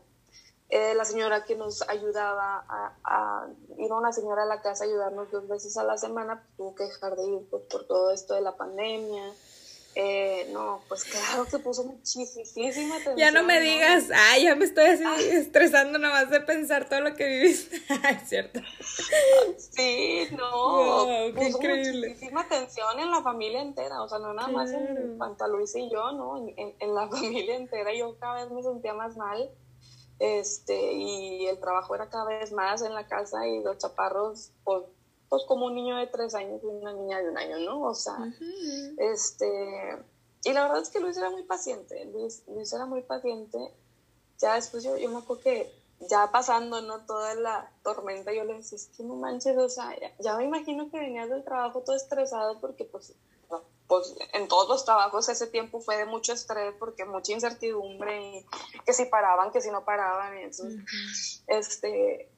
Eh, 0.68 0.94
la 0.94 1.04
señora 1.04 1.44
que 1.44 1.54
nos 1.54 1.86
ayudaba 1.86 2.64
a, 2.66 3.46
ir 3.76 3.92
a 3.92 3.94
una 3.94 4.10
señora 4.10 4.44
a 4.44 4.46
la 4.46 4.62
casa 4.62 4.84
a 4.84 4.86
ayudarnos 4.86 5.30
dos 5.30 5.46
veces 5.46 5.76
a 5.76 5.84
la 5.84 5.98
semana, 5.98 6.42
pues, 6.42 6.56
tuvo 6.56 6.74
que 6.74 6.84
dejar 6.84 7.14
de 7.14 7.26
ir 7.26 7.46
pues, 7.50 7.62
por 7.64 7.86
todo 7.86 8.10
esto 8.10 8.34
de 8.34 8.40
la 8.40 8.56
pandemia. 8.56 9.32
Eh, 9.94 10.48
no, 10.52 10.80
pues 10.88 11.04
claro 11.04 11.44
que 11.44 11.58
puso 11.58 11.84
muchísima 11.84 12.94
atención. 12.94 13.16
Ya 13.16 13.30
no 13.30 13.42
me 13.42 13.60
digas, 13.60 14.08
ay, 14.14 14.44
ya 14.44 14.56
me 14.56 14.64
estoy 14.64 14.86
así 14.86 15.04
estresando 15.30 15.98
nada 15.98 16.14
más 16.14 16.30
de 16.30 16.40
pensar 16.40 16.88
todo 16.88 17.02
lo 17.02 17.14
que 17.14 17.26
viviste. 17.26 17.76
es 18.10 18.28
cierto. 18.28 18.60
Sí, 19.58 20.28
no. 20.32 21.32
puso 21.34 21.58
increíble. 21.58 22.08
muchísima 22.08 22.40
atención 22.40 22.98
en 23.00 23.10
la 23.10 23.22
familia 23.22 23.60
entera, 23.60 24.02
o 24.02 24.08
sea, 24.08 24.18
no 24.18 24.32
nada 24.32 24.48
más 24.48 24.70
en 24.72 25.18
cuanto 25.18 25.44
a 25.44 25.48
Luis 25.48 25.74
y 25.76 25.90
yo, 25.90 26.12
¿no? 26.12 26.38
En, 26.38 26.74
en, 26.78 26.94
la 26.94 27.06
familia 27.10 27.56
entera. 27.56 27.94
Yo 27.94 28.16
cada 28.18 28.42
vez 28.42 28.50
me 28.50 28.62
sentía 28.62 28.94
más 28.94 29.16
mal. 29.16 29.50
Este, 30.18 30.92
y 30.92 31.46
el 31.46 31.58
trabajo 31.58 31.94
era 31.96 32.08
cada 32.08 32.26
vez 32.26 32.52
más 32.52 32.80
en 32.82 32.94
la 32.94 33.08
casa 33.08 33.46
y 33.46 33.60
los 33.60 33.76
chaparros, 33.78 34.52
pues 34.62 34.84
pues 35.32 35.44
como 35.44 35.64
un 35.64 35.74
niño 35.74 35.96
de 35.96 36.08
tres 36.08 36.34
años 36.34 36.60
y 36.62 36.66
una 36.66 36.92
niña 36.92 37.22
de 37.22 37.30
un 37.30 37.38
año, 37.38 37.58
¿no? 37.60 37.84
O 37.84 37.94
sea, 37.94 38.18
este, 38.98 39.96
y 40.44 40.52
la 40.52 40.64
verdad 40.64 40.82
es 40.82 40.90
que 40.90 41.00
Luis 41.00 41.16
era 41.16 41.30
muy 41.30 41.42
paciente, 41.44 42.04
Luis, 42.04 42.42
Luis 42.48 42.70
era 42.70 42.84
muy 42.84 43.00
paciente. 43.00 43.58
Ya 44.38 44.56
después 44.56 44.84
yo, 44.84 44.94
yo 44.98 45.08
me 45.08 45.20
acuerdo 45.20 45.42
que 45.42 45.72
ya 46.00 46.30
pasando, 46.30 46.82
¿no? 46.82 47.06
Toda 47.06 47.34
la 47.34 47.72
tormenta, 47.82 48.30
yo 48.34 48.44
le 48.44 48.58
decía, 48.58 48.76
es 48.76 48.90
que 48.94 49.04
no 49.04 49.14
manches, 49.14 49.56
o 49.56 49.70
sea, 49.70 49.96
ya, 50.18 50.36
me 50.36 50.44
imagino 50.44 50.90
que 50.90 50.98
venías 50.98 51.30
del 51.30 51.44
trabajo 51.44 51.80
todo 51.80 51.96
estresado 51.96 52.60
porque 52.60 52.84
pues, 52.84 53.14
pues 53.86 54.14
en 54.34 54.48
todos 54.48 54.68
los 54.68 54.84
trabajos 54.84 55.30
ese 55.30 55.46
tiempo 55.46 55.80
fue 55.80 55.96
de 55.96 56.04
mucho 56.04 56.34
estrés 56.34 56.74
porque 56.78 57.06
mucha 57.06 57.32
incertidumbre 57.32 58.22
y 58.22 58.46
que 58.84 58.92
si 58.92 59.06
paraban, 59.06 59.50
que 59.50 59.62
si 59.62 59.70
no 59.70 59.82
paraban, 59.82 60.38
y 60.38 60.42
entonces, 60.42 61.42
este, 61.46 62.28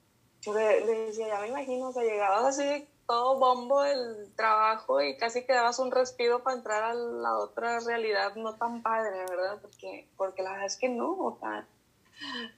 yo 0.45 0.55
le, 0.55 0.85
decía, 0.87 1.29
ya 1.29 1.41
me 1.41 1.49
imagino, 1.49 1.89
o 1.89 1.93
sea, 1.93 2.03
llegabas 2.03 2.45
así 2.45 2.87
todo 3.07 3.39
bombo 3.39 3.83
del 3.83 4.35
trabajo 4.35 5.03
y 5.03 5.17
casi 5.17 5.45
quedabas 5.45 5.79
un 5.79 5.91
respiro 5.91 6.43
para 6.43 6.57
entrar 6.57 6.83
a 6.83 6.95
la 6.95 7.39
otra 7.39 7.81
realidad 7.81 8.35
no 8.37 8.55
tan 8.57 8.83
padre, 8.83 9.25
¿verdad? 9.29 9.59
Porque, 9.61 10.09
porque 10.17 10.43
la 10.43 10.53
verdad 10.53 10.67
es 10.67 10.77
que 10.77 10.89
no, 10.89 11.13
o 11.13 11.39
sea, 11.39 11.67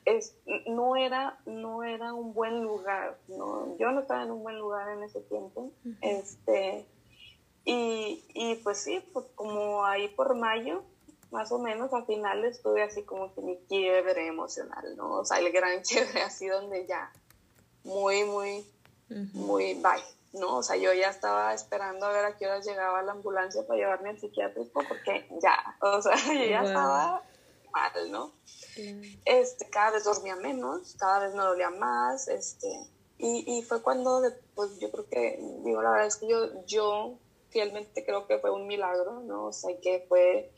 es, 0.05 0.37
no, 0.67 0.97
era, 0.97 1.39
no 1.47 1.83
era 1.83 2.13
un 2.15 2.33
buen 2.33 2.63
lugar, 2.63 3.19
¿no? 3.29 3.77
yo 3.79 3.91
no 3.91 4.01
estaba 4.01 4.23
en 4.23 4.31
un 4.31 4.43
buen 4.43 4.59
lugar 4.59 4.89
en 4.91 5.03
ese 5.03 5.21
tiempo, 5.23 5.73
este, 6.01 6.87
y, 7.65 8.23
y 8.35 8.55
pues 8.57 8.79
sí, 8.79 9.05
pues 9.13 9.27
como 9.35 9.85
ahí 9.85 10.09
por 10.09 10.37
mayo, 10.37 10.85
más 11.31 11.51
o 11.51 11.59
menos, 11.59 11.93
al 11.93 12.07
final 12.07 12.45
estuve 12.45 12.83
así 12.83 13.03
como 13.03 13.35
que 13.35 13.41
mi 13.41 13.57
quiebre 13.69 14.29
emocional, 14.29 14.97
¿no? 14.97 15.15
O 15.15 15.25
sea, 15.25 15.39
el 15.39 15.51
gran 15.53 15.83
quiebre 15.89 16.23
así 16.23 16.47
donde 16.47 16.87
ya, 16.87 17.13
muy, 17.87 18.25
muy, 18.25 18.67
muy 19.33 19.75
bye, 19.75 20.05
¿no? 20.33 20.59
O 20.59 20.63
sea, 20.63 20.77
yo 20.77 20.93
ya 20.93 21.09
estaba 21.09 21.55
esperando 21.55 22.07
a 22.07 22.13
ver 22.13 22.25
a 22.25 22.37
qué 22.37 22.47
hora 22.47 22.61
llegaba 22.61 23.03
la 23.03 23.13
ambulancia 23.13 23.67
para 23.67 23.79
llevarme 23.79 24.11
al 24.11 24.21
psiquiátrico 24.21 24.83
porque 24.89 25.29
ya, 25.43 25.77
o 25.81 26.03
sea, 26.03 26.17
yo 26.27 26.45
ya 26.45 26.63
estaba 26.63 27.23
mal, 27.73 28.11
¿no? 28.11 28.33
Este, 29.25 29.71
cada 29.71 29.93
vez 29.93 30.05
dormía 30.05 30.37
menos, 30.37 30.97
cada 30.99 31.21
vez 31.21 31.35
me 31.35 31.43
dolía 31.43 31.71
más, 31.71 32.29
este, 32.29 32.69
y, 33.19 33.59
y 33.59 33.63
fue 33.63 33.81
cuando, 33.83 34.23
pues 34.55 34.79
yo 34.79 34.91
creo 34.91 35.09
que, 35.09 35.39
digo, 35.65 35.81
la 35.83 35.91
verdad 35.91 36.07
es 36.07 36.17
que 36.17 36.29
yo, 36.29 36.65
yo 36.67 37.19
fielmente 37.51 38.05
creo 38.05 38.27
que 38.27 38.39
fue 38.39 38.51
un 38.51 38.67
milagro, 38.67 39.21
¿no? 39.21 39.47
O 39.47 39.53
sea, 39.53 39.79
que 39.81 40.05
fue, 40.09 40.53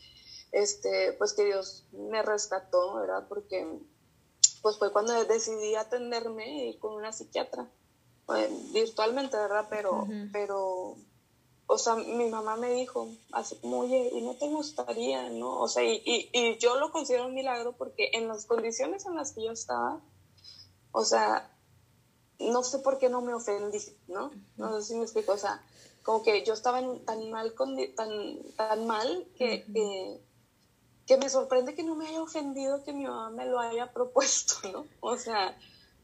este, 0.51 1.13
pues 1.13 1.33
que 1.35 1.45
Dios 1.45 1.87
me 1.93 2.23
rescató, 2.23 2.95
¿verdad? 2.95 3.27
Porque, 3.29 3.79
pues 4.63 4.79
fue 4.79 4.93
cuando 4.93 5.13
decidí 5.25 5.75
atenderme 5.75 6.77
con 6.81 6.95
una 6.95 7.13
psiquiatra, 7.13 7.69
pues, 8.27 8.73
virtualmente, 8.73 9.37
¿verdad? 9.37 9.67
Pero, 9.71 10.07
pero, 10.33 10.97
o 11.67 11.79
sea, 11.79 11.95
mi 11.95 12.29
mamá 12.29 12.57
me 12.57 12.73
dijo, 12.73 13.09
así 13.33 13.57
como, 13.57 13.81
oye, 13.81 14.11
¿y 14.13 14.23
no 14.23 14.35
te 14.35 14.49
gustaría, 14.49 15.31
no? 15.31 15.61
O 15.61 15.69
sea, 15.69 15.85
y, 15.85 16.03
y, 16.05 16.31
y 16.33 16.59
yo 16.59 16.79
lo 16.79 16.91
considero 16.91 17.27
un 17.27 17.35
milagro 17.35 17.73
porque 17.73 18.11
en 18.15 18.29
las 18.29 18.47
condiciones 18.47 19.07
en 19.07 19.17
las 19.17 19.33
que 19.33 19.45
yo 19.45 19.53
estaba, 19.53 20.01
o 20.93 21.05
sea, 21.05 21.51
no 22.39 22.63
sé 22.63 22.79
por 22.79 22.99
qué 22.99 23.09
no 23.09 23.21
me 23.21 23.35
ofendí, 23.35 23.79
¿no? 24.07 24.31
No 24.57 24.81
sé 24.81 24.89
si 24.89 24.95
me 24.95 25.05
explico, 25.05 25.33
o 25.33 25.39
sea, 25.39 25.63
como 26.03 26.23
que 26.23 26.45
yo 26.45 26.55
estaba 26.55 26.81
tan 27.05 27.31
mal, 27.31 27.55
tan, 27.97 28.39
tan 28.57 28.87
mal 28.87 29.27
que, 29.37 29.65
que, 29.73 30.21
me 31.17 31.29
sorprende 31.31 31.75
que 31.75 31.83
no 31.83 31.95
me 31.95 32.07
haya 32.09 32.23
ofendido 32.23 32.85
que 32.85 32.93
mi 32.93 33.05
mamá 33.05 33.31
me 33.31 33.47
lo 33.47 33.59
haya 33.59 33.93
propuesto, 33.93 34.57
¿no? 34.73 34.87
O 35.01 35.17
sea, 35.17 35.57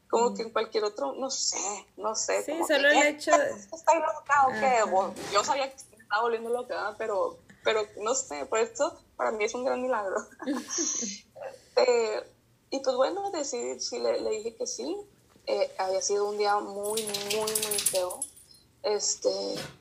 como 0.09 0.33
que 0.33 0.43
en 0.43 0.51
cualquier 0.51 0.83
otro, 0.83 1.13
no 1.13 1.29
sé, 1.29 1.57
no 1.97 2.15
sé. 2.15 2.43
Sí, 2.43 2.53
solo 2.67 2.89
el 2.89 3.03
hecho 3.03 3.31
de... 3.31 3.49
¿Está 3.51 3.95
loca 3.95 4.47
o 4.47 4.51
qué? 4.51 5.33
yo 5.33 5.43
sabía 5.43 5.69
que 5.69 5.75
estaba 5.75 6.21
volviendo 6.21 6.49
loca, 6.49 6.95
pero, 6.97 7.37
pero 7.63 7.81
no 8.01 8.15
sé, 8.15 8.45
por 8.45 8.59
eso 8.59 8.97
para 9.15 9.31
mí 9.31 9.43
es 9.43 9.53
un 9.53 9.65
gran 9.65 9.81
milagro. 9.81 10.15
eh, 11.75 12.23
y 12.69 12.79
pues 12.79 12.95
bueno, 12.95 13.29
decidí, 13.31 13.79
sí, 13.79 13.99
le, 13.99 14.21
le 14.21 14.29
dije 14.31 14.55
que 14.55 14.67
sí, 14.67 14.97
eh, 15.47 15.71
había 15.77 16.01
sido 16.01 16.29
un 16.29 16.37
día 16.37 16.57
muy, 16.59 17.03
muy, 17.03 17.51
muy 17.51 17.79
feo. 17.79 18.19
Este, 18.85 19.31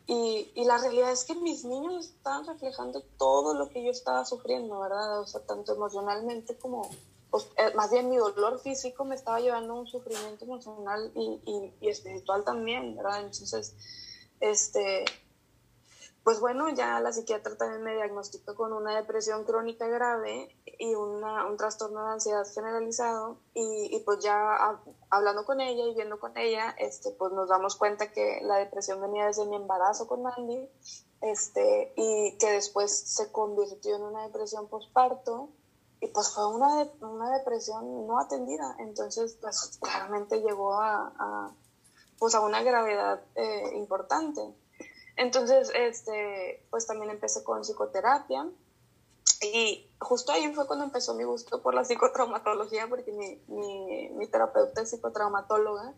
y, 0.07 0.51
y, 0.55 0.65
la 0.65 0.79
realidad 0.79 1.13
es 1.13 1.25
que 1.25 1.35
mis 1.35 1.63
niños 1.67 2.07
estaban 2.07 2.47
reflejando 2.47 3.03
todo 3.19 3.53
lo 3.53 3.69
que 3.69 3.85
yo 3.85 3.91
estaba 3.91 4.25
sufriendo, 4.25 4.81
¿verdad? 4.81 5.21
O 5.21 5.27
sea, 5.27 5.43
tanto 5.43 5.75
emocionalmente 5.75 6.57
como, 6.57 6.89
pues, 7.31 7.47
eh, 7.59 7.75
más 7.75 7.91
bien 7.91 8.09
mi 8.09 8.17
dolor 8.17 8.61
físico 8.61 9.05
me 9.05 9.15
estaba 9.15 9.41
llevando 9.41 9.75
a 9.75 9.81
un 9.81 9.87
sufrimiento 9.87 10.47
emocional 10.47 11.13
y, 11.15 11.39
y, 11.45 11.75
y 11.83 11.89
espiritual 11.91 12.45
también, 12.45 12.97
¿verdad? 12.97 13.21
Entonces, 13.21 13.75
este, 14.41 15.05
pues 16.25 16.41
bueno, 16.41 16.71
ya 16.71 17.01
la 17.01 17.13
psiquiatra 17.13 17.55
también 17.59 17.83
me 17.83 17.95
diagnosticó 17.95 18.55
con 18.55 18.73
una 18.73 18.97
depresión 18.97 19.45
crónica 19.45 19.87
grave 19.87 20.49
y 20.79 20.95
una, 20.95 21.47
un 21.47 21.59
trastorno 21.59 22.03
de 22.07 22.13
ansiedad 22.13 22.47
generalizado 22.53 23.37
y, 23.53 23.95
y, 23.95 24.01
pues 24.01 24.21
ya 24.21 24.81
hablando 25.11 25.45
con 25.45 25.61
ella 25.61 25.85
y 25.85 25.95
viendo 25.95 26.19
con 26.19 26.37
ella, 26.39 26.75
este, 26.79 27.11
pues 27.11 27.33
nos 27.33 27.51
damos 27.51 27.77
cuenta 27.77 28.11
que 28.11 28.41
la 28.43 28.57
depresión 28.57 29.03
venía 29.03 29.27
desde 29.27 29.45
mi 29.45 29.57
embarazo 29.57 30.07
con 30.07 30.23
Mandy 30.23 30.67
este, 31.21 31.93
y 31.95 32.39
que 32.39 32.53
después 32.53 32.91
se 32.91 33.31
convirtió 33.31 33.97
en 33.97 34.03
una 34.03 34.23
depresión 34.23 34.67
postparto 34.69 35.51
y 36.01 36.07
pues 36.09 36.31
fue 36.31 36.47
una, 36.47 36.89
una 37.03 37.37
depresión 37.37 38.07
no 38.07 38.19
atendida, 38.19 38.77
entonces 38.79 39.37
pues 39.43 39.79
claramente 39.79 40.41
llegó 40.41 40.73
a, 40.73 41.13
a 41.19 41.55
pues 42.19 42.35
a 42.35 42.41
una 42.41 42.63
gravedad 42.63 43.23
eh, 43.35 43.73
importante. 43.75 44.55
Entonces, 45.17 45.71
este, 45.75 46.67
pues 46.71 46.87
también 46.87 47.11
empecé 47.11 47.45
con 47.45 47.63
psicoterapia. 47.63 48.49
Y 49.43 49.91
justo 49.99 50.33
ahí 50.33 50.53
fue 50.55 50.67
cuando 50.67 50.85
empezó 50.85 51.15
mi 51.15 51.25
gusto 51.25 51.63
por 51.63 51.75
la 51.75 51.85
psicotraumatología 51.85 52.89
porque 52.89 53.13
mi, 53.13 53.43
mi, 53.49 54.27
terapeuta 54.29 54.83
es 54.83 54.91
psicotraumatóloga. 54.91 55.95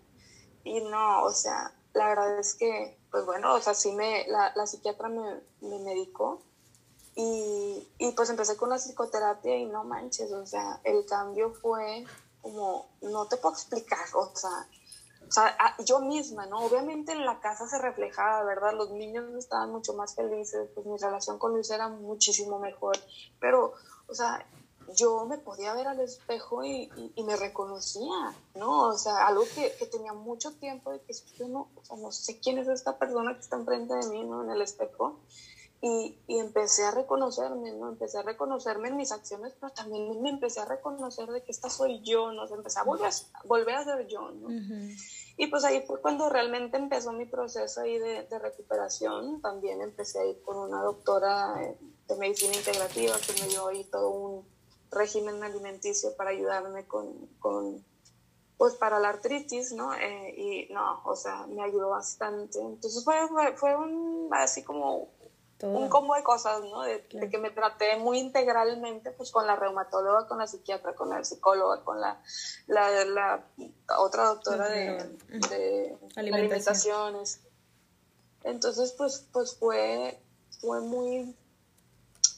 Y 0.65 0.81
no, 0.81 1.23
o 1.23 1.31
sea, 1.31 1.73
la 1.95 2.09
verdad 2.09 2.39
es 2.39 2.55
que, 2.55 2.99
pues 3.11 3.25
bueno, 3.25 3.55
o 3.55 3.61
sea, 3.61 3.75
sí 3.75 3.93
me, 3.93 4.27
la, 4.27 4.53
la 4.57 4.67
psiquiatra 4.67 5.09
me, 5.09 5.41
me 5.61 5.79
medicó. 5.79 6.43
Y, 7.15 7.89
y, 7.99 8.13
pues 8.13 8.29
empecé 8.29 8.57
con 8.59 8.69
la 8.69 8.79
psicoterapia 8.79 9.57
y 9.57 9.65
no 9.65 9.85
manches, 9.85 10.31
o 10.33 10.45
sea, 10.45 10.81
el 10.85 11.07
cambio 11.07 11.51
fue 11.55 12.05
como, 12.43 12.91
no 13.01 13.27
te 13.27 13.39
puedo 13.39 13.55
explicar, 13.55 14.07
o 14.13 14.37
sea, 14.37 14.69
o 15.29 15.33
sea, 15.33 15.57
yo 15.85 16.01
misma, 16.01 16.47
¿no? 16.47 16.61
Obviamente 16.61 17.13
en 17.13 17.25
la 17.25 17.41
casa 17.41 17.67
se 17.67 17.79
reflejaba, 17.79 18.45
¿verdad? 18.45 18.75
Los 18.75 18.91
niños 18.91 19.35
estaban 19.35 19.71
mucho 19.71 19.95
más 19.95 20.15
felices, 20.15 20.69
pues 20.75 20.87
mi 20.87 20.97
relación 20.99 21.39
con 21.39 21.53
Luis 21.53 21.71
era 21.71 21.89
muchísimo 21.89 22.59
mejor, 22.59 22.97
pero, 23.41 23.73
o 24.09 24.15
sea, 24.15 24.47
yo 24.95 25.27
me 25.27 25.39
podía 25.39 25.75
ver 25.75 25.89
al 25.89 26.01
espejo 26.01 26.65
y, 26.65 26.91
me 27.25 27.37
reconocía, 27.37 28.35
¿no? 28.55 28.89
O 28.91 28.99
sea, 28.99 29.27
algo 29.27 29.43
que, 29.53 29.75
que, 29.79 29.87
tenía 29.87 30.13
mucho 30.13 30.53
tiempo 30.53 30.93
de 30.93 31.01
que 31.01 31.13
yo 31.37 31.49
no, 31.49 31.69
o 31.75 31.85
sea, 31.85 31.97
no 31.97 32.13
sé 32.13 32.39
quién 32.39 32.59
es 32.59 32.69
esta 32.69 32.97
persona 32.97 33.35
que 33.35 33.41
está 33.41 33.57
enfrente 33.57 33.95
de 33.95 34.07
mí, 34.11 34.25
¿no? 34.25 34.45
En 34.45 34.51
el 34.51 34.63
espejo. 34.63 35.19
Y, 35.83 36.19
y, 36.27 36.39
empecé 36.39 36.85
a 36.85 36.91
reconocerme, 36.91 37.71
¿no? 37.73 37.91
Empecé 37.91 38.19
a 38.19 38.23
reconocerme 38.23 38.89
en 38.89 38.97
mis 38.97 39.13
acciones, 39.13 39.53
pero 39.61 39.73
también 39.73 40.23
me 40.23 40.31
empecé 40.31 40.61
a 40.61 40.65
reconocer 40.65 41.29
de 41.31 41.43
que 41.43 41.53
esta 41.53 41.69
soy 41.69 42.01
yo, 42.03 42.33
¿no? 42.33 42.49
empecé 42.49 42.81
a 42.81 42.85
volver 42.85 43.11
a, 43.11 43.47
volver 43.47 43.75
a 43.75 43.85
ser 43.85 44.07
yo, 44.07 44.31
¿no? 44.31 44.49
Y 45.37 45.49
pues 45.49 45.65
ahí 45.65 45.85
fue 45.87 46.01
cuando 46.01 46.31
realmente 46.31 46.79
empezó 46.79 47.13
mi 47.13 47.27
proceso 47.27 47.83
ahí 47.83 47.99
de, 47.99 48.23
de, 48.23 48.39
recuperación. 48.39 49.43
También 49.43 49.83
empecé 49.83 50.19
a 50.19 50.25
ir 50.25 50.41
con 50.41 50.57
una 50.57 50.83
doctora 50.83 51.55
de 52.09 52.17
medicina 52.17 52.57
integrativa 52.57 53.17
que 53.19 53.43
me 53.43 53.49
dio 53.49 53.67
ahí 53.69 53.85
todo 53.85 54.09
un 54.09 54.57
régimen 54.91 55.43
alimenticio 55.43 56.17
para 56.17 56.31
ayudarme 56.31 56.87
con, 56.87 57.27
con 57.39 57.85
pues 58.57 58.75
para 58.75 58.99
la 58.99 59.11
artritis, 59.11 59.73
¿no? 59.73 59.93
Eh, 59.95 60.35
y 60.37 60.73
no, 60.73 61.03
o 61.05 61.15
sea, 61.15 61.47
me 61.47 61.63
ayudó 61.63 61.91
bastante. 61.91 62.59
Entonces 62.59 63.05
fue, 63.05 63.29
fue, 63.29 63.57
fue 63.57 63.77
un, 63.77 64.29
así 64.33 64.63
como 64.63 65.09
un 65.63 65.89
combo 65.89 66.15
de 66.15 66.23
cosas, 66.23 66.61
¿no? 66.63 66.83
De, 66.83 67.07
que 67.07 67.39
me 67.39 67.51
traté 67.51 67.97
muy 67.97 68.19
integralmente, 68.19 69.11
pues 69.13 69.31
con 69.31 69.47
la 69.47 69.57
reumatóloga, 69.57 70.29
con 70.29 70.39
la 70.39 70.47
psiquiatra, 70.47 70.95
con 70.95 71.09
la 71.09 71.25
psicóloga, 71.25 71.83
con 71.83 72.01
la, 72.01 72.23
la, 72.67 73.05
la 73.05 73.45
otra 73.99 74.27
doctora 74.27 74.69
de, 74.69 75.17
de 75.49 75.99
alimentaciones. 76.17 77.41
Entonces, 78.45 78.93
pues, 78.93 79.27
pues 79.33 79.57
fue, 79.57 80.21
fue 80.61 80.81
muy, 80.81 81.35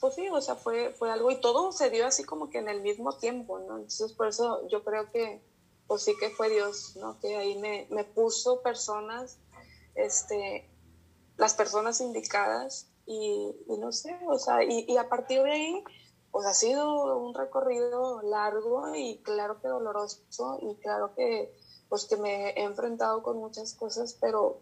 pues 0.01 0.15
sí, 0.15 0.29
o 0.29 0.41
sea, 0.41 0.55
fue, 0.55 0.91
fue 0.91 1.11
algo 1.11 1.31
y 1.31 1.41
todo 1.41 1.73
se 1.73 1.91
dio 1.91 2.07
así 2.07 2.23
como 2.25 2.51
que 2.51 2.59
en 2.59 2.69
el 2.69 2.83
mismo 2.83 3.13
tiempo, 3.17 3.59
¿no? 3.59 3.77
Entonces, 3.77 4.13
por 4.13 4.29
eso 4.29 4.67
yo 4.69 4.85
creo 4.85 5.11
que, 5.11 5.43
pues 5.87 6.03
sí 6.03 6.15
que 6.19 6.31
fue 6.31 6.51
Dios, 6.51 6.95
¿no? 6.97 7.19
Que 7.19 7.37
ahí 7.37 7.59
me, 7.59 7.89
me 7.91 8.05
puso 8.05 8.63
personas, 8.63 9.39
este, 9.97 10.71
las 11.37 11.55
personas 11.55 12.01
indicadas 12.01 12.87
y, 13.09 13.55
no 13.79 13.91
sé, 13.91 14.15
o 14.27 14.39
sea, 14.39 14.63
y, 14.63 14.97
a 14.99 15.09
partir 15.09 15.43
de 15.43 15.51
ahí, 15.51 15.85
pues 16.31 16.47
ha 16.47 16.53
sido 16.53 17.19
un 17.19 17.35
recorrido 17.35 18.21
largo 18.23 18.95
y 18.95 19.19
claro 19.23 19.61
que 19.63 19.69
doloroso 19.69 20.59
y 20.61 20.77
claro 20.83 21.15
que, 21.15 21.51
pues 21.89 22.05
que 22.05 22.19
me 22.19 22.51
he 22.51 22.65
enfrentado 22.65 23.23
con 23.23 23.39
muchas 23.39 23.75
cosas, 23.75 24.17
pero 24.21 24.61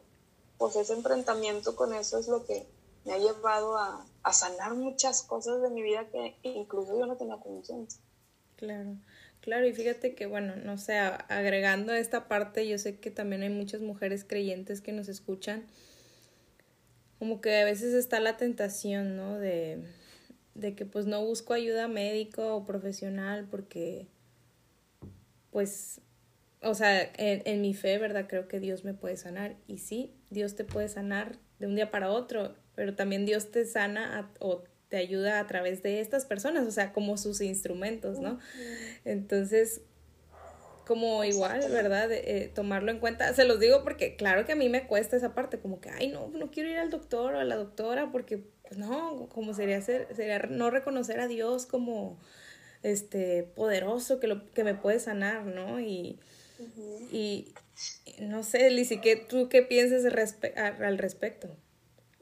pues 0.59 0.77
ese 0.77 0.93
enfrentamiento 0.93 1.75
con 1.75 1.93
eso 1.93 2.19
es 2.19 2.29
lo 2.29 2.47
que 2.47 2.67
me 3.05 3.15
ha 3.15 3.19
llevado 3.19 3.77
a, 3.77 4.07
a 4.23 4.33
sanar 4.33 4.75
muchas 4.75 5.23
cosas 5.23 5.61
de 5.61 5.71
mi 5.71 5.83
vida 5.83 6.09
que 6.09 6.37
incluso 6.43 6.97
yo 6.97 7.07
no 7.07 7.17
tenía 7.17 7.39
conciencia. 7.39 8.01
Claro. 8.55 8.97
Claro, 9.41 9.67
y 9.67 9.73
fíjate 9.73 10.15
que, 10.15 10.27
bueno, 10.27 10.57
no 10.57 10.77
sé, 10.77 10.99
agregando 10.99 11.93
esta 11.93 12.27
parte, 12.27 12.67
yo 12.67 12.79
sé 12.79 12.99
que 12.99 13.13
también 13.13 13.43
hay 13.43 13.51
muchas 13.51 13.81
mujeres 13.81 14.25
creyentes 14.25 14.81
que 14.81 14.93
nos 14.93 15.09
escuchan 15.09 15.67
como 17.19 17.41
que 17.41 17.61
a 17.61 17.65
veces 17.65 17.95
está 17.95 18.21
la 18.21 18.37
tentación, 18.37 19.17
¿no? 19.17 19.39
De, 19.39 19.79
de 20.55 20.75
que 20.75 20.85
pues 20.85 21.07
no 21.07 21.25
busco 21.25 21.55
ayuda 21.55 21.89
médica 21.89 22.43
o 22.43 22.65
profesional 22.65 23.47
porque 23.51 24.07
pues, 25.51 26.01
o 26.61 26.75
sea, 26.75 27.03
en, 27.03 27.43
en, 27.47 27.63
mi 27.63 27.73
fe, 27.73 27.97
¿verdad? 27.97 28.27
Creo 28.29 28.47
que 28.47 28.61
Dios 28.61 28.85
me 28.85 28.93
puede 28.93 29.17
sanar. 29.17 29.57
Y 29.67 29.79
sí, 29.79 30.13
Dios 30.29 30.55
te 30.55 30.65
puede 30.65 30.89
sanar 30.89 31.39
de 31.59 31.67
un 31.67 31.75
día 31.75 31.91
para 31.91 32.11
otro, 32.11 32.55
pero 32.75 32.95
también 32.95 33.25
Dios 33.25 33.51
te 33.51 33.65
sana 33.65 34.31
o 34.39 34.65
te 34.89 34.99
ayuda 34.99 35.41
a 35.41 35.47
través 35.47 35.83
de 35.83 36.01
estas 36.01 36.27
personas, 36.27 36.67
o 36.67 36.71
sea, 36.71 36.93
como 36.93 37.17
sus 37.17 37.41
instrumentos, 37.41 38.19
¿no? 38.19 38.39
Entonces, 39.05 39.81
como 40.87 41.25
igual, 41.25 41.61
¿verdad? 41.71 42.11
Eh, 42.13 42.51
tomarlo 42.55 42.91
en 42.91 43.01
cuenta. 43.01 43.33
Se 43.35 43.45
los 43.45 43.59
digo 43.59 43.83
porque 43.83 44.17
claro 44.17 44.45
que 44.45 44.53
a 44.53 44.57
mí 44.57 44.69
me 44.69 44.87
cuesta 44.87 45.17
esa 45.17 45.35
parte, 45.35 45.59
como 45.59 45.81
que, 45.81 45.91
ay, 45.91 46.09
no, 46.09 46.29
no 46.29 46.51
quiero 46.51 46.71
ir 46.71 46.79
al 46.79 46.91
doctor 46.91 47.35
o 47.35 47.41
a 47.41 47.45
la 47.45 47.57
doctora 47.57 48.13
porque, 48.13 48.39
pues 48.63 48.79
no, 48.79 49.29
como 49.29 49.53
sería, 49.53 49.81
ser, 49.83 50.09
sería 50.15 50.39
no 50.39 50.71
reconocer 50.71 51.21
a 51.21 51.27
Dios 51.27 51.67
como, 51.67 52.19
este, 52.83 53.43
poderoso 53.43 54.21
que, 54.21 54.29
lo, 54.29 54.49
que 54.53 54.63
me 54.63 54.75
puede 54.75 55.01
sanar, 55.01 55.45
¿no? 55.45 55.81
Y, 55.81 56.21
y 57.11 57.53
no 58.21 58.45
sé, 58.45 58.71
Lizzy, 58.71 59.01
¿qué, 59.01 59.17
¿tú 59.17 59.49
qué 59.49 59.63
piensas 59.63 60.05
al 60.05 60.99
respecto? 60.99 61.49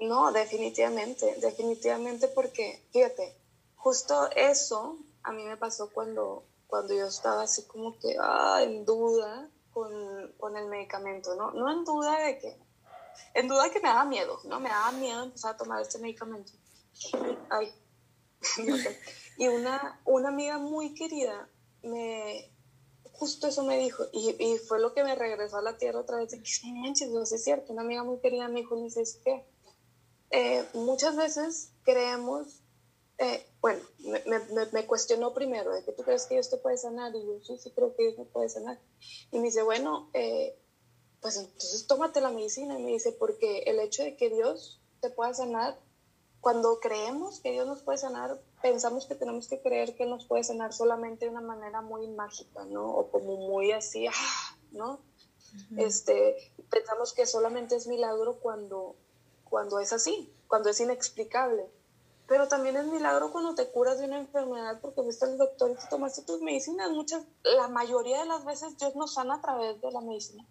No, 0.01 0.33
definitivamente, 0.33 1.37
definitivamente 1.41 2.29
porque, 2.29 2.81
fíjate, 2.93 3.35
justo 3.77 4.31
eso 4.37 4.99
a 5.23 5.33
mí 5.33 5.45
me 5.45 5.57
pasó 5.57 5.91
cuando, 5.93 6.45
cuando 6.75 6.93
yo 6.93 7.07
estaba 7.07 7.43
así 7.43 7.63
como 7.69 7.97
que 8.01 8.17
ah, 8.21 8.59
en 8.61 8.85
duda 8.85 9.49
con, 9.71 9.93
con, 10.39 10.57
el 10.57 10.67
medicamento, 10.67 11.37
¿no? 11.37 11.53
No 11.53 11.71
en 11.71 11.85
duda 11.85 12.19
de 12.19 12.37
que, 12.37 12.59
en 13.35 13.47
duda 13.47 13.63
de 13.63 13.71
que 13.71 13.79
me 13.79 13.91
daba 13.91 14.05
miedo, 14.05 14.41
¿no? 14.43 14.59
Me 14.59 14.71
daba 14.71 14.91
miedo 14.91 15.23
empezar 15.23 15.55
a 15.55 15.57
tomar 15.57 15.81
este 15.81 16.01
medicamento. 16.01 16.51
Ay, 17.49 17.73
Y 19.39 19.47
una, 19.47 20.01
una 20.05 20.31
amiga 20.31 20.59
muy 20.59 20.95
querida 20.95 21.49
me, 21.85 22.53
justo 23.13 23.47
eso 23.47 23.63
me 23.63 23.79
dijo, 23.79 24.03
y, 24.13 24.35
y, 24.45 24.59
fue 24.59 24.81
lo 24.81 24.95
que 24.95 25.05
me 25.05 25.15
regresó 25.15 25.59
a 25.59 25.63
la 25.63 25.79
tierra 25.79 26.01
otra 26.01 26.17
vez, 26.17 26.33
de 26.33 26.43
que 26.43 26.51
manches, 26.73 27.09
no 27.11 27.23
es 27.23 27.45
cierto, 27.45 27.73
una 27.73 27.83
amiga 27.83 28.03
muy 28.03 28.19
querida 28.19 28.49
me 28.49 28.63
dijo, 28.63 28.75
dice, 28.75 29.03
es 29.03 29.21
que 29.25 29.47
eh, 30.33 30.65
muchas 30.75 31.15
veces 31.15 31.71
creemos, 31.85 32.64
eh, 33.19 33.47
bueno, 33.61 33.83
me, 34.01 34.23
me, 34.27 34.67
me, 34.73 34.87
cuestionó 34.87 35.33
primero, 35.33 35.73
de 35.73 35.85
que 35.85 35.93
tú 35.93 36.03
crees 36.03 36.27
que 36.27 36.35
Dios 36.35 36.51
te 36.51 36.57
puede 36.57 36.77
sanar, 36.77 37.15
y 37.15 37.25
yo 37.25 37.41
sí, 37.43 37.59
sí 37.59 37.71
creo 37.71 37.95
que 37.95 38.03
Dios 38.05 38.19
me 38.19 38.25
puede 38.25 38.49
sanar, 38.49 38.79
y 39.31 39.39
me 39.39 39.45
dice, 39.45 39.63
bueno, 39.63 40.11
eh, 40.15 40.59
pues 41.21 41.37
entonces 41.37 41.87
tómate 41.87 42.21
la 42.21 42.31
medicina, 42.31 42.79
y 42.79 42.83
me 42.83 42.91
dice, 42.91 43.13
porque 43.13 43.65
el 43.67 43.81
hecho 43.81 44.03
de 44.03 44.17
que 44.17 44.31
Dios 44.31 44.81
te 45.01 45.11
pueda 45.11 45.33
sanar, 45.33 45.79
cuando 46.41 46.79
creemos 46.79 47.41
que 47.41 47.53
Dios 47.53 47.67
nos 47.67 47.83
puede 47.83 47.97
sanar, 47.97 48.39
pensamos 48.61 49.07
que 49.07 49.15
tenemos 49.15 49.49
que 49.49 49.63
creer 49.63 49.97
que 49.97 50.05
nos 50.05 50.27
puede 50.27 50.45
sanar 50.45 50.75
solamente 50.75 51.25
de 51.25 51.31
una 51.31 51.41
manera 51.41 51.81
muy 51.81 52.07
mágica, 52.09 52.67
¿no? 52.67 52.85
O 52.85 53.11
como 53.11 53.37
muy 53.37 53.73
así, 53.73 54.07
¡ah! 54.07 54.59
¿no? 54.73 55.01
este, 55.77 56.37
pensamos 56.71 57.13
que 57.13 57.27
solamente 57.27 57.77
es 57.77 57.87
milagro 57.87 58.41
cuando, 58.41 58.97
cuando 59.45 59.79
es 59.79 59.93
así, 59.93 60.33
cuando 60.49 60.69
es 60.69 60.81
inexplicable. 60.81 61.67
Pero 62.27 62.49
también 62.49 62.77
es 62.77 62.87
milagro 62.87 63.31
cuando 63.31 63.55
te 63.55 63.71
curas 63.71 63.99
de 63.99 64.07
una 64.07 64.19
enfermedad 64.19 64.81
porque 64.81 65.03
fuiste 65.03 65.27
al 65.27 65.37
doctor 65.37 65.71
y 65.71 65.75
te 65.75 65.87
tomaste 65.89 66.23
tus 66.23 66.41
medicinas. 66.41 66.91
Muchas, 66.91 67.23
la 67.43 67.69
mayoría 67.69 68.21
de 68.21 68.27
las 68.27 68.45
veces 68.45 68.79
Dios 68.79 68.97
nos 68.97 69.15
sana 69.15 69.35
a 69.35 69.41
través 69.43 69.81
de 69.81 69.91
la 69.91 70.01
medicina. 70.01 70.47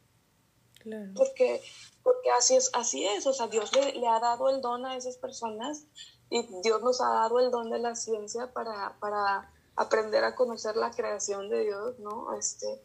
Claro. 0.79 1.13
Porque, 1.15 1.63
porque 2.03 2.29
así 2.31 2.55
es, 2.55 2.69
así 2.73 3.05
es. 3.05 3.25
O 3.25 3.33
sea, 3.33 3.47
Dios 3.47 3.75
le, 3.75 3.93
le 3.93 4.07
ha 4.07 4.19
dado 4.19 4.49
el 4.49 4.61
don 4.61 4.85
a 4.85 4.95
esas 4.95 5.17
personas 5.17 5.85
y 6.29 6.45
Dios 6.61 6.81
nos 6.81 7.01
ha 7.01 7.09
dado 7.09 7.39
el 7.39 7.49
don 7.49 7.69
de 7.69 7.79
la 7.79 7.95
ciencia 7.95 8.51
para, 8.53 8.97
para 8.99 9.51
aprender 9.75 10.23
a 10.23 10.35
conocer 10.35 10.75
la 10.75 10.91
creación 10.91 11.49
de 11.49 11.63
Dios, 11.63 11.99
¿no? 11.99 12.33
Este, 12.33 12.81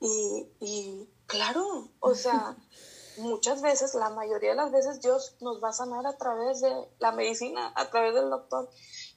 y, 0.00 0.48
y 0.60 1.08
claro, 1.26 1.90
o 2.00 2.14
sea, 2.14 2.56
muchas 3.18 3.62
veces, 3.62 3.94
la 3.94 4.10
mayoría 4.10 4.50
de 4.50 4.56
las 4.56 4.72
veces 4.72 5.00
Dios 5.00 5.36
nos 5.40 5.62
va 5.62 5.70
a 5.70 5.72
sanar 5.72 6.06
a 6.06 6.16
través 6.16 6.60
de 6.60 6.72
la 6.98 7.12
medicina, 7.12 7.72
a 7.76 7.90
través 7.90 8.14
del 8.14 8.30
doctor. 8.30 8.68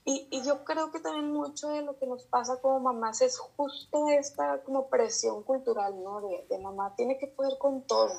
Y, 0.04 0.28
y, 0.32 0.44
yo 0.44 0.64
creo 0.64 0.92
que 0.92 1.00
también 1.00 1.32
mucho 1.32 1.70
de 1.70 1.82
lo 1.82 1.98
que 1.98 2.06
nos 2.06 2.26
pasa 2.28 2.62
como 2.62 2.80
mamás 2.80 3.22
es 3.22 3.40
justo 3.40 4.08
esta 4.10 4.62
como 4.64 4.88
presión 4.88 5.44
cultural, 5.44 6.02
¿no? 6.04 6.22
De, 6.22 6.58
mamá 6.60 6.94
tiene 6.96 7.18
que 7.18 7.28
poder 7.28 7.58
con 7.58 7.88
todo, 7.88 8.14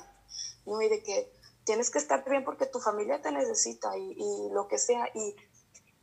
¿no? 0.65 0.81
Y 0.81 0.89
de 0.89 1.01
que 1.01 1.31
tienes 1.63 1.89
que 1.89 1.99
estar 1.99 2.27
bien 2.29 2.43
porque 2.43 2.65
tu 2.65 2.79
familia 2.79 3.21
te 3.21 3.31
necesita 3.31 3.97
y, 3.97 4.11
y 4.17 4.49
lo 4.51 4.67
que 4.67 4.77
sea. 4.77 5.07
Y 5.13 5.35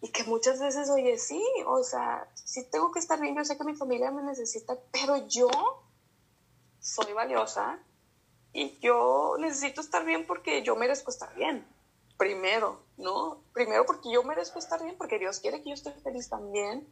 y 0.04 0.10
que 0.10 0.22
muchas 0.24 0.60
veces, 0.60 0.90
oye, 0.90 1.16
sí, 1.16 1.42
o 1.66 1.82
sea, 1.82 2.28
sí 2.34 2.68
tengo 2.70 2.92
que 2.92 2.98
estar 2.98 3.18
bien, 3.18 3.34
yo 3.34 3.42
sé 3.42 3.56
que 3.56 3.64
mi 3.64 3.74
familia 3.74 4.10
me 4.10 4.22
necesita, 4.22 4.78
pero 4.92 5.16
yo 5.28 5.48
soy 6.78 7.14
valiosa 7.14 7.82
y 8.55 8.78
yo 8.78 9.34
necesito 9.38 9.80
estar 9.80 10.05
bien 10.05 10.26
porque 10.26 10.62
yo 10.62 10.76
merezco 10.76 11.11
estar 11.11 11.34
bien, 11.34 11.66
primero, 12.16 12.80
¿no? 12.96 13.42
Primero 13.52 13.84
porque 13.84 14.12
yo 14.12 14.22
merezco 14.22 14.61
estar 14.61 14.80
bien, 14.80 14.96
porque 14.96 15.18
Dios 15.18 15.40
quiere 15.40 15.61
que 15.61 15.70
yo 15.70 15.74
esté 15.74 15.90
feliz 15.90 16.28
también. 16.28 16.88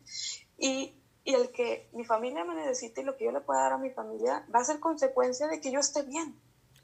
Y, 0.59 1.01
y 1.23 1.35
el 1.35 1.53
que 1.53 1.89
mi 1.93 2.05
familia 2.05 2.45
me 2.45 2.57
necesite 2.57 3.01
y 3.01 3.05
lo 3.05 3.17
que 3.17 3.27
yo 3.27 3.31
le 3.31 3.41
pueda 3.41 3.63
dar 3.63 3.75
a 3.75 3.79
mi 3.79 3.91
familia 3.91 4.45
va 4.53 4.59
a 4.59 4.65
ser 4.65 4.81
consecuencia 4.81 5.47
de 5.47 5.61
que 5.61 5.71
yo 5.71 5.79
esté 5.79 6.03
bien, 6.03 6.37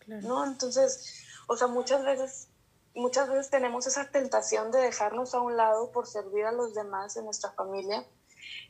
¿no? 0.06 0.46
Entonces, 0.46 1.24
o 1.48 1.56
sea, 1.56 1.66
muchas 1.66 2.04
veces 2.04 2.48
muchas 2.94 3.28
veces 3.28 3.50
tenemos 3.50 3.86
esa 3.86 4.10
tentación 4.10 4.70
de 4.70 4.80
dejarnos 4.80 5.34
a 5.34 5.40
un 5.40 5.56
lado 5.56 5.90
por 5.90 6.06
servir 6.06 6.44
a 6.44 6.52
los 6.52 6.74
demás 6.74 7.16
en 7.16 7.24
nuestra 7.24 7.52
familia 7.52 8.04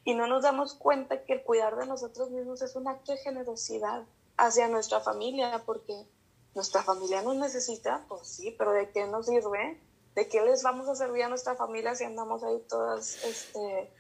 y 0.05 0.15
no 0.15 0.27
nos 0.27 0.43
damos 0.43 0.75
cuenta 0.75 1.25
que 1.25 1.35
el 1.35 1.43
cuidar 1.43 1.77
de 1.77 1.87
nosotros 1.87 2.31
mismos 2.31 2.63
es 2.63 2.77
un 2.77 2.89
acto 2.89 3.13
de 3.13 3.19
generosidad 3.19 4.05
hacia 4.39 4.69
nuestra 4.69 5.01
familia, 5.01 5.63
porque 5.67 6.07
nuestra 6.55 6.83
familia 6.83 7.23
nos 7.23 7.37
necesita, 7.37 8.05
pues 8.09 8.27
sí, 8.27 8.55
pero 8.57 8.73
¿de 8.73 8.91
qué 8.91 9.07
nos 9.07 9.27
sirve? 9.27 9.81
¿De 10.15 10.29
qué 10.29 10.41
les 10.43 10.63
vamos 10.63 10.89
a 10.89 10.97
servir 10.97 11.25
a 11.25 11.29
nuestra 11.29 11.55
familia 11.55 11.95
si 11.95 12.05
andamos 12.05 12.43
ahí 12.43 12.65
todas, 12.69 13.23
este, 13.25 13.93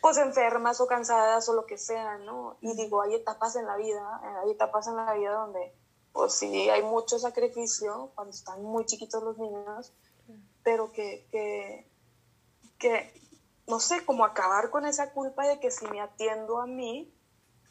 pues 0.00 0.16
enfermas 0.18 0.80
o 0.80 0.86
cansadas 0.86 1.48
o 1.48 1.54
lo 1.54 1.66
que 1.66 1.76
sea, 1.76 2.18
¿no? 2.18 2.56
Y 2.60 2.74
digo, 2.74 3.02
hay 3.02 3.14
etapas 3.14 3.56
en 3.56 3.66
la 3.66 3.76
vida, 3.76 4.20
eh, 4.24 4.36
hay 4.44 4.52
etapas 4.52 4.86
en 4.86 4.96
la 4.96 5.12
vida 5.14 5.32
donde 5.32 5.74
pues 6.12 6.34
sí 6.34 6.68
hay 6.68 6.82
mucho 6.82 7.18
sacrificio 7.18 8.10
cuando 8.14 8.32
están 8.32 8.62
muy 8.62 8.84
chiquitos 8.84 9.22
los 9.22 9.38
niños, 9.38 9.92
pero 10.62 10.90
que, 10.92 11.26
que, 11.30 11.88
que, 12.78 13.12
no 13.68 13.78
sé, 13.78 14.04
como 14.04 14.24
acabar 14.24 14.70
con 14.70 14.86
esa 14.86 15.12
culpa 15.12 15.46
de 15.46 15.60
que 15.60 15.70
si 15.70 15.86
me 15.86 16.00
atiendo 16.00 16.58
a 16.60 16.66
mí, 16.66 17.14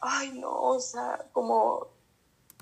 ay 0.00 0.38
no, 0.38 0.62
o 0.62 0.80
sea, 0.80 1.28
como 1.32 1.88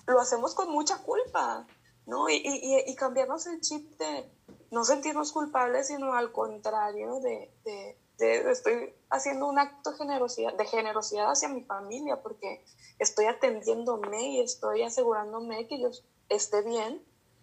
lo 0.09 0.21
hacemos 0.21 0.55
con 0.55 0.71
mucha 0.71 0.99
culpa, 0.99 1.67
¿no? 2.07 2.29
Y, 2.29 2.37
y, 2.37 2.91
y 2.91 2.95
cambiarnos 2.95 3.47
el 3.47 3.61
chip 3.61 3.99
de 3.99 4.31
no 4.71 4.85
sentirnos 4.85 5.33
culpables, 5.33 5.89
sino 5.89 6.15
al 6.15 6.33
contrario, 6.33 7.21
de, 7.21 7.51
de, 7.65 7.97
de, 8.19 8.51
estoy 8.51 8.93
haciendo 9.11 9.47
un 9.49 9.59
acto 9.59 9.93
generosidad, 9.93 10.55
de 10.55 10.67
generosidad 10.67 11.31
hacia 11.31 11.49
mi 11.49 11.63
familia, 11.63 12.23
porque 12.23 12.65
estoy 12.99 13.27
atendiéndome 13.27 14.31
y 14.31 14.41
estoy 14.41 14.83
asegurándome 14.83 15.67
que 15.67 15.81
yo 15.81 15.91
esté 16.29 16.63
bien, 16.63 17.03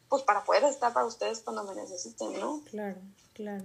pues 0.09 0.24
para 0.24 0.43
poder 0.43 0.63
estar 0.66 0.93
para 0.93 1.05
ustedes 1.05 1.39
cuando 1.41 1.63
me 1.63 1.76
necesiten, 1.76 2.34
¿no? 2.39 2.61
Claro, 2.70 2.99
claro. 3.34 3.63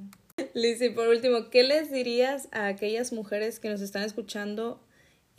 Lizzie, 0.54 0.90
por 0.90 1.08
último, 1.08 1.50
¿qué 1.50 1.62
les 1.62 1.90
dirías 1.90 2.48
a 2.52 2.66
aquellas 2.66 3.12
mujeres 3.12 3.60
que 3.60 3.68
nos 3.68 3.82
están 3.82 4.02
escuchando 4.02 4.80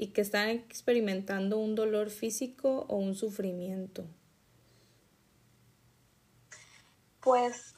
y 0.02 0.08
que 0.08 0.22
están 0.22 0.50
experimentando 0.50 1.60
un 1.60 1.76
dolor 1.76 2.10
físico 2.10 2.88
o 2.90 2.96
un 2.96 3.14
sufrimiento? 3.14 4.04
Pues 7.22 7.76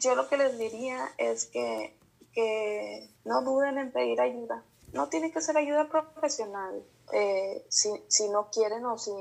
yo 0.00 0.14
lo 0.14 0.30
que 0.30 0.38
les 0.38 0.56
diría 0.56 1.12
es 1.18 1.44
que, 1.44 1.94
que 2.32 3.10
no 3.26 3.42
duden 3.42 3.76
en 3.76 3.92
pedir 3.92 4.18
ayuda. 4.18 4.64
No 4.94 5.10
tiene 5.10 5.30
que 5.30 5.42
ser 5.42 5.58
ayuda 5.58 5.90
profesional, 5.90 6.82
eh, 7.12 7.66
si, 7.68 7.90
si, 8.08 8.30
no 8.30 8.50
quieren 8.50 8.86
o 8.86 8.96
si, 8.96 9.12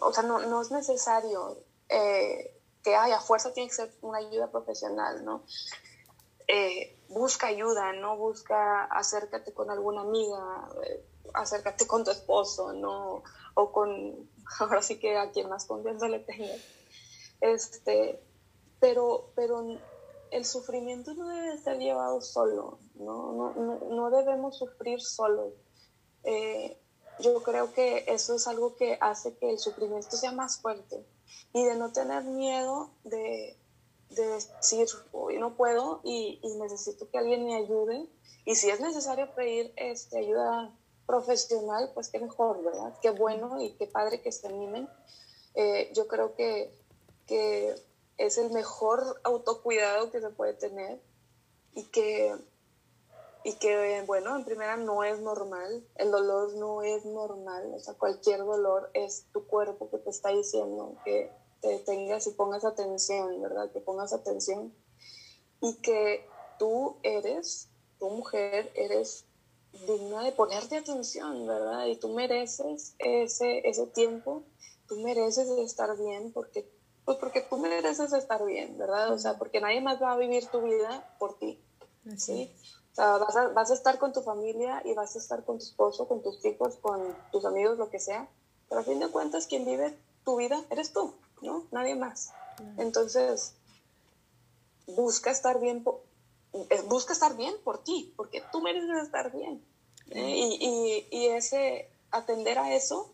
o 0.00 0.14
sea, 0.14 0.22
no, 0.22 0.38
no 0.46 0.62
es 0.62 0.70
necesario 0.70 1.58
eh, 1.90 2.58
que 2.82 2.96
haya 2.96 3.20
fuerza, 3.20 3.52
tiene 3.52 3.68
que 3.68 3.76
ser 3.76 3.92
una 4.00 4.20
ayuda 4.20 4.50
profesional, 4.50 5.22
¿no? 5.22 5.44
Eh, 6.48 6.96
busca 7.10 7.48
ayuda, 7.48 7.92
¿no? 7.92 8.16
Busca, 8.16 8.84
acércate 8.84 9.52
con 9.52 9.70
alguna 9.70 10.00
amiga, 10.00 10.68
acércate 11.34 11.86
con 11.86 12.04
tu 12.04 12.10
esposo, 12.10 12.72
¿no? 12.72 13.22
O 13.54 13.72
con, 13.72 14.30
ahora 14.60 14.82
sí 14.82 14.98
que 14.98 15.18
a 15.18 15.30
quien 15.30 15.48
más 15.48 15.66
confianza 15.66 16.08
le 16.08 16.20
tengas. 16.20 16.60
Este, 17.40 18.20
pero, 18.80 19.30
pero 19.34 19.64
el 20.30 20.44
sufrimiento 20.44 21.14
no 21.14 21.28
debe 21.28 21.58
ser 21.58 21.78
llevado 21.78 22.20
solo, 22.22 22.78
¿no? 22.94 23.32
No, 23.32 23.54
no, 23.54 23.78
no 23.90 24.10
debemos 24.10 24.56
sufrir 24.56 25.00
solos 25.00 25.52
eh, 26.24 26.76
yo 27.20 27.42
creo 27.42 27.72
que 27.72 28.04
eso 28.08 28.34
es 28.34 28.46
algo 28.46 28.76
que 28.76 28.98
hace 29.00 29.36
que 29.36 29.50
el 29.50 29.58
sufrimiento 29.58 30.16
sea 30.16 30.32
más 30.32 30.60
fuerte 30.60 31.04
y 31.52 31.64
de 31.64 31.76
no 31.76 31.92
tener 31.92 32.24
miedo 32.24 32.90
de, 33.04 33.56
de 34.10 34.26
decir, 34.26 34.86
hoy 35.12 35.38
no 35.38 35.56
puedo 35.56 36.00
y, 36.04 36.40
necesito 36.58 37.08
que 37.10 37.18
alguien 37.18 37.44
me 37.44 37.56
ayude. 37.56 38.08
Y 38.44 38.54
si 38.54 38.70
es 38.70 38.80
necesario 38.80 39.34
pedir 39.34 39.72
este, 39.76 40.18
ayuda 40.18 40.74
profesional, 41.06 41.90
pues 41.94 42.08
qué 42.08 42.18
mejor, 42.18 42.62
¿verdad? 42.62 42.94
Qué 43.00 43.10
bueno 43.10 43.60
y 43.60 43.72
qué 43.72 43.86
padre 43.86 44.20
que 44.20 44.32
se 44.32 44.46
animen. 44.48 44.88
Eh, 45.54 45.90
yo 45.94 46.06
creo 46.06 46.34
que, 46.34 46.72
que 47.26 47.74
es 48.18 48.38
el 48.38 48.50
mejor 48.50 49.20
autocuidado 49.24 50.10
que 50.10 50.20
se 50.20 50.30
puede 50.30 50.54
tener 50.54 51.00
y 51.74 51.84
que 51.84 52.34
y 53.42 53.54
que, 53.54 54.02
bueno, 54.06 54.36
en 54.36 54.44
primera 54.44 54.76
no 54.76 55.02
es 55.02 55.18
normal, 55.20 55.82
el 55.94 56.10
dolor 56.10 56.54
no 56.56 56.82
es 56.82 57.04
normal, 57.06 57.72
o 57.74 57.78
sea, 57.78 57.94
cualquier 57.94 58.40
dolor 58.40 58.90
es 58.92 59.26
tu 59.32 59.46
cuerpo 59.46 59.88
que 59.90 59.98
te 59.98 60.10
está 60.10 60.28
diciendo 60.30 60.96
que 61.04 61.32
te 61.60 61.78
tengas 61.80 62.26
y 62.26 62.30
pongas 62.30 62.64
atención, 62.64 63.40
¿verdad? 63.40 63.70
Que 63.72 63.80
pongas 63.80 64.12
atención 64.12 64.74
y 65.60 65.74
que 65.76 66.26
tú 66.58 66.96
eres, 67.02 67.68
tu 67.98 68.08
mujer, 68.10 68.70
eres 68.74 69.24
digna 69.86 70.24
de 70.24 70.32
ponerte 70.32 70.76
atención, 70.76 71.46
¿verdad? 71.46 71.86
Y 71.86 71.96
tú 71.96 72.08
mereces 72.08 72.94
ese, 72.98 73.68
ese 73.68 73.86
tiempo, 73.86 74.42
tú 74.88 74.96
mereces 74.96 75.48
estar 75.48 75.96
bien 75.96 76.32
porque, 76.32 76.68
pues 77.04 77.18
porque 77.18 77.42
tú 77.42 77.58
mereces 77.58 78.12
estar 78.12 78.44
bien, 78.44 78.76
¿verdad? 78.78 79.12
O 79.12 79.18
sea, 79.18 79.38
porque 79.38 79.60
nadie 79.60 79.80
más 79.80 80.02
va 80.02 80.12
a 80.12 80.16
vivir 80.16 80.46
tu 80.46 80.62
vida 80.62 81.14
por 81.18 81.38
ti, 81.38 81.62
¿sí? 82.16 82.52
O 82.92 82.94
sea, 82.94 83.18
vas 83.18 83.36
a, 83.36 83.48
vas 83.48 83.70
a 83.70 83.74
estar 83.74 83.98
con 83.98 84.12
tu 84.12 84.22
familia 84.22 84.82
y 84.84 84.94
vas 84.94 85.14
a 85.14 85.18
estar 85.18 85.44
con 85.44 85.58
tu 85.58 85.64
esposo, 85.64 86.08
con 86.08 86.22
tus 86.22 86.44
hijos, 86.44 86.76
con 86.76 87.16
tus 87.30 87.44
amigos, 87.44 87.78
lo 87.78 87.90
que 87.90 88.00
sea, 88.00 88.28
pero 88.68 88.80
a 88.80 88.84
fin 88.84 88.98
de 88.98 89.08
cuentas 89.08 89.46
quien 89.46 89.64
vive 89.64 89.96
tu 90.24 90.36
vida 90.36 90.62
eres 90.70 90.92
tú, 90.92 91.14
¿no? 91.42 91.66
Nadie 91.70 91.94
más. 91.94 92.32
Entonces, 92.76 93.54
busca 94.86 95.30
estar 95.30 95.60
bien, 95.60 95.84
eh, 96.52 96.82
busca 96.88 97.12
estar 97.12 97.36
bien 97.36 97.54
por 97.64 97.82
ti, 97.82 98.12
porque 98.16 98.42
tú 98.52 98.60
mereces 98.60 99.02
estar 99.02 99.32
bien. 99.32 99.64
¿eh? 100.10 100.34
Y, 100.36 101.06
y, 101.10 101.26
ese, 101.28 101.90
atender 102.10 102.58
a 102.58 102.74
eso, 102.74 103.12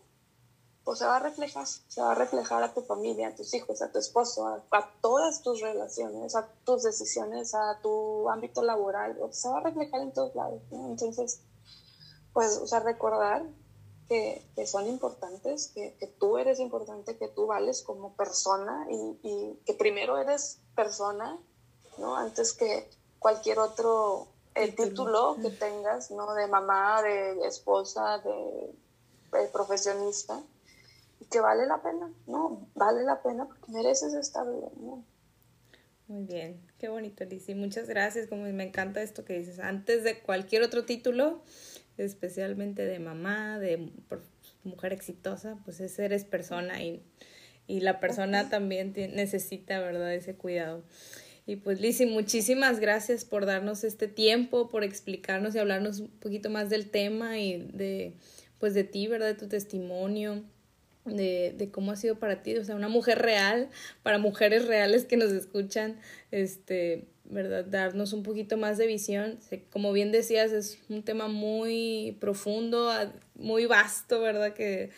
pues 0.83 0.99
se 0.99 1.05
va 1.05 1.17
a 1.17 1.19
reflejar, 1.19 1.65
se 1.65 2.01
va 2.01 2.13
a 2.13 2.15
reflejar 2.15 2.63
a 2.63 2.73
tu 2.73 2.81
familia, 2.81 3.29
a 3.29 3.35
tus 3.35 3.53
hijos, 3.53 3.81
a 3.81 3.91
tu 3.91 3.99
esposo, 3.99 4.47
a, 4.47 4.63
todas 5.01 5.41
tus 5.41 5.61
relaciones, 5.61 6.35
a 6.35 6.47
tus 6.63 6.83
decisiones, 6.83 7.53
a 7.53 7.79
tu 7.81 8.29
ámbito 8.29 8.61
laboral, 8.61 9.17
se 9.31 9.49
va 9.49 9.57
a 9.57 9.63
reflejar 9.63 10.01
en 10.01 10.13
todos 10.13 10.33
lados. 10.35 10.61
Entonces, 10.71 11.41
pues, 12.33 12.57
o 12.57 12.67
sea, 12.67 12.79
recordar 12.79 13.43
que, 14.07 14.41
que 14.55 14.65
son 14.65 14.87
importantes, 14.87 15.71
que, 15.73 15.95
que, 15.99 16.07
tú 16.07 16.37
eres 16.37 16.59
importante, 16.59 17.17
que 17.17 17.27
tú 17.27 17.47
vales 17.47 17.81
como 17.81 18.15
persona 18.15 18.87
y, 18.89 19.19
y, 19.23 19.59
que 19.65 19.73
primero 19.73 20.17
eres 20.17 20.59
persona, 20.75 21.37
¿no? 21.97 22.15
Antes 22.15 22.53
que 22.53 22.89
cualquier 23.19 23.59
otro 23.59 24.27
el 24.57 24.75
título 24.75 25.37
que 25.41 25.49
tengas, 25.51 26.11
¿no? 26.11 26.33
De 26.33 26.47
mamá, 26.47 27.01
de 27.01 27.45
esposa, 27.47 28.19
de, 28.19 29.47
profesionista, 29.51 30.41
y 31.19 31.25
que 31.25 31.39
vale 31.39 31.67
la 31.67 31.81
pena, 31.81 32.11
¿no? 32.25 32.67
Vale 32.73 33.03
la 33.03 33.21
pena 33.21 33.45
porque 33.45 33.71
mereces 33.71 34.13
estar 34.13 34.47
bien, 34.49 34.71
¿no? 34.79 35.03
Muy 36.07 36.23
bien, 36.23 36.65
qué 36.79 36.87
bonito, 36.87 37.25
Lizzy. 37.25 37.53
Muchas 37.53 37.87
gracias, 37.87 38.27
como 38.27 38.43
me 38.43 38.63
encanta 38.63 39.01
esto 39.01 39.25
que 39.25 39.37
dices. 39.37 39.59
Antes 39.59 40.03
de 40.03 40.21
cualquier 40.21 40.63
otro 40.63 40.85
título, 40.85 41.41
especialmente 41.97 42.85
de 42.85 42.99
mamá, 42.99 43.59
de 43.59 43.91
mujer 44.63 44.93
exitosa, 44.93 45.57
pues 45.65 45.79
es 45.79 45.97
eres 45.99 46.25
persona 46.25 46.81
y, 46.83 47.01
y 47.67 47.81
la 47.81 47.99
persona 47.99 48.49
también 48.49 48.93
necesita, 48.95 49.79
¿verdad?, 49.79 50.13
ese 50.13 50.35
cuidado. 50.35 50.83
Y 51.45 51.55
pues 51.55 51.79
Lizzy, 51.79 52.05
muchísimas 52.05 52.79
gracias 52.81 53.23
por 53.23 53.45
darnos 53.45 53.85
este 53.85 54.09
tiempo, 54.09 54.67
por 54.67 54.83
explicarnos 54.83 55.55
y 55.55 55.59
hablarnos 55.59 56.01
un 56.01 56.09
poquito 56.19 56.49
más 56.49 56.69
del 56.69 56.89
tema 56.89 57.39
y 57.39 57.69
de 57.73 58.13
pues 58.59 58.73
de 58.73 58.83
ti, 58.83 59.07
¿verdad? 59.07 59.27
De 59.27 59.35
tu 59.35 59.47
testimonio, 59.47 60.43
de, 61.05 61.53
de 61.57 61.71
cómo 61.71 61.91
ha 61.91 61.95
sido 61.95 62.19
para 62.19 62.41
ti, 62.41 62.57
o 62.57 62.63
sea, 62.63 62.75
una 62.75 62.89
mujer 62.89 63.19
real, 63.19 63.69
para 64.03 64.17
mujeres 64.17 64.65
reales 64.67 65.05
que 65.05 65.15
nos 65.15 65.31
escuchan, 65.31 65.99
este, 66.31 67.07
¿verdad? 67.29 67.65
Darnos 67.65 68.13
un 68.13 68.23
poquito 68.23 68.57
más 68.57 68.77
de 68.77 68.87
visión. 68.87 69.39
Como 69.69 69.91
bien 69.91 70.11
decías, 70.11 70.51
es 70.51 70.79
un 70.89 71.03
tema 71.03 71.27
muy 71.27 72.17
profundo, 72.19 72.91
muy 73.35 73.65
vasto, 73.65 74.21
¿verdad? 74.21 74.53
Que, 74.53 74.89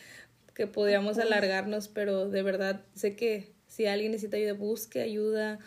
que 0.54 0.68
podríamos 0.68 1.18
alargarnos, 1.18 1.88
pero 1.88 2.30
de 2.30 2.44
verdad 2.44 2.82
sé 2.94 3.16
que 3.16 3.52
si 3.68 3.86
alguien 3.86 4.12
necesita 4.12 4.38
ayuda, 4.38 4.54
busque 4.54 5.02
ayuda 5.02 5.60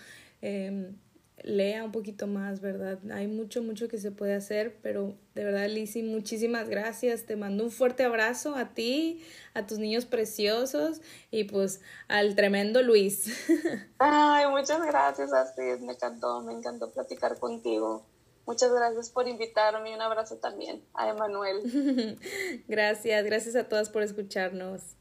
Em, 0.42 0.96
lea 1.43 1.84
un 1.84 1.93
poquito 1.93 2.26
más, 2.26 2.61
¿verdad? 2.61 2.99
Hay 3.12 3.26
mucho, 3.26 3.62
mucho 3.62 3.88
que 3.88 3.99
se 3.99 4.11
puede 4.11 4.34
hacer, 4.34 4.78
pero 4.82 5.14
de 5.34 5.45
verdad, 5.45 5.68
Lizzy, 5.68 6.03
muchísimas 6.03 6.68
gracias. 6.68 7.24
Te 7.24 7.36
mando 7.36 7.64
un 7.64 7.70
fuerte 7.70 8.05
abrazo 8.05 8.55
a 8.55 8.74
ti, 8.74 9.24
a 9.55 9.66
tus 9.66 9.78
niños 9.78 10.07
preciosos 10.07 11.01
y 11.30 11.45
pues 11.45 11.80
al 12.09 12.34
tremendo 12.34 12.82
Luis. 12.82 13.26
Ay, 13.99 14.47
muchas 14.51 14.84
gracias, 14.84 15.32
Astrid. 15.32 15.78
Me 15.80 15.93
encantó, 15.93 16.40
me 16.43 16.53
encantó 16.53 16.90
platicar 16.90 17.38
contigo. 17.38 18.05
Muchas 18.47 18.72
gracias 18.72 19.11
por 19.11 19.28
invitarme 19.28 19.90
y 19.90 19.95
un 19.95 20.03
abrazo 20.03 20.36
también 20.36 20.82
a 20.95 21.09
Emanuel. 21.09 22.18
gracias, 22.68 23.24
gracias 23.24 23.57
a 23.57 23.68
todas 23.68 23.88
por 23.88 24.03
escucharnos. 24.03 24.97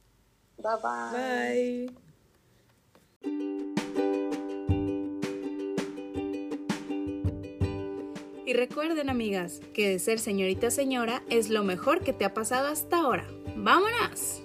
Bye 0.58 0.72
bye. 0.84 1.96
Bye. 3.24 3.71
Y 8.52 8.54
recuerden 8.54 9.10
amigas 9.10 9.62
que 9.74 9.98
ser 9.98 10.20
señorita 10.20 10.72
señora 10.72 11.24
es 11.30 11.50
lo 11.50 11.64
mejor 11.64 12.04
que 12.04 12.12
te 12.12 12.26
ha 12.26 12.34
pasado 12.34 12.68
hasta 12.68 12.98
ahora. 12.98 13.26
¡Vámonos! 13.56 14.44